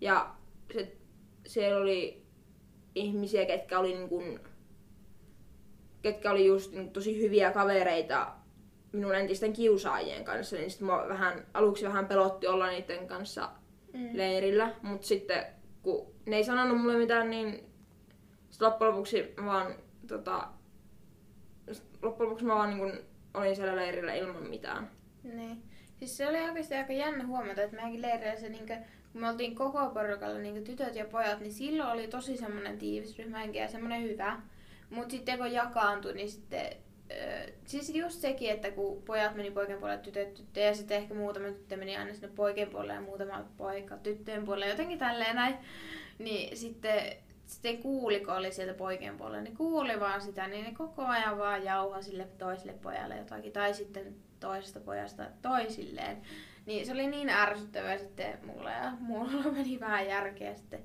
Ja 0.00 0.34
se, 0.74 0.96
siellä 1.46 1.80
oli 1.80 2.22
ihmisiä, 2.94 3.46
ketkä 3.46 3.78
oli 3.78 3.94
niin 3.94 4.08
kun, 4.08 4.40
ketkä 6.02 6.30
oli 6.30 6.46
just 6.46 6.72
niin 6.72 6.90
tosi 6.90 7.22
hyviä 7.22 7.50
kavereita 7.52 8.32
minun 8.92 9.14
entisten 9.14 9.52
kiusaajien 9.52 10.24
kanssa, 10.24 10.56
niin 10.56 10.70
sit 10.70 10.80
mua 10.80 11.04
vähän, 11.08 11.46
aluksi 11.54 11.86
vähän 11.86 12.06
pelotti 12.06 12.46
olla 12.46 12.66
niiden 12.66 13.06
kanssa 13.08 13.48
Mm. 13.92 14.10
leirillä, 14.12 14.74
mutta 14.82 15.06
sitten 15.06 15.46
kun 15.82 16.14
ne 16.26 16.36
ei 16.36 16.44
sanonut 16.44 16.80
mulle 16.80 16.98
mitään, 16.98 17.30
niin 17.30 17.64
sit 18.50 18.62
loppujen 18.62 18.92
lopuksi 18.92 19.34
mä 19.36 19.46
vaan 19.46 19.74
tota, 20.06 20.48
sit 21.72 21.84
loppujen 22.02 22.28
lopuksi 22.28 22.44
mä 22.44 22.54
vaan 22.54 22.70
niin 22.70 22.78
kun, 22.78 23.04
olin 23.34 23.56
siellä 23.56 23.76
leirillä 23.76 24.14
ilman 24.14 24.42
mitään. 24.42 24.90
Niin. 25.22 25.62
Siis 25.98 26.16
se 26.16 26.28
oli 26.28 26.40
oikeasti 26.40 26.74
aika 26.74 26.92
jännä 26.92 27.26
huomata, 27.26 27.62
että 27.62 27.76
meidänkin 27.76 28.02
leirillä 28.02 28.36
se, 28.36 28.48
niinkö, 28.48 28.76
kun 29.12 29.20
me 29.20 29.28
oltiin 29.28 29.54
koko 29.54 29.90
porukalla 29.90 30.38
niinkö 30.38 30.60
tytöt 30.60 30.94
ja 30.94 31.04
pojat, 31.04 31.40
niin 31.40 31.52
silloin 31.52 31.90
oli 31.90 32.08
tosi 32.08 32.36
semmoinen 32.36 32.78
tiivis 32.78 33.18
ryhmähenki 33.18 33.58
ja 33.58 33.68
semmoinen 33.68 34.02
hyvä. 34.02 34.40
Mutta 34.90 35.10
sitten 35.10 35.38
kun 35.38 35.52
jakaantui, 35.52 36.14
niin 36.14 36.30
sitten... 36.30 36.66
Öö, 37.10 37.46
siis 37.64 37.94
just 37.94 38.20
sekin, 38.20 38.50
että 38.50 38.70
kun 38.70 39.02
pojat 39.02 39.34
meni 39.34 39.50
poikien 39.50 39.78
puolelle, 39.78 40.02
tytöt 40.02 40.34
tyttöjä, 40.34 40.66
ja 40.66 40.74
sitten 40.74 40.96
ehkä 40.96 41.14
muutama 41.14 41.46
tyttö 41.46 41.76
meni 41.76 41.96
aina 41.96 42.14
sinne 42.14 42.28
poikien 42.28 42.70
puolelle 42.70 42.94
ja 42.94 43.00
muutama 43.00 43.44
poika 43.56 43.96
tyttöjen 43.96 44.44
puolelle, 44.44 44.68
jotenkin 44.68 44.98
tälleen 44.98 45.36
näin. 45.36 45.54
Niin 46.18 46.56
sitten, 46.56 47.02
sitten 47.46 47.78
kuuli, 47.78 48.20
kun 48.20 48.34
oli 48.34 48.52
sieltä 48.52 48.74
poikien 48.74 49.16
puolella, 49.16 49.42
niin 49.42 49.56
kuuli 49.56 50.00
vaan 50.00 50.20
sitä, 50.20 50.48
niin 50.48 50.64
ne 50.64 50.72
koko 50.72 51.04
ajan 51.04 51.38
vaan 51.38 51.64
jauha 51.64 52.02
sille 52.02 52.28
toiselle 52.38 52.72
pojalle 52.72 53.16
jotakin. 53.16 53.52
Tai 53.52 53.74
sitten 53.74 54.14
toisesta 54.40 54.80
pojasta 54.80 55.24
toisilleen. 55.42 56.22
Niin 56.66 56.86
se 56.86 56.92
oli 56.92 57.06
niin 57.06 57.30
ärsyttävää 57.30 57.98
sitten 57.98 58.38
mulle 58.46 58.70
ja 58.70 58.92
mulla 59.00 59.50
meni 59.56 59.80
vähän 59.80 60.06
järkeä 60.06 60.54
sitten. 60.54 60.80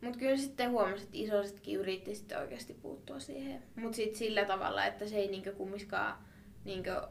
Mutta 0.00 0.18
kyllä 0.18 0.36
sitten 0.36 0.70
huomasi, 0.70 1.02
että 1.02 1.16
isoisetkin 1.16 1.78
yritti 1.78 2.14
sitten 2.14 2.38
oikeasti 2.38 2.74
puuttua 2.74 3.18
siihen. 3.18 3.62
Mutta 3.76 3.96
sitten 3.96 4.18
sillä 4.18 4.44
tavalla, 4.44 4.86
että 4.86 5.06
se 5.06 5.16
ei 5.16 5.28
niinkö 5.28 5.52
kummiskaan 5.52 6.18
niinkö 6.64 7.02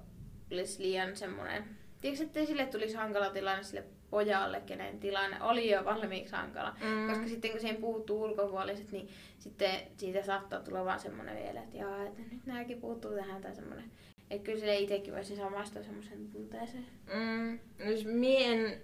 olisi 0.51 0.84
liian 0.84 1.15
semmoinen... 1.15 1.63
Tiedätkö, 2.01 2.26
ettei 2.26 2.45
sille 2.45 2.65
tulisi 2.65 2.95
hankala 2.95 3.30
tilanne 3.30 3.63
sille 3.63 3.84
pojalle, 4.09 4.61
kenen 4.61 4.99
tilanne 4.99 5.43
oli 5.43 5.72
jo 5.72 5.86
valmiiksi 5.86 6.36
hankala. 6.36 6.76
Mm. 6.82 7.07
Koska 7.09 7.28
sitten 7.28 7.51
kun 7.51 7.59
siihen 7.59 7.82
puuttuu 7.82 8.24
ulkopuoliset, 8.24 8.91
niin 8.91 9.09
sitten 9.39 9.72
siitä 9.97 10.24
saattaa 10.24 10.59
tulla 10.59 10.86
vaan 10.86 10.99
semmoinen 10.99 11.43
vielä, 11.43 11.61
että 11.61 11.78
jaa, 11.78 12.03
että 12.03 12.22
nyt 12.32 12.45
nämäkin 12.45 12.82
puuttuu 12.82 13.11
tähän 13.11 13.41
tai 13.41 13.55
semmoinen. 13.55 13.91
Että 14.32 14.45
kyllä 14.45 14.59
sille 14.59 14.77
itsekin 14.77 15.13
voisi 15.13 15.36
samastua 15.36 15.84
semmoisen 15.84 16.27
tunteeseen. 16.32 16.86
Mm. 17.13 17.59
No 17.79 17.86
siis 17.86 18.05
mie 18.05 18.53
en 18.53 18.82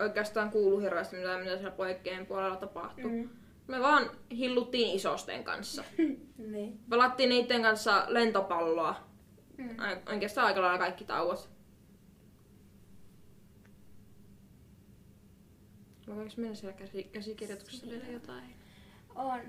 oikeastaan 0.00 0.50
kuulu 0.50 0.78
hirveästi 0.78 1.16
mitään, 1.16 1.40
mitä 1.40 1.56
siellä 1.56 1.70
poikkein 1.70 2.26
puolella 2.26 2.56
tapahtui. 2.56 3.10
Mm. 3.10 3.28
Me 3.66 3.80
vaan 3.80 4.10
hilluttiin 4.30 4.96
isosten 4.96 5.44
kanssa. 5.44 5.84
Niin. 6.38 6.80
Pelattiin 6.90 7.28
niiden 7.28 7.62
kanssa 7.62 8.04
lentopalloa. 8.08 9.08
Mm. 9.56 9.76
Oikeastaan 10.12 10.46
aika 10.46 10.60
lailla 10.62 10.78
kaikki 10.78 11.04
tauot. 11.04 11.50
Voinko 16.06 16.34
mennä 16.36 16.54
siellä 16.54 16.76
käsi- 16.78 17.08
käsikirjoituksessa 17.12 17.86
vielä 17.86 18.06
jotain? 18.12 18.54
On. 19.14 19.40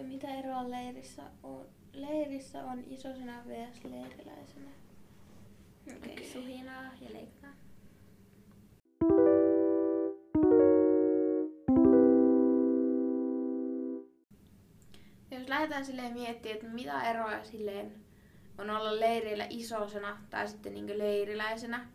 Mitä 0.00 0.28
eroa 0.34 0.70
leirissä 0.70 1.22
on? 1.42 1.66
Leirissä 1.92 2.64
on 2.64 2.84
isosena 2.86 3.42
vs 3.48 3.84
leiriläisenä. 3.84 4.70
Okei, 5.86 6.12
okay, 6.12 6.24
suhinaa 6.24 6.82
ja 7.00 7.12
leikataan. 7.12 7.54
Jos 15.30 15.48
lähdetään 15.48 15.84
silleen 15.84 16.12
miettimään, 16.12 16.56
että 16.56 16.68
mitä 16.68 17.10
eroja 17.10 17.44
silleen 17.44 17.92
on 18.58 18.70
olla 18.70 19.00
leirillä 19.00 19.46
isosena 19.50 20.18
tai 20.30 20.48
sitten 20.48 20.74
niin 20.74 20.98
leiriläisenä, 20.98 21.88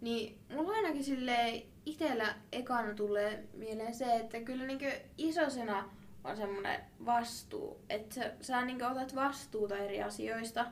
niin 0.00 0.38
mulla 0.56 0.72
ainakin 0.72 1.04
silleen 1.04 1.62
itellä 1.86 2.34
ekana 2.52 2.94
tulee 2.94 3.44
mieleen 3.54 3.94
se, 3.94 4.16
että 4.16 4.40
kyllä 4.40 4.66
niin 4.66 4.80
isosena 5.18 5.90
on 6.24 6.36
semmoinen 6.36 6.80
vastuu, 7.06 7.80
että 7.88 8.14
sä, 8.14 8.32
sä 8.40 8.64
niin 8.64 8.84
otat 8.84 9.14
vastuuta 9.14 9.76
eri 9.76 10.02
asioista 10.02 10.66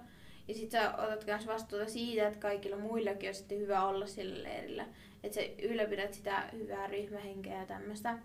ja 0.49 0.55
sit 0.55 0.71
sä 0.71 0.95
otat 0.95 1.27
myös 1.27 1.47
vastuuta 1.47 1.87
siitä, 1.87 2.27
että 2.29 2.41
kaikilla 2.41 2.77
muillakin 2.77 3.29
on 3.29 3.35
sitten 3.35 3.59
hyvä 3.59 3.83
olla 3.83 4.07
sillä 4.07 4.43
leirillä. 4.43 4.87
Että 5.23 5.35
sä 5.35 5.41
ylläpidät 5.63 6.15
sitä 6.15 6.49
hyvää 6.53 6.87
ryhmähenkeä 6.87 7.61
ja 7.61 7.67
tämmöistä. 7.67 8.19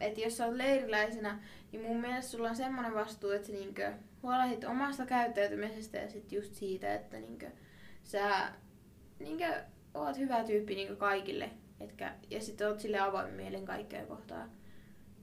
Että 0.00 0.20
jos 0.20 0.36
sä 0.36 0.46
oot 0.46 0.54
leiriläisenä, 0.56 1.42
niin 1.72 1.82
mun 1.82 2.00
mielestä 2.00 2.30
sulla 2.30 2.48
on 2.48 2.56
semmoinen 2.56 2.94
vastuu, 2.94 3.30
että 3.30 3.46
sä 3.46 3.52
niinkö 3.52 3.92
huolehdit 4.22 4.64
omasta 4.64 5.06
käyttäytymisestä 5.06 5.98
ja 5.98 6.10
sitten 6.10 6.36
just 6.36 6.54
siitä, 6.54 6.94
että 6.94 7.18
niinkö 7.18 7.50
sä 8.02 8.52
niinkö 9.18 9.62
oot 9.94 10.18
hyvä 10.18 10.44
tyyppi 10.44 10.74
niinkö 10.74 10.96
kaikille. 10.96 11.50
Etkä, 11.80 12.14
ja 12.30 12.40
sitten 12.40 12.68
oot 12.68 12.80
sille 12.80 12.98
avoimen 12.98 13.34
mielen 13.34 13.64
kaikkea 13.64 14.06
kohtaa. 14.06 14.48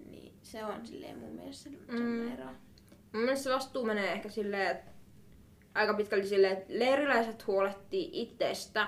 Niin 0.10 0.34
se 0.41 0.66
on 0.66 0.86
silleen 0.86 1.20
mun 1.20 1.32
mielestä 1.36 1.64
se 1.64 1.70
Mm. 1.70 2.00
mm. 2.00 2.34
ero. 2.34 2.45
Mun 3.14 3.24
mielestä 3.24 3.43
se 3.43 3.50
vastuu 3.54 3.86
menee 3.86 4.12
ehkä 4.12 4.30
silleen, 4.30 4.72
että 4.72 4.91
aika 5.78 5.93
pitkälti 5.93 6.28
silleen, 6.28 6.53
että 6.57 6.65
leiriläiset 6.80 7.47
huolehtii 7.47 8.09
itsestä 8.13 8.88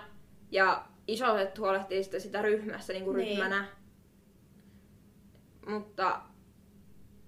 ja 0.51 0.85
isoset 1.07 1.59
huolehtii 1.59 2.03
sitä, 2.03 2.19
sitä 2.19 2.41
ryhmästä 2.41 2.93
niin 2.93 3.05
kuin 3.05 3.17
Niin. 3.17 3.29
ryhmänä. 3.37 3.65
Mutta 5.67 6.21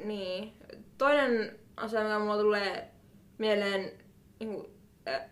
niin. 0.03 0.53
Toinen 0.97 1.59
asia, 1.77 2.03
mikä 2.03 2.19
mulla 2.19 2.37
tulee 2.37 2.91
mieleen 3.37 3.91
niin 4.39 4.53
kuin, 4.53 4.67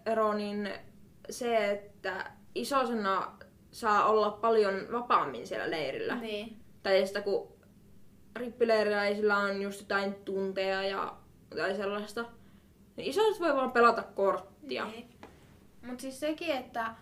ero, 0.06 0.34
niin 0.34 0.70
se, 1.30 1.72
että 1.72 2.32
isosena 2.56 3.38
saa 3.72 4.06
olla 4.06 4.32
paljon 4.32 4.88
vapaammin 4.92 5.48
siellä 5.48 5.72
leirillä. 5.72 6.16
Niin. 6.16 6.60
Tai 6.84 7.08
sitä 7.08 7.22
kun 7.22 7.48
rippileiriläisillä 8.36 9.38
on 9.38 9.62
just 9.62 9.80
jotain 9.82 10.14
tunteja 10.14 10.84
ja 10.84 11.18
jotain 11.52 11.76
sellaista. 11.76 12.26
Niin 13.00 13.10
isot 13.10 13.40
voi 13.40 13.56
vaan 13.56 13.72
pelata 13.72 14.04
korttia. 14.04 14.86
Niin. 14.86 15.10
Mut 15.82 16.00
siis 16.00 16.20
sekin, 16.20 16.56
että 16.56 16.96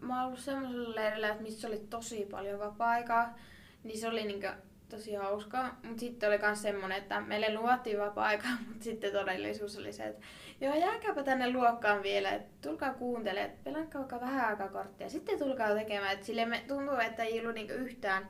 mä 0.00 0.18
oon 0.18 0.26
ollut 0.26 0.40
semmoisella 0.40 0.94
leirillä, 0.94 1.28
että 1.28 1.42
missä 1.42 1.68
oli 1.68 1.78
tosi 1.90 2.26
paljon 2.30 2.58
vapaa-aikaa, 2.58 3.38
niin 3.84 3.98
se 3.98 4.08
oli 4.08 4.24
niinkö 4.24 4.52
tosi 4.88 5.14
hauskaa. 5.14 5.78
Mutta 5.82 6.00
sitten 6.00 6.28
oli 6.28 6.38
myös 6.38 6.62
semmonen, 6.62 6.98
että 6.98 7.20
meille 7.20 7.54
luvattiin 7.58 7.98
vapaa-aikaa, 7.98 8.50
mutta 8.68 8.84
sitten 8.84 9.12
todellisuus 9.12 9.78
oli 9.78 9.92
se, 9.92 10.04
että 10.04 10.26
joo, 10.60 10.74
jääkääpä 10.74 11.22
tänne 11.22 11.52
luokkaan 11.52 12.02
vielä, 12.02 12.30
että 12.30 12.68
tulkaa 12.68 12.94
kuuntelemaan, 12.94 13.50
että 13.50 13.64
pelatkaa 13.64 14.20
vähän 14.20 14.48
aikaa 14.48 14.68
korttia. 14.68 15.08
Sitten 15.08 15.38
tulkaa 15.38 15.74
tekemään, 15.74 16.12
että 16.12 16.26
sille 16.26 16.46
me 16.46 16.64
tuntuu, 16.68 16.98
että 16.98 17.22
ei 17.22 17.40
ollut 17.40 17.54
niinku 17.54 17.74
yhtään 17.74 18.28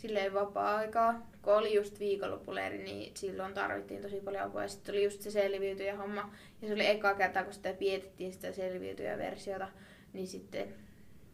silleen 0.00 0.34
vapaa-aikaa. 0.34 1.26
Kun 1.42 1.52
oli 1.54 1.74
just 1.74 2.00
viikonloppuleiri, 2.00 2.78
niin 2.78 3.12
silloin 3.16 3.54
tarvittiin 3.54 4.02
tosi 4.02 4.20
paljon 4.20 4.44
apua. 4.44 4.62
Ja 4.62 4.68
sitten 4.68 4.92
oli 4.94 5.04
just 5.04 5.20
se 5.22 5.30
selviytyjä 5.30 5.96
homma. 5.96 6.34
Ja 6.62 6.68
se 6.68 6.74
oli 6.74 6.86
eka 6.86 7.14
kerta, 7.14 7.44
kun 7.44 7.52
sitä 7.52 7.72
pietettiin 7.72 8.32
sitä 8.32 8.52
selviytyjä 8.52 9.18
versiota. 9.18 9.68
Niin 10.12 10.26
sitten 10.26 10.68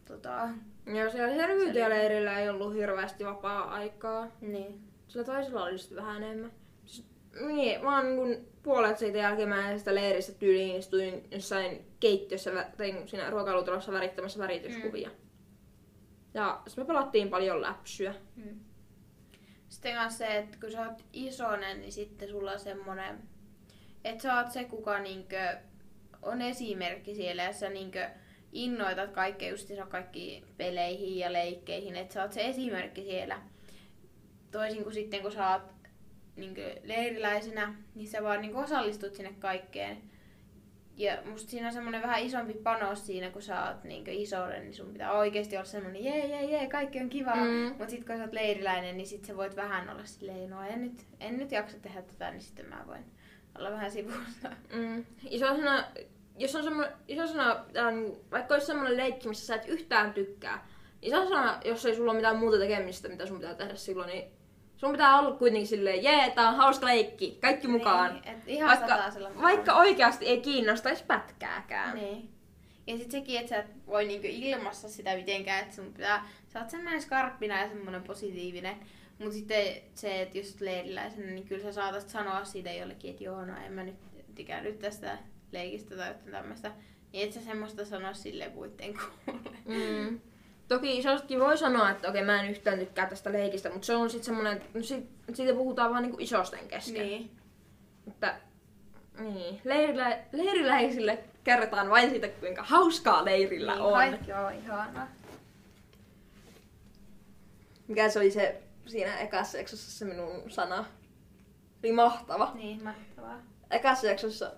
tota, 0.05 0.49
Joo, 0.85 1.09
siellä 1.11 1.35
selviytyjäleirillä 1.35 2.39
ei 2.39 2.49
ollut 2.49 2.73
hirveästi 2.73 3.25
vapaa-aikaa. 3.25 4.27
niin. 4.41 4.79
Sillä 5.07 5.25
toisella 5.25 5.63
oli 5.63 5.77
sitten 5.77 5.97
vähän 5.97 6.23
enemmän. 6.23 6.51
Siis, 6.85 7.07
niin, 7.47 7.83
mä 7.83 7.95
oon 7.97 8.15
niin 8.29 8.47
puolet 8.63 8.97
siitä 8.97 9.17
jälkimmäisestä 9.17 9.95
leiristä 9.95 10.33
tyyliin 10.39 10.75
istuin 10.75 11.23
jossain 11.31 11.85
keittiössä, 11.99 12.51
vä- 12.51 12.75
tein 12.77 13.07
siinä 13.07 13.29
ruokailutalossa 13.29 13.91
värittämässä 13.91 14.39
värityskuvia. 14.39 15.09
Mm. 15.09 15.15
Ja 16.37 16.61
me 16.77 16.85
pelattiin 16.85 17.29
paljon 17.29 17.61
läpsyä. 17.61 18.15
Mm. 18.35 18.59
Sitten 19.69 19.95
myös 19.95 20.17
se, 20.17 20.37
että 20.37 20.57
kun 20.61 20.71
sä 20.71 20.89
oot 20.89 21.05
isonen, 21.13 21.79
niin 21.79 21.91
sitten 21.91 22.29
sulla 22.29 22.51
on 22.51 22.59
semmonen, 22.59 23.23
että 24.03 24.23
sä 24.23 24.37
oot 24.37 24.51
se, 24.51 24.63
kuka 24.63 24.99
niinkö 24.99 25.57
on 26.21 26.41
esimerkki 26.41 27.15
siellä 27.15 27.43
ja 27.43 27.53
sä 27.53 27.69
niinkö 27.69 28.09
innoitat 28.51 29.11
kaikkea 29.11 29.49
justiinsa 29.49 29.85
kaikki 29.85 30.43
peleihin 30.57 31.17
ja 31.17 31.33
leikkeihin, 31.33 31.95
että 31.95 32.13
sä 32.13 32.21
oot 32.21 32.33
se 32.33 32.45
esimerkki 32.45 33.01
siellä. 33.01 33.41
Toisin 34.51 34.83
kuin 34.83 34.93
sitten, 34.93 35.21
kun 35.21 35.31
sä 35.31 35.49
oot 35.49 35.61
niinkö 36.35 36.75
leiriläisenä, 36.83 37.75
niin 37.95 38.07
sä 38.07 38.23
vaan 38.23 38.41
niinkö 38.41 38.57
osallistut 38.57 39.15
sinne 39.15 39.33
kaikkeen. 39.39 40.01
Ja 40.97 41.17
musta 41.25 41.51
siinä 41.51 41.67
on 41.67 41.73
semmoinen 41.73 42.01
vähän 42.01 42.19
isompi 42.19 42.53
panos 42.53 43.05
siinä, 43.07 43.29
kun 43.29 43.41
sä 43.41 43.65
oot 43.65 43.83
niinkö 43.83 44.11
isoinen, 44.11 44.61
niin 44.61 44.73
sun 44.73 44.93
pitää 44.93 45.11
oikeasti 45.11 45.55
olla 45.55 45.65
semmoinen 45.65 46.03
jee, 46.03 46.27
jee, 46.27 46.43
jee, 46.43 46.67
kaikki 46.67 46.99
on 46.99 47.09
kivaa. 47.09 47.35
Mm. 47.35 47.67
Mutta 47.67 47.89
sitten 47.89 48.07
kun 48.07 48.17
sä 48.17 48.23
oot 48.23 48.33
leiriläinen, 48.33 48.97
niin 48.97 49.07
sit 49.07 49.25
sä 49.25 49.37
voit 49.37 49.55
vähän 49.55 49.89
olla 49.89 50.05
silleen, 50.05 50.49
no 50.49 50.63
en 50.63 50.81
nyt, 50.81 51.05
en 51.19 51.37
nyt 51.37 51.51
jaksa 51.51 51.79
tehdä 51.79 52.01
tätä, 52.01 52.31
niin 52.31 52.41
sitten 52.41 52.65
mä 52.65 52.83
voin 52.87 53.05
olla 53.57 53.71
vähän 53.71 53.91
sivussa. 53.91 54.49
Mm. 54.73 55.05
Isosena, 55.29 55.83
jos 56.37 56.55
on 56.55 56.63
semmoinen, 56.63 56.93
isosena, 57.07 57.65
ähm, 57.77 58.03
vaikka 58.31 58.53
olisi 58.53 58.67
semmoinen 58.67 58.97
leikki, 58.97 59.27
missä 59.27 59.45
sä 59.45 59.55
et 59.55 59.67
yhtään 59.67 60.13
tykkää, 60.13 60.67
isosena, 61.01 61.59
jos 61.65 61.85
ei 61.85 61.95
sulla 61.95 62.11
ole 62.11 62.17
mitään 62.17 62.39
muuta 62.39 62.57
tekemistä, 62.57 63.09
mitä 63.09 63.25
sun 63.25 63.39
pitää 63.39 63.55
tehdä 63.55 63.75
silloin, 63.75 64.07
niin 64.07 64.36
sun 64.77 64.91
pitää 64.91 65.19
olla 65.19 65.35
kuitenkin 65.35 65.67
silleen, 65.67 66.03
jee, 66.03 66.31
tää 66.31 66.49
on 66.49 66.55
hauska 66.55 66.85
leikki, 66.85 67.37
kaikki 67.41 67.67
mukaan. 67.67 68.13
Niin, 68.13 68.27
et 68.27 68.47
ihan 68.47 68.69
vaikka, 68.69 68.97
mukaan. 69.17 69.41
vaikka 69.41 69.73
oikeasti 69.73 70.25
ei 70.25 70.41
kiinnostaisi 70.41 71.03
pätkääkään. 71.03 71.95
Niin. 71.95 72.29
Ja 72.87 72.97
sit 72.97 73.11
sekin, 73.11 73.39
että 73.39 73.49
sä 73.49 73.57
et 73.57 73.87
voi 73.87 74.05
niinku 74.05 74.27
ilmassa 74.29 74.89
sitä 74.89 75.15
mitenkään, 75.15 75.63
että 75.63 75.75
sun 75.75 75.93
pitää, 75.93 76.27
sä 76.47 76.59
oot 76.59 76.69
semmoinen 76.69 77.01
skarppina 77.01 77.61
ja 77.61 77.69
semmoinen 77.69 78.03
positiivinen. 78.03 78.75
Mutta 79.19 79.33
sitten 79.33 79.65
se, 79.95 80.21
että 80.21 80.37
jos 80.37 80.61
leiriläisenä, 80.61 81.31
niin 81.31 81.47
kyllä 81.47 81.63
sä 81.63 81.71
saatat 81.71 82.09
sanoa 82.09 82.43
siitä 82.43 82.71
jollekin, 82.71 83.11
että 83.11 83.23
joo, 83.23 83.45
no 83.45 83.53
en 83.65 83.73
mä 83.73 83.83
nyt 83.83 83.95
tykännyt 84.35 84.79
tästä 84.79 85.17
leikistä 85.51 85.95
tai 85.95 86.07
jotain 86.07 86.31
tämmöistä. 86.31 86.71
Niin 87.13 87.27
et 87.27 87.33
sä 87.33 87.41
semmoista 87.41 87.85
sano 87.85 88.13
sille 88.13 88.49
puitteen 88.49 88.93
kuulle. 88.93 89.57
Mm. 89.65 90.19
Toki 90.67 90.97
isostikin 90.97 91.39
voi 91.39 91.57
sanoa, 91.57 91.89
että 91.89 92.09
okei, 92.09 92.23
mä 92.23 92.41
en 92.41 92.49
yhtään 92.49 92.79
tykkää 92.79 93.09
tästä 93.09 93.33
leikistä, 93.33 93.69
mutta 93.69 93.85
se 93.85 93.95
on 93.95 94.09
sitten 94.09 94.25
semmoinen, 94.25 94.61
no 94.73 94.83
sit, 94.83 95.09
siitä 95.33 95.53
puhutaan 95.53 95.91
vaan 95.91 96.03
niinku 96.03 96.17
isosten 96.19 96.67
kesken. 96.67 97.07
Niin. 97.07 97.31
Että, 98.07 98.35
niin, 99.19 99.61
leirillä, 99.63 100.17
leiriläisille 100.31 101.23
kerrotaan 101.43 101.89
vain 101.89 102.09
siitä, 102.09 102.27
kuinka 102.27 102.63
hauskaa 102.63 103.25
leirillä 103.25 103.71
niin, 103.73 103.81
on. 103.81 103.93
Kaikki 103.93 104.33
on 104.33 104.53
ihanaa. 104.53 105.07
Mikä 107.87 108.09
se 108.09 108.19
oli 108.19 108.31
se 108.31 108.61
siinä 108.85 109.17
ekassa 109.17 109.57
jaksossa 109.57 109.91
se 109.91 110.05
minun 110.05 110.51
sana? 110.51 110.85
Oli 111.83 111.91
mahtava. 111.91 112.51
Niin, 112.55 112.83
mahtavaa. 112.83 113.39
Ekassa 113.71 114.07
jaksossa, 114.07 114.51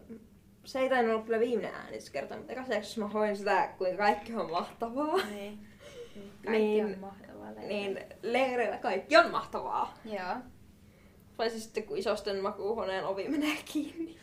se 0.64 0.80
ei 0.80 0.90
tainnut 0.90 1.16
olla 1.16 1.26
kyllä 1.26 1.40
viimeinen 1.40 1.76
äänityskerta, 1.76 2.38
mutta 2.38 2.54
ekassa 2.54 2.74
jaksossa 2.74 3.02
mä 3.02 3.08
hoin 3.08 3.38
sitä, 3.38 3.70
kuinka 3.78 3.98
kaikki 3.98 4.36
on 4.36 4.52
mahtavaa. 4.52 5.18
Niin. 5.18 5.69
Kaikki 6.46 6.62
Niin. 6.62 6.86
on 6.86 7.00
mahtavaa. 7.00 7.46
leirillä. 7.56 7.68
Niin, 7.68 8.00
leirillä 8.22 8.78
kaikki 8.78 9.18
on 9.18 9.32
mahtavaa. 9.32 9.98
Joo. 10.06 10.36
Paitsi 11.38 11.60
sitten, 11.60 11.84
kun 11.84 11.98
isosten 11.98 12.42
makuuhuoneen 12.42 13.06
ovi 13.06 13.28
menee 13.30 13.58
kiinni. 13.66 14.18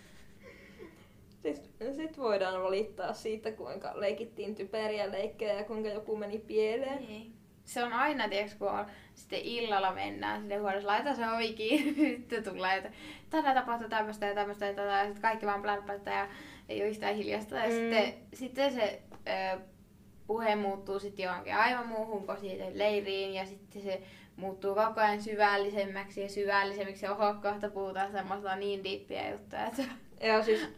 Sitten 1.42 1.94
sit 1.94 2.18
voidaan 2.18 2.62
valittaa 2.62 3.12
siitä, 3.12 3.52
kuinka 3.52 3.92
leikittiin 3.94 4.54
typeriä 4.54 5.12
leikkejä 5.12 5.52
ja 5.54 5.64
kuinka 5.64 5.88
joku 5.88 6.16
meni 6.16 6.38
pieleen. 6.38 6.98
Niin. 7.06 7.32
Se 7.64 7.84
on 7.84 7.92
aina, 7.92 8.28
tiiäks, 8.28 8.54
kun 8.54 8.68
on, 8.70 8.86
sitten 9.14 9.38
illalla 9.42 9.92
mennään 9.92 10.40
sinne 10.40 10.56
huoneessa, 10.56 10.88
laita 10.88 11.14
se 11.14 11.22
ovi 11.30 11.52
kiinni, 11.52 12.16
sitten 12.16 12.44
tulee, 12.44 12.76
että 12.76 12.90
tänään 13.30 13.54
tapahtuu 13.56 13.88
tämmöistä 13.88 14.26
ja 14.26 14.34
tämmöistä 14.34 14.66
ja 14.66 14.74
tätä, 14.74 14.92
ja 14.92 15.04
sitten 15.04 15.22
kaikki 15.22 15.46
vaan 15.46 15.62
plärplättää 15.62 16.18
ja 16.20 16.28
ei 16.68 16.80
ole 16.82 16.88
yhtään 16.88 17.14
hiljasta. 17.16 17.56
Ja 17.56 17.64
Mm. 17.64 17.70
sitten, 17.70 18.14
sitten 18.34 18.72
se 18.72 19.02
ö, 19.54 19.58
puhe 20.26 20.56
muuttuu 20.56 20.98
sitten 20.98 21.24
johonkin 21.24 21.54
aivan 21.54 21.86
muuhun 21.86 22.26
kuin 22.26 22.38
siihen 22.38 22.78
leiriin 22.78 23.34
ja 23.34 23.46
sitten 23.46 23.82
se 23.82 24.02
muuttuu 24.36 24.74
koko 24.74 25.00
ajan 25.00 25.22
syvällisemmäksi 25.22 26.20
ja 26.20 26.28
syvällisemmäksi 26.28 27.06
ja 27.06 27.12
oho, 27.14 27.34
kohta 27.42 27.70
puhutaan 27.70 28.12
semmoista 28.12 28.56
niin 28.56 28.84
diippiä 28.84 29.30
juttuja, 29.30 29.66
että 29.66 29.82
Ja 30.20 30.42
siis 30.42 30.68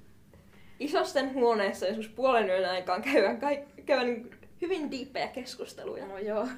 isosten 0.81 1.35
huoneessa 1.35 1.87
joskus 1.87 2.09
puolen 2.09 2.47
yön 2.47 2.71
aikaan 2.71 3.03
käydään, 3.03 3.41
kaik- 3.41 3.85
käydään 3.87 4.07
niin 4.07 4.31
hyvin 4.63 4.91
diippejä 4.91 5.29
keskusteluja. 5.29 6.07
No 6.07 6.19
joo. 6.19 6.49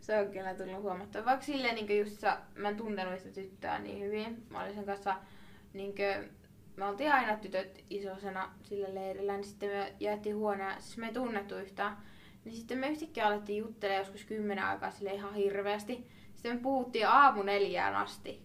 Se 0.00 0.18
on 0.18 0.30
kyllä 0.30 0.54
tullut 0.54 0.82
huomattua. 0.82 1.24
Vaikka 1.24 1.46
silleen 1.46 1.74
niin 1.74 1.98
just 1.98 2.20
sa, 2.20 2.38
mä 2.54 2.68
en 2.68 2.76
tuntenut 2.76 3.18
sitä 3.18 3.34
tyttöä 3.34 3.78
niin 3.78 4.04
hyvin. 4.04 4.46
Mä 4.50 4.62
olin 4.62 4.74
sen 4.74 4.84
kanssa, 4.84 5.16
niin 5.72 5.94
kuin, 5.94 6.30
me 6.76 6.84
oltiin 6.84 7.12
aina 7.12 7.36
tytöt 7.36 7.84
isosena 7.90 8.50
sillä 8.62 8.94
leirillä, 8.94 9.32
niin 9.32 9.44
sitten 9.44 9.70
me 9.70 9.94
jaettiin 10.00 10.36
huoneen, 10.36 10.82
siis 10.82 10.98
me 10.98 11.06
ei 11.06 11.12
tunnettu 11.12 11.58
yhtään. 11.58 11.96
Niin 12.44 12.56
sitten 12.56 12.78
me 12.78 12.88
yhtäkkiä 12.88 13.26
alettiin 13.26 13.58
juttelemaan 13.58 14.00
joskus 14.00 14.24
kymmenen 14.24 14.64
aikaa 14.64 14.90
sille 14.90 15.14
ihan 15.14 15.34
hirveästi. 15.34 16.06
Sitten 16.34 16.56
me 16.56 16.62
puhuttiin 16.62 17.08
aamu 17.08 17.42
neljään 17.42 17.96
asti. 17.96 18.42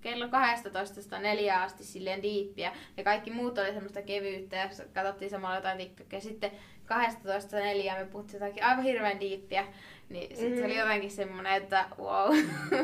Kello 0.00 0.28
12 0.28 1.18
neljään 1.18 1.62
asti 1.62 1.84
silleen 1.84 2.22
diippiä. 2.22 2.72
Ja 2.96 3.04
kaikki 3.04 3.30
muut 3.30 3.58
oli 3.58 3.72
semmoista 3.72 4.02
kevyyttä 4.02 4.56
ja 4.56 4.68
katsottiin 4.94 5.30
samalla 5.30 5.56
jotain 5.56 5.78
TikTokia. 5.78 6.20
Sitten 6.20 6.50
12 6.94 7.56
neljään 7.56 8.00
me 8.06 8.12
puhuttiin 8.12 8.40
jotakin 8.42 8.64
aivan 8.64 8.84
hirveän 8.84 9.20
diippiä. 9.20 9.66
Niin 10.08 10.36
sitten 10.36 10.58
se 10.58 10.64
oli 10.64 10.72
Mm. 10.72 10.78
jotenkin 10.78 11.10
semmoinen, 11.10 11.52
että 11.62 11.84
wow, 11.98 12.36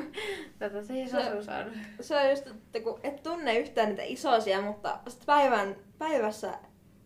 tätä 0.58 0.82
se 0.82 0.94
ei 0.94 1.08
Se- 1.08 1.22
sosu 1.24 1.42
saanut. 1.44 1.72
Se 2.00 2.16
on 2.16 2.30
just, 2.30 2.46
että 2.46 2.80
kun 2.80 3.00
et 3.02 3.22
tunne 3.22 3.58
yhtään 3.58 3.88
niitä 3.88 4.02
isosia, 4.02 4.60
mutta 4.62 4.98
sit 5.08 5.26
päivän, 5.26 5.76
päivässä 5.98 6.58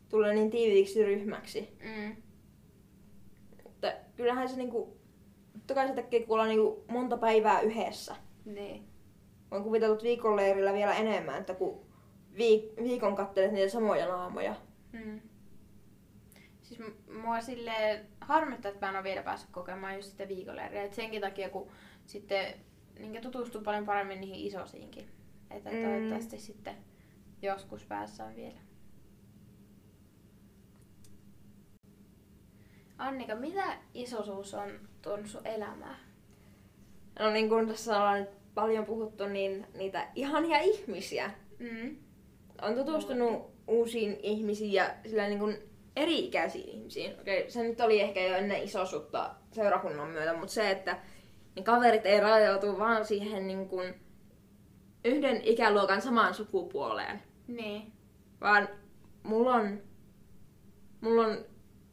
tulee 0.08 0.34
niin 0.34 0.50
tiiviiksi 0.50 1.04
ryhmäksi. 1.04 1.76
Mm. 1.96 2.16
Että 3.66 3.96
kyllähän 4.16 4.48
se 4.48 4.56
niinku, 4.56 4.96
totta 5.52 5.74
kai 5.74 5.88
se 5.88 5.94
tekee, 5.94 6.20
kun 6.20 6.32
ollaan 6.34 6.48
niinku 6.48 6.84
monta 6.88 7.16
päivää 7.16 7.60
yhdessä. 7.60 8.16
Niin. 8.44 8.84
Voin 9.50 9.62
kuvitella 9.64 9.92
että 9.94 10.04
viikonleirillä 10.04 10.72
vielä 10.72 10.94
enemmän, 10.94 11.40
että 11.40 11.54
kun 11.54 11.80
viik- 12.34 12.82
viikon 12.82 13.16
kattelet 13.16 13.52
niitä 13.52 13.68
samoja 13.72 14.08
naamoja. 14.08 14.54
Mm. 14.92 15.20
Siis 16.70 16.82
mua 17.22 17.40
silleen 17.40 18.06
harmittaa, 18.20 18.70
että 18.70 18.86
mä 18.86 18.90
en 18.90 18.96
ole 18.96 19.04
vielä 19.04 19.22
päässyt 19.22 19.50
kokemaan 19.50 19.96
just 19.96 20.10
sitä 20.10 20.28
viikonleiriä. 20.28 20.82
Et 20.82 20.94
senkin 20.94 21.20
takia, 21.20 21.50
kun 21.50 21.70
sitten 22.06 22.54
niin 22.98 23.22
tutustuu 23.22 23.60
paljon 23.62 23.86
paremmin 23.86 24.20
niihin 24.20 24.46
isosiinkin. 24.46 25.08
Että 25.50 25.70
Mm. 25.70 25.82
toivottavasti 25.82 26.38
sitten 26.38 26.76
joskus 27.42 27.84
päässään 27.84 28.36
vielä. 28.36 28.58
Annika, 32.98 33.34
mitä 33.34 33.76
isosuus 33.94 34.54
on 34.54 34.70
tuonut 35.02 35.26
sun 35.26 35.46
elämään? 35.46 35.96
No 37.18 37.30
niin 37.30 37.48
kuin 37.48 37.68
tässä 37.68 37.96
ollaan 37.96 38.20
nyt 38.20 38.30
paljon 38.54 38.84
puhuttu, 38.84 39.26
niin 39.28 39.66
niitä 39.74 40.08
ihania 40.14 40.58
ihmisiä. 40.58 41.30
Mm. 41.58 41.96
On 42.62 42.74
tutustunut 42.74 43.50
uusiin 43.66 44.16
ihmisiin 44.22 44.72
ja 44.72 44.94
sillä 45.06 45.28
niin 45.28 45.38
kuin 45.38 45.69
eri-ikäisiin 45.96 46.68
ihmisiin. 46.68 47.20
Okei, 47.20 47.50
se 47.50 47.62
nyt 47.62 47.80
oli 47.80 48.00
ehkä 48.00 48.20
jo 48.20 48.36
ennen 48.36 48.62
isosuutta 48.62 49.34
seurakunnan 49.52 50.08
myötä, 50.08 50.34
mutta 50.34 50.54
se, 50.54 50.70
että 50.70 50.98
ne 51.56 51.62
kaverit 51.62 52.06
ei 52.06 52.20
rajoitu 52.20 52.78
vaan 52.78 53.04
siihen 53.04 53.46
niin 53.46 53.68
kuin 53.68 53.94
yhden 55.04 55.40
ikäluokan 55.44 56.02
samaan 56.02 56.34
sukupuoleen. 56.34 57.22
Niin. 57.46 57.92
Vaan 58.40 58.68
mulla 59.22 59.54
on, 59.54 59.82
mulla 61.00 61.26
on 61.26 61.44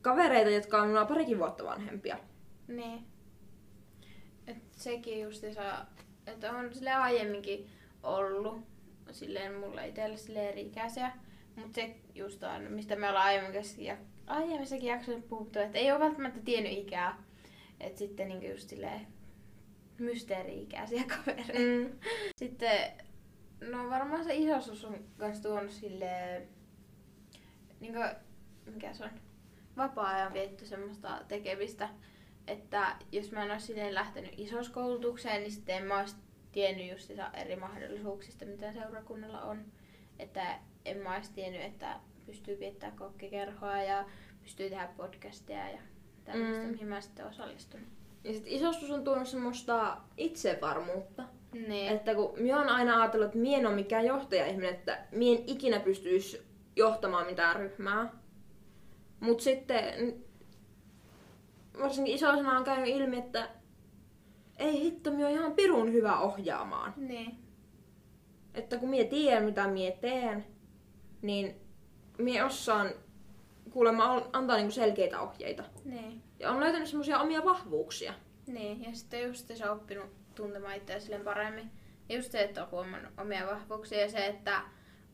kavereita, 0.02 0.50
jotka 0.50 0.82
on 0.82 0.88
minua 0.88 1.06
parikin 1.06 1.40
vuotta 1.40 1.64
vanhempia. 1.64 2.20
Niin. 2.68 3.08
Et 4.48 4.58
sekin 4.72 5.22
justiinsa 5.22 5.86
että 6.28 6.52
on 6.52 6.74
sille 6.74 6.92
aiemminkin 6.92 7.70
ollut 8.04 8.58
silleen 9.12 9.54
mulla 9.54 9.84
itsellä 9.84 10.18
sille 10.18 10.50
eri 10.50 10.62
ikäisiä. 10.62 11.12
Mutta 11.56 11.76
se 11.76 11.96
just 12.18 12.44
on, 12.44 12.64
mistä 12.72 12.96
me 12.96 13.10
ollaan 13.10 13.26
aiemmissakin, 13.26 13.98
aiemmissakin 14.28 14.90
jaksoissa 14.90 15.28
puhuttu, 15.30 15.60
että 15.60 15.78
ei 15.78 15.92
ole 15.92 16.00
välttämättä 16.00 16.40
tiennyt 16.46 16.72
ikää. 16.72 17.24
Että 17.80 18.00
sitten 18.00 18.28
niinku 18.28 18.46
just 18.46 18.70
silleen 18.70 19.08
mysteeri-ikäisiä 20.00 21.04
kavereita. 21.16 21.54
Mm. 21.54 22.00
Sitten, 22.36 22.92
no 23.62 23.90
varmaan 23.90 24.24
se 24.24 24.36
isoisuus 24.36 24.86
on 24.86 24.96
myös 25.18 25.40
tuonut 25.40 25.72
silleen, 25.72 26.48
niinku, 27.80 28.00
mikä 28.66 28.94
se 28.94 29.04
on, 29.04 29.10
vapaa-ajan 29.78 30.34
vietty 30.34 30.66
semmoista 30.66 31.22
tekemistä, 31.28 31.90
että 32.48 32.96
jos 33.12 33.32
mä 33.32 33.44
en 33.44 33.52
olisi 33.52 33.66
silleen 33.66 33.94
lähtenyt 33.94 34.34
isoskoulutukseen, 34.38 35.42
niin 35.42 35.52
sitten 35.52 35.76
en 35.76 35.84
mä 35.84 36.00
olisi 36.00 36.16
tiennyt 36.52 36.92
just 36.92 37.12
eri 37.34 37.56
mahdollisuuksista, 37.56 38.46
mitä 38.46 38.74
seurakunnalla 38.74 39.42
on. 39.42 39.66
Että 40.20 40.60
en 40.88 40.98
mä 40.98 41.16
olisi 41.16 41.34
tiennyt, 41.34 41.62
että 41.62 42.00
pystyy 42.26 42.60
viettää 42.60 42.92
kokkikerhoa 42.92 43.82
ja 43.82 44.06
pystyy 44.42 44.70
tehdä 44.70 44.90
podcasteja 44.98 45.70
ja 45.70 45.80
tämmöistä, 46.26 46.64
mm. 46.64 46.70
mihin 46.70 46.88
mä 46.88 47.02
sitten 47.02 47.26
osallistun. 47.26 47.80
Ja 48.24 48.34
sitten 48.34 48.54
isostus 48.54 48.92
on 48.92 49.04
tuonut 49.04 49.28
semmoista 49.28 49.98
itsevarmuutta. 50.18 51.24
Niin. 51.54 51.92
Että 51.92 52.16
kun 52.16 52.34
minä 52.38 52.58
olen 52.58 52.70
aina 52.70 53.02
ajatellut, 53.02 53.26
että 53.26 53.38
minä 53.38 53.58
en 53.58 53.68
ole 53.68 53.76
mikään 53.76 54.06
johtaja-ihminen, 54.06 54.74
että 54.74 55.00
minä 55.12 55.40
en 55.40 55.44
ikinä 55.48 55.80
pystyisi 55.80 56.42
johtamaan 56.76 57.26
mitään 57.26 57.56
ryhmää. 57.56 58.10
Mutta 59.20 59.44
sitten 59.44 60.14
varsinkin 61.80 62.16
isoisena 62.16 62.58
on 62.58 62.64
käynyt 62.64 62.88
ilmi, 62.88 63.18
että 63.18 63.50
ei 64.60 64.82
hitto, 64.82 65.12
minä 65.12 65.30
ihan 65.30 65.54
pirun 65.54 65.94
hyvä 65.94 66.20
ohjaamaan. 66.20 66.94
Niin. 66.98 67.38
Että 68.54 68.78
kun 68.78 68.90
minä 68.90 69.10
tiedän, 69.10 69.44
mitä 69.44 69.68
minä 69.68 69.92
teen, 69.92 70.46
niin 71.22 71.56
minä 72.18 72.46
osaan 72.46 72.92
kuulemma 73.70 74.30
antaa 74.34 74.58
niinku 74.58 74.72
selkeitä 74.72 75.22
ohjeita. 75.22 75.64
Niin. 75.86 76.24
Ja 76.40 76.52
on 76.52 76.60
löytänyt 76.60 76.88
semmoisia 76.88 77.20
omia 77.20 77.46
vahvuuksia. 77.46 78.14
Niin, 78.48 78.84
ja 78.84 78.90
sitten 78.94 79.24
just 79.24 79.48
se 79.56 79.70
on 79.70 79.78
oppinut 79.78 80.06
tuntemaan 80.36 80.76
itseä 80.76 81.00
silleen 81.00 81.24
paremmin. 81.24 81.72
Ja 82.10 82.16
just 82.16 82.32
se, 82.32 82.44
että 82.44 82.64
on 82.64 82.72
huomannut 82.72 83.14
omia 83.18 83.48
vahvuuksia 83.48 84.02
ja 84.02 84.10
se, 84.10 84.26
että 84.26 84.62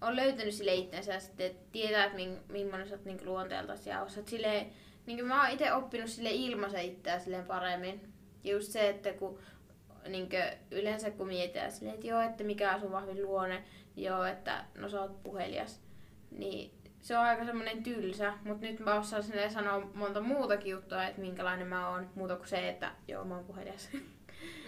on 0.01 0.15
löytänyt 0.15 0.53
sille 0.53 0.73
itsensä 0.73 1.13
ja 1.13 1.19
sitten 1.19 1.51
tietää, 1.71 2.05
että 2.05 2.17
millainen 2.49 2.87
sä 2.87 2.95
oot 2.95 3.05
niin 3.05 3.25
luonteeltasi 3.25 3.89
ja 3.89 4.01
osaat 4.01 4.27
silleen, 4.27 4.67
niin 5.05 5.17
kuin 5.17 5.27
mä 5.27 5.41
oon 5.41 5.51
itse 5.51 5.73
oppinut 5.73 6.09
sille 6.09 6.29
ilmaisen 6.31 6.85
itseä 6.85 7.19
silleen 7.19 7.45
paremmin. 7.45 8.13
Ja 8.43 8.51
just 8.51 8.71
se, 8.71 8.89
että 8.89 9.13
kun 9.13 9.39
niin 10.07 10.29
yleensä 10.71 11.11
kun 11.11 11.27
mietitään 11.27 11.71
silleen, 11.71 11.95
että 11.95 12.07
joo, 12.07 12.21
että 12.21 12.43
mikä 12.43 12.73
on 12.73 12.79
sun 12.79 12.91
vahvin 12.91 13.23
luonne, 13.23 13.63
joo, 13.95 14.23
että 14.23 14.65
no 14.77 14.89
sä 14.89 15.01
oot 15.01 15.23
puhelias, 15.23 15.81
niin 16.38 16.71
se 17.01 17.17
on 17.17 17.23
aika 17.23 17.45
semmoinen 17.45 17.84
tylsä, 17.84 18.34
mutta 18.45 18.65
nyt 18.65 18.79
mä 18.79 18.99
osaan 18.99 19.23
sanoa 19.49 19.89
monta 19.93 20.21
muutakin 20.21 20.71
juttua, 20.71 21.03
että 21.03 21.21
minkälainen 21.21 21.67
mä 21.67 21.89
oon, 21.89 22.09
muuta 22.15 22.36
kuin 22.36 22.47
se, 22.47 22.69
että 22.69 22.91
joo, 23.07 23.25
mä 23.25 23.36
oon 23.36 23.45
puhelias. 23.45 23.89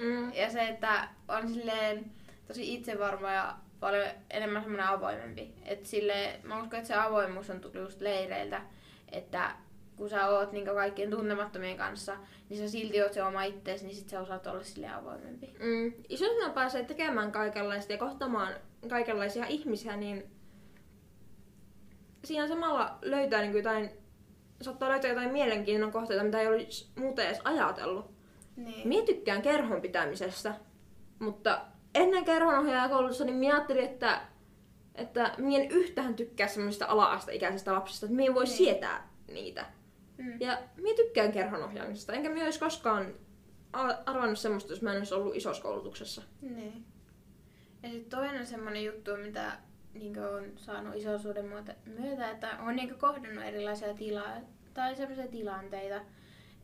Mm. 0.02 0.34
Ja 0.34 0.50
se, 0.50 0.68
että 0.68 1.08
on 1.28 1.48
silleen 1.48 2.12
tosi 2.48 2.74
itsevarma 2.74 3.32
ja 3.32 3.56
paljon 3.80 4.08
enemmän 4.30 4.62
semmoinen 4.62 4.88
avoimempi. 4.88 5.54
Et 5.66 5.86
sille, 5.86 6.40
mä 6.44 6.62
uskon, 6.62 6.80
että 6.80 6.88
se 6.88 6.96
avoimuus 6.96 7.50
on 7.50 7.60
tullut 7.60 7.82
just 7.82 8.02
leireiltä, 8.02 8.62
että 9.12 9.56
kun 9.96 10.10
sä 10.10 10.28
oot 10.28 10.52
niin 10.52 10.66
kaikkien 10.66 11.10
tuntemattomien 11.10 11.78
kanssa, 11.78 12.18
niin 12.50 12.60
sä 12.60 12.70
silti 12.70 13.02
oot 13.02 13.14
se 13.14 13.24
oma 13.24 13.44
ittees, 13.44 13.84
niin 13.84 13.96
sit 13.96 14.10
sä 14.10 14.22
osaat 14.22 14.48
olla 14.48 14.64
sille 14.64 14.94
avoimempi. 14.94 15.56
Mm. 15.60 15.94
Isona 16.10 16.50
pääsee 16.54 16.84
tekemään 16.84 17.32
kaikenlaista 17.32 17.94
ja 17.94 17.98
kohtamaan 17.98 18.54
kaikenlaisia 18.90 19.46
ihmisiä, 19.46 19.98
niin 19.98 20.35
siinä 22.26 22.48
samalla 22.48 22.98
löytää 23.02 23.42
niin 23.42 23.58
jotain, 23.58 23.90
saattaa 24.62 24.90
löytää 24.90 25.10
jotain 25.10 25.32
mielenkiinnon 25.32 25.92
kohteita, 25.92 26.24
mitä 26.24 26.42
ei 26.42 26.48
olisi 26.48 26.90
muuten 26.96 27.28
edes 27.28 27.42
ajatellut. 27.44 28.12
Niin. 28.56 28.88
Mie 28.88 29.02
tykkään 29.02 29.42
kerhon 29.42 29.82
pitämisestä, 29.82 30.56
mutta 31.20 31.62
ennen 31.96 32.26
kerhonohjaajakoulutusta 32.26 33.26
niin 33.26 33.36
minä 33.36 33.54
ajattelin, 33.56 33.86
että, 33.86 34.22
että 34.96 35.34
minä 35.38 35.64
en 35.64 35.72
yhtään 35.72 36.16
tykkää 36.16 36.48
semmoisista 36.48 36.86
ala-asteikäisistä 36.86 37.74
lapsista, 37.74 38.06
että 38.06 38.16
minä 38.16 38.36
voi 38.36 38.44
niin. 38.44 38.58
sietää 38.58 39.10
niitä. 39.28 39.66
Mm. 40.18 40.42
Ja 40.42 40.58
minä 40.76 40.96
tykkään 40.96 41.32
kerhonohjaamisesta, 41.32 42.14
enkä 42.14 42.30
minä 42.30 42.46
olisi 42.46 42.60
koskaan 42.60 43.14
arvannut 44.06 44.40
semmoista, 44.40 44.74
jos 44.74 44.82
mä 44.82 44.92
en 44.92 44.98
olisi 44.98 45.14
ollut 45.14 45.36
isossa 45.36 45.64
koulutuksessa. 45.64 46.22
Niin. 46.42 46.86
Ja 47.84 47.90
sitten 47.90 48.20
toinen 48.20 48.46
semmoinen 48.46 48.86
juttu, 48.86 49.18
mitä 49.18 49.52
niin 49.96 50.20
on 50.20 50.52
saanut 50.56 50.96
isoisuuden 50.96 51.46
myötä, 51.86 52.32
että 52.32 52.58
on 52.60 52.76
niin 52.76 52.98
kohdannut 52.98 53.44
erilaisia 53.44 53.94
tilaa 53.94 54.38
tai 54.74 54.96
sellaisia 54.96 55.28
tilanteita, 55.28 56.02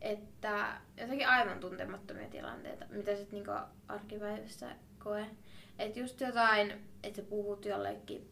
että 0.01 0.81
jotenkin 0.97 1.29
aivan 1.29 1.59
tuntemattomia 1.59 2.29
tilanteita, 2.29 2.85
mitä 2.89 3.15
sitten 3.15 3.43
niin 3.43 3.57
arkipäivässä 3.87 4.75
koe. 4.99 5.25
Että 5.79 5.99
just 5.99 6.21
jotain, 6.21 6.71
että 7.03 7.21
sä 7.21 7.27
puhut 7.27 7.65
jollekin 7.65 8.29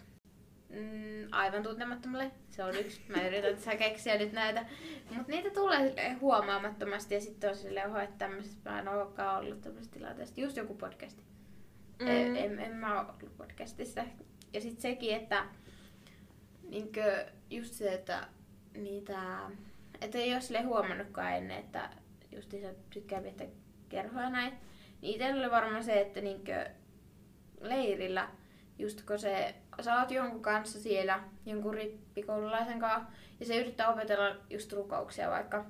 mm, 0.70 1.28
aivan 1.32 1.64
tuntemattomalle. 1.64 2.32
Se 2.50 2.64
on 2.64 2.76
yksi. 2.76 3.02
Mä 3.08 3.28
yritän 3.28 3.56
tässä 3.56 3.76
keksiä 3.76 4.18
nyt 4.18 4.34
näitä. 4.34 4.66
Mutta 5.10 5.32
niitä 5.32 5.50
tulee 5.50 6.14
huomaamattomasti 6.22 7.16
ja 7.16 7.22
sitten 7.22 7.50
on 7.50 7.56
silleen, 7.56 7.90
oho, 7.90 8.00
että 8.00 8.18
tämmöisessä 8.18 8.70
mä 8.70 8.80
en 8.80 8.88
olekaan 8.88 9.40
ollut 9.40 9.62
tämmöisessä 9.62 9.94
tilanteessa. 9.94 10.42
Just 10.42 10.58
joku 10.58 10.76
podcasti. 10.76 11.24
Mm. 12.00 12.08
En, 12.08 12.38
en, 12.38 12.60
en 12.60 12.76
mä 12.76 13.00
ole 13.00 13.10
ollut 13.10 13.38
podcastissa 13.38 14.06
ja 14.54 14.62
sitten 14.62 14.82
sekin, 14.82 15.16
että 15.16 15.46
niinkö, 16.70 17.26
just 17.50 17.74
se, 17.74 17.94
että 17.94 18.28
niitä, 18.74 19.40
että 20.02 20.18
ei 20.18 20.34
ole 20.34 20.42
sille 20.42 20.62
huomannutkaan 20.62 21.34
ennen, 21.34 21.58
että 21.58 21.90
just 22.32 22.52
se 22.52 22.76
tykkää 22.90 23.24
viettää 23.24 23.48
kerhoja 23.90 24.30
näin. 24.30 24.54
Niin 25.02 25.14
itsellä 25.14 25.42
oli 25.42 25.52
varmaan 25.52 25.84
se, 25.84 26.02
että 26.02 26.22
niinkö 26.22 26.70
leirillä, 27.62 28.30
just 28.80 29.02
kun 29.02 29.20
se, 29.20 29.56
sä 29.82 30.00
oot 30.00 30.12
jonkun 30.12 30.42
kanssa 30.42 30.80
siellä, 30.80 31.24
jonkun 31.46 31.74
rippikoululaisen 31.74 32.80
kanssa, 32.80 33.10
ja 33.40 33.46
se 33.46 33.62
yrittää 33.62 33.94
opetella 33.94 34.36
just 34.50 34.74
rukouksia 34.74 35.30
vaikka, 35.30 35.66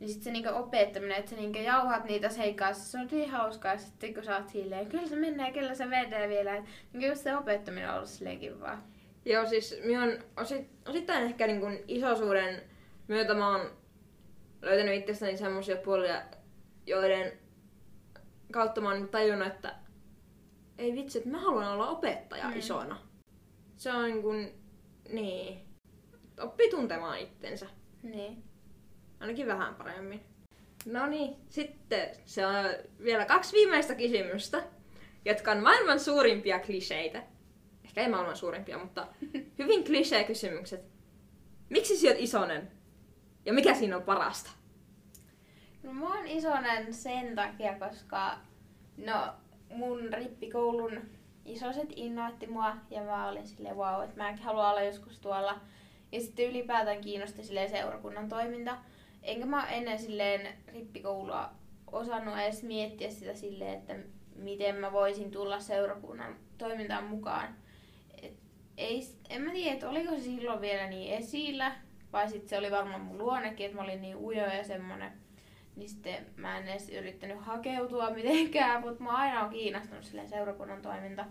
niin 0.00 0.08
sitten 0.08 0.24
se 0.24 0.30
niinku 0.30 0.50
opettaminen, 0.54 1.18
että 1.18 1.30
sä 1.30 1.36
niinku 1.36 1.58
jauhat 1.58 2.04
niitä 2.04 2.28
seikkaa, 2.28 2.72
se 2.72 2.98
on 2.98 3.08
niin 3.10 3.30
hauskaa. 3.30 3.78
Sitten 3.78 4.14
kun 4.14 4.24
sä 4.24 4.36
oot 4.36 4.48
silleen, 4.48 4.86
kyllä 4.86 5.06
se 5.06 5.16
menee, 5.16 5.52
kyllä 5.52 5.74
se 5.74 5.90
vedee 5.90 6.28
vielä. 6.28 6.64
Niin 6.92 7.08
just 7.08 7.22
se 7.22 7.36
opettaminen 7.36 7.90
on 7.90 7.96
ollut 7.96 8.08
silleen 8.08 8.38
kivaa. 8.38 8.86
Joo, 9.24 9.46
siis 9.46 9.80
minä 9.84 10.02
on 10.02 10.18
osit, 10.36 10.70
osittain 10.88 11.24
ehkä 11.24 11.46
niin 11.46 11.60
kuin 11.60 11.84
isosuuden 11.88 12.62
myötä 13.08 13.34
mä 13.34 13.48
oon 13.48 13.70
löytänyt 14.62 14.94
itsestäni 14.94 15.36
semmoisia 15.36 15.76
puolia, 15.76 16.22
joiden 16.86 17.32
kautta 18.52 18.80
mä 18.80 18.88
oon 18.90 19.08
tajunnut, 19.08 19.48
että 19.48 19.74
ei 20.78 20.94
vitsi, 20.94 21.18
että 21.18 21.30
mä 21.30 21.40
haluan 21.40 21.72
olla 21.72 21.88
opettaja 21.88 22.48
mm. 22.48 22.58
isona. 22.58 22.98
Se 23.76 23.92
on 23.92 24.04
niin 24.04 24.22
kuin, 24.22 24.62
niin, 25.08 25.60
oppii 26.40 26.70
tuntemaan 26.70 27.18
itsensä. 27.18 27.66
Niin. 28.02 28.49
Ainakin 29.20 29.46
vähän 29.46 29.74
paremmin. 29.74 30.20
No 30.86 31.06
niin, 31.06 31.36
sitten 31.48 32.08
se 32.24 32.46
on 32.46 32.54
vielä 33.04 33.24
kaksi 33.24 33.56
viimeistä 33.56 33.94
kysymystä, 33.94 34.62
jotka 35.24 35.50
on 35.50 35.62
maailman 35.62 36.00
suurimpia 36.00 36.58
kliseitä. 36.58 37.22
Ehkä 37.84 38.00
ei 38.00 38.08
maailman 38.08 38.36
suurimpia, 38.36 38.78
mutta 38.78 39.06
hyvin 39.58 39.84
klisee-kysymykset. 39.84 40.84
Miksi 41.68 41.96
sä 41.96 42.08
oot 42.08 42.16
isonen? 42.20 42.70
Ja 43.44 43.52
mikä 43.52 43.74
siinä 43.74 43.96
on 43.96 44.02
parasta? 44.02 44.50
No 45.82 45.92
mä 45.92 46.14
oon 46.14 46.26
isonen 46.26 46.94
sen 46.94 47.34
takia, 47.34 47.78
koska 47.78 48.38
no 48.96 49.34
mun 49.70 50.12
rippikoulun 50.12 51.00
isoset 51.44 51.88
innoitti 51.96 52.46
mua 52.46 52.76
ja 52.90 53.02
mä 53.02 53.28
olin 53.28 53.46
silleen 53.46 53.76
wow, 53.76 54.04
että 54.04 54.16
mäkin 54.16 54.42
haluan 54.42 54.70
olla 54.70 54.82
joskus 54.82 55.18
tuolla. 55.18 55.60
Ja 56.12 56.20
sitten 56.20 56.50
ylipäätään 56.50 57.00
kiinnosti 57.00 57.42
silleen 57.42 57.70
seurakunnan 57.70 58.28
toiminta. 58.28 58.78
Enkä 59.22 59.46
mä 59.46 59.70
ennen 59.70 59.98
silleen 59.98 60.48
rippikoulua 60.68 61.50
osannut 61.92 62.38
edes 62.38 62.62
miettiä 62.62 63.10
sitä 63.10 63.34
silleen, 63.34 63.78
että 63.78 63.96
miten 64.36 64.76
mä 64.76 64.92
voisin 64.92 65.30
tulla 65.30 65.60
seurakunnan 65.60 66.36
toimintaan 66.58 67.04
mukaan. 67.04 67.54
Et 68.22 68.32
ei, 68.76 69.02
en 69.28 69.42
mä 69.42 69.52
tiedä, 69.52 69.74
että 69.74 69.88
oliko 69.88 70.10
se 70.14 70.20
silloin 70.20 70.60
vielä 70.60 70.86
niin 70.86 71.14
esillä, 71.14 71.76
vai 72.12 72.28
sitten 72.28 72.48
se 72.48 72.58
oli 72.58 72.70
varmaan 72.70 73.00
mun 73.00 73.18
luonnekin, 73.18 73.66
että 73.66 73.76
mä 73.76 73.84
olin 73.84 74.02
niin 74.02 74.16
ujo 74.16 74.46
ja 74.46 74.64
semmonen. 74.64 75.12
Niin 75.76 75.88
sitten 75.88 76.26
mä 76.36 76.58
en 76.58 76.68
edes 76.68 76.88
yrittänyt 76.88 77.40
hakeutua 77.40 78.10
mitenkään, 78.16 78.80
mutta 78.80 79.02
mä 79.02 79.10
aina 79.10 79.44
on 79.44 79.50
kiinnostunut 79.50 80.04
silleen 80.04 80.28
seurakunnan 80.28 80.82
toiminta. 80.82 81.24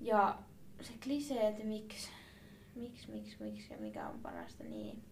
Ja 0.00 0.38
se 0.80 0.92
klisee, 1.02 1.48
että 1.48 1.64
miksi, 1.64 2.10
miksi, 2.74 3.10
miksi, 3.10 3.36
miksi 3.40 3.72
ja 3.72 3.78
mikä 3.78 4.08
on 4.08 4.18
parasta, 4.18 4.64
niin 4.64 5.02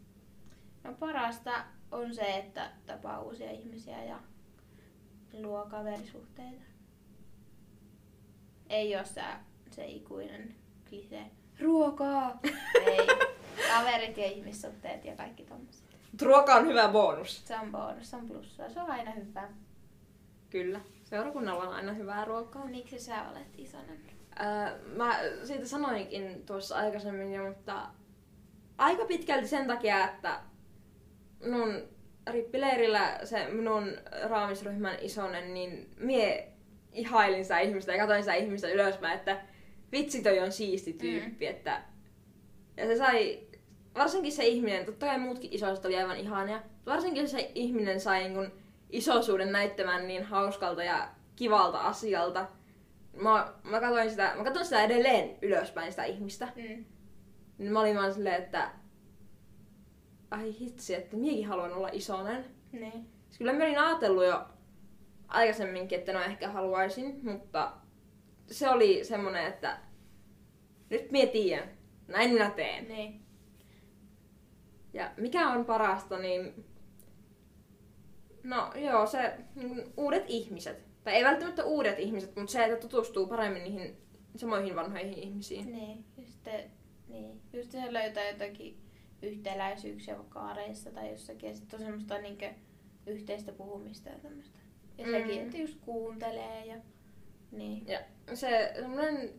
No 0.85 0.93
parasta 0.93 1.65
on 1.91 2.15
se, 2.15 2.37
että 2.37 2.71
tapaa 2.87 3.21
uusia 3.21 3.51
ihmisiä 3.51 4.05
ja 4.05 4.19
luo 5.33 5.67
kaverisuhteita. 5.71 6.63
ei 8.69 8.97
ole 8.97 9.05
se, 9.05 9.23
se 9.71 9.87
ikuinen 9.87 10.55
klise. 10.89 11.23
Ruokaa! 11.61 12.41
ei. 12.87 13.07
Kaverit 13.69 14.17
ja 14.17 14.25
ihmissuhteet 14.27 15.05
ja 15.05 15.17
kaikki 15.17 15.43
tommoset. 15.45 15.85
Mut 16.13 16.23
ruoka 16.23 16.55
on 16.55 16.67
hyvä 16.67 16.89
bonus. 16.89 17.47
Se 17.47 17.59
on 17.59 17.73
bonus, 17.73 18.11
se 18.11 18.17
on 18.17 18.29
plussaa. 18.29 18.69
Se 18.69 18.81
on 18.81 18.91
aina 18.91 19.11
hyvä. 19.11 19.49
Kyllä. 20.51 20.81
Seurakunnalla 21.05 21.63
on 21.63 21.75
aina 21.75 21.93
hyvää 21.93 22.25
ruokaa. 22.25 22.67
Miksi 22.67 22.99
sä 22.99 23.29
olet 23.31 23.59
isonen? 23.59 24.01
Öö, 24.41 24.79
mä 24.97 25.19
siitä 25.45 25.67
sanoinkin 25.67 26.47
tuossa 26.47 26.77
aikaisemmin 26.77 27.33
jo, 27.33 27.49
mutta 27.49 27.89
aika 28.79 29.05
pitkälti 29.05 29.49
sen 29.49 29.67
takia, 29.67 30.05
että 30.05 30.41
minun 31.43 31.83
rippileirillä 32.31 33.21
se 33.25 33.47
minun 33.47 33.93
raamisryhmän 34.23 34.97
isonen, 35.01 35.55
niin 35.55 35.91
mie 35.97 36.49
ihailin 36.93 37.45
sitä 37.45 37.59
ihmistä 37.59 37.93
ja 37.93 37.99
katsoin 37.99 38.23
sitä 38.23 38.35
ihmistä 38.35 38.69
ylöspäin, 38.69 39.19
että 39.19 39.41
vitsi 39.93 40.23
toi 40.23 40.39
on 40.41 40.53
siisti 40.53 40.93
tyyppi, 40.93 41.45
mm. 41.45 41.51
että 41.51 41.83
ja 42.77 42.87
se 42.87 42.97
sai, 42.97 43.41
varsinkin 43.95 44.33
se 44.33 44.45
ihminen, 44.47 44.87
totta 44.87 45.07
kai 45.07 45.19
muutkin 45.19 45.53
isoiset 45.53 45.85
oli 45.85 45.97
aivan 45.97 46.17
ihania, 46.17 46.63
varsinkin 46.87 47.29
se 47.29 47.51
ihminen 47.55 48.01
sai 48.01 48.21
niin 48.21 48.35
kun 48.35 48.53
isoisuuden 48.91 49.53
näyttämään 49.53 50.09
niin 50.09 50.25
hauskalta 50.25 50.85
ja 50.85 51.09
kivalta 51.37 51.79
asialta. 51.79 52.47
Mä, 53.17 53.53
mä 53.65 53.81
katsoin 53.81 54.11
sitä, 54.11 54.35
mä 54.37 54.45
katsoin 54.45 54.65
sitä 54.65 54.85
edelleen 54.85 55.39
ylöspäin 55.43 55.93
sitä 55.93 56.05
ihmistä. 56.05 56.49
Mm. 56.57 56.85
Niin 57.59 57.73
mä 57.73 57.81
olin 57.81 57.97
vaan 57.97 58.15
silleen, 58.15 58.43
että 58.43 58.71
ai 60.33 60.59
hitsi, 60.61 60.95
että 60.95 61.17
miekin 61.17 61.47
haluan 61.47 61.73
olla 61.73 61.89
isonen. 61.93 62.45
Niin. 62.73 62.93
Siis 63.27 63.39
kyllä 63.39 63.53
mä 63.53 63.65
olin 63.65 63.79
ajatellut 63.79 64.25
jo 64.25 64.45
aikaisemminkin, 65.29 65.99
että 65.99 66.13
no 66.13 66.21
ehkä 66.21 66.49
haluaisin, 66.49 67.21
mutta 67.23 67.73
se 68.47 68.69
oli 68.69 69.05
semmonen, 69.05 69.47
että 69.47 69.79
nyt 70.91 71.11
mie 71.11 71.27
tiedän, 71.27 71.71
näin 72.09 72.31
minä 72.33 72.51
teen. 72.51 72.89
Niin. 72.89 73.23
Ja 74.93 75.11
mikä 75.17 75.49
on 75.49 75.65
parasta, 75.65 76.19
niin 76.19 76.65
no 78.43 78.73
joo, 78.75 79.07
se 79.07 79.39
niin 79.55 79.93
uudet 79.97 80.25
ihmiset. 80.29 80.93
Tai 81.05 81.15
ei 81.15 81.25
välttämättä 81.25 81.65
uudet 81.65 81.99
ihmiset, 81.99 82.37
mutta 82.37 82.53
se, 82.53 82.65
että 82.65 82.77
tutustuu 82.77 83.27
paremmin 83.27 83.65
niihin 83.65 83.97
samoihin 84.37 84.77
vanhoihin 84.77 85.19
ihmisiin. 85.19 85.73
Niin. 85.73 86.05
Ja 86.17 86.25
sitten, 86.27 86.71
niin. 87.09 87.41
Just 87.53 87.71
se 87.71 87.93
löytää 87.93 88.29
jotakin 88.29 88.83
yhtäläisyyksiä 89.23 90.17
vaikka 90.19 90.41
areissa 90.41 90.91
tai 90.91 91.11
jossakin. 91.11 91.49
Ja 91.49 91.55
sitten 91.57 91.79
on 91.81 91.85
semmoista 91.87 92.19
niinkö 92.19 92.51
yhteistä 93.07 93.53
puhumista 93.53 94.09
ja 94.09 94.19
tämmöistä. 94.19 94.59
Ja 94.99 95.07
Mm. 95.07 95.13
sekin, 95.13 95.43
että 95.43 95.57
just 95.59 95.79
kuuntelee 95.81 96.67
ja 96.67 96.77
niin. 97.53 97.87
Ja 97.87 98.01
se 98.35 98.73
semmoinen, 98.81 99.31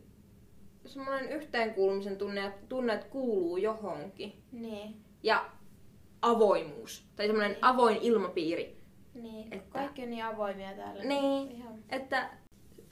semmoinen 0.86 1.28
yhteenkuulumisen 1.32 2.16
tunne, 2.16 2.52
tunne, 2.68 2.94
että 2.94 3.06
kuuluu 3.06 3.56
johonkin. 3.56 4.32
Niin. 4.52 4.96
Ja 5.22 5.50
avoimuus. 6.22 7.06
Tai 7.16 7.26
semmoinen 7.26 7.52
Niin. 7.52 7.64
avoin 7.64 7.96
ilmapiiri. 8.00 8.76
Niin. 9.14 9.52
Että- 9.54 9.78
Kaikki 9.78 10.02
on 10.02 10.10
niin 10.10 10.24
avoimia 10.24 10.72
täällä. 10.74 11.04
Niin. 11.04 11.50
Ihan. 11.52 11.84
Että 11.90 12.30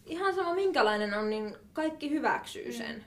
ihan 0.07 0.34
sama 0.34 0.55
minkälainen 0.55 1.14
on, 1.14 1.30
niin 1.30 1.57
kaikki 1.72 2.11
hyväksyy 2.11 2.72
sen. 2.72 2.97
Mm. 2.97 3.03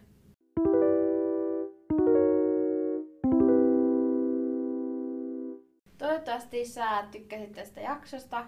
Toivottavasti 6.35 6.73
sä 6.73 7.03
tykkäsit 7.11 7.51
tästä 7.51 7.81
jaksosta 7.81 8.45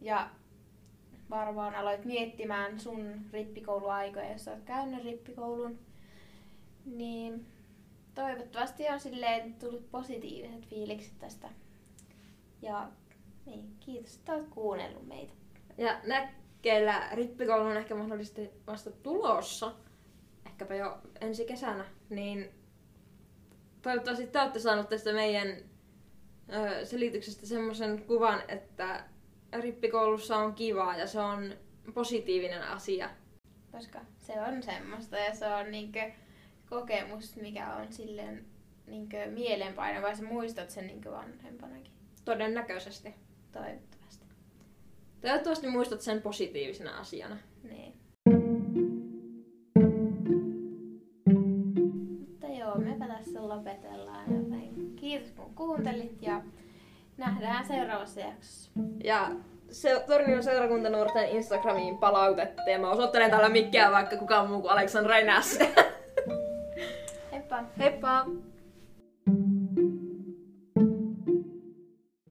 ja 0.00 0.30
varmaan 1.30 1.74
aloit 1.74 2.04
miettimään 2.04 2.80
sun 2.80 3.20
rippikouluaikoja, 3.32 4.32
jos 4.32 4.48
oot 4.48 4.62
käynyt 4.64 5.04
rippikoulun. 5.04 5.78
Niin 6.86 7.46
toivottavasti 8.14 8.88
on 8.88 9.00
silleen 9.00 9.54
tullut 9.54 9.90
positiiviset 9.90 10.66
fiilikset 10.66 11.18
tästä. 11.18 11.48
Ja 12.62 12.88
niin, 13.46 13.76
kiitos, 13.80 14.16
että 14.16 14.34
oot 14.34 14.48
kuunnellut 14.48 15.06
meitä. 15.06 15.32
Ja 15.78 16.00
näkkeellä 16.04 17.08
rippikoulu 17.12 17.64
on 17.64 17.76
ehkä 17.76 17.94
mahdollisesti 17.94 18.50
vasta 18.66 18.90
tulossa, 18.90 19.72
ehkäpä 20.46 20.74
jo 20.74 20.98
ensi 21.20 21.44
kesänä, 21.44 21.84
niin 22.10 22.50
toivottavasti 23.82 24.26
te 24.26 24.40
olette 24.40 24.58
saaneet 24.58 24.88
tästä 24.88 25.12
meidän 25.12 25.75
selityksestä 26.84 27.46
semmoisen 27.46 28.02
kuvan, 28.06 28.42
että 28.48 29.04
rippikoulussa 29.60 30.36
on 30.36 30.54
kivaa 30.54 30.96
ja 30.96 31.06
se 31.06 31.20
on 31.20 31.54
positiivinen 31.94 32.62
asia. 32.62 33.10
Koska 33.72 34.00
se 34.18 34.32
on 34.40 34.62
semmoista 34.62 35.16
ja 35.16 35.34
se 35.34 35.46
on 35.46 35.70
niinkö 35.70 36.10
kokemus, 36.70 37.36
mikä 37.36 37.74
on 37.74 37.92
silleen 37.92 38.44
niinkö 38.86 39.26
mieleenpainava 39.26 40.08
ja 40.08 40.16
sä 40.16 40.24
muistat 40.24 40.70
sen 40.70 40.86
niinkö 40.86 41.10
vanhempanakin. 41.10 41.92
Todennäköisesti. 42.24 43.14
Toivottavasti. 43.52 44.26
Toivottavasti 45.20 45.68
muistat 45.68 46.00
sen 46.00 46.22
positiivisena 46.22 46.98
asiana. 46.98 47.36
Niin. 47.62 47.92
Mutta 52.18 52.46
joo, 52.46 52.78
mepä 52.78 53.06
tässä 53.08 53.48
lopetellaan. 53.48 54.45
Kiitos 55.06 55.30
kun 55.30 55.54
kuuntelit 55.54 56.22
ja 56.22 56.40
nähdään 57.16 57.66
seuraavassa 57.66 58.20
jaksossa. 58.20 58.70
Ja 59.04 59.30
se, 59.70 60.04
Tornion 60.06 60.42
seurakuntanuorten 60.42 61.28
Instagramiin 61.28 61.98
palautetta 61.98 62.62
ja 62.70 62.78
mä 62.78 62.90
osoittelen 62.90 63.30
tällä 63.30 63.48
mikkiä 63.48 63.92
vaikka 63.92 64.16
kukaan 64.16 64.48
muu 64.48 64.60
kuin 64.60 64.70
Aleksandra 64.70 65.16
ei 65.16 65.24
näe 65.24 65.42
sitä. 65.42 65.64
Heippa! 67.32 67.64
Heippa! 67.78 68.26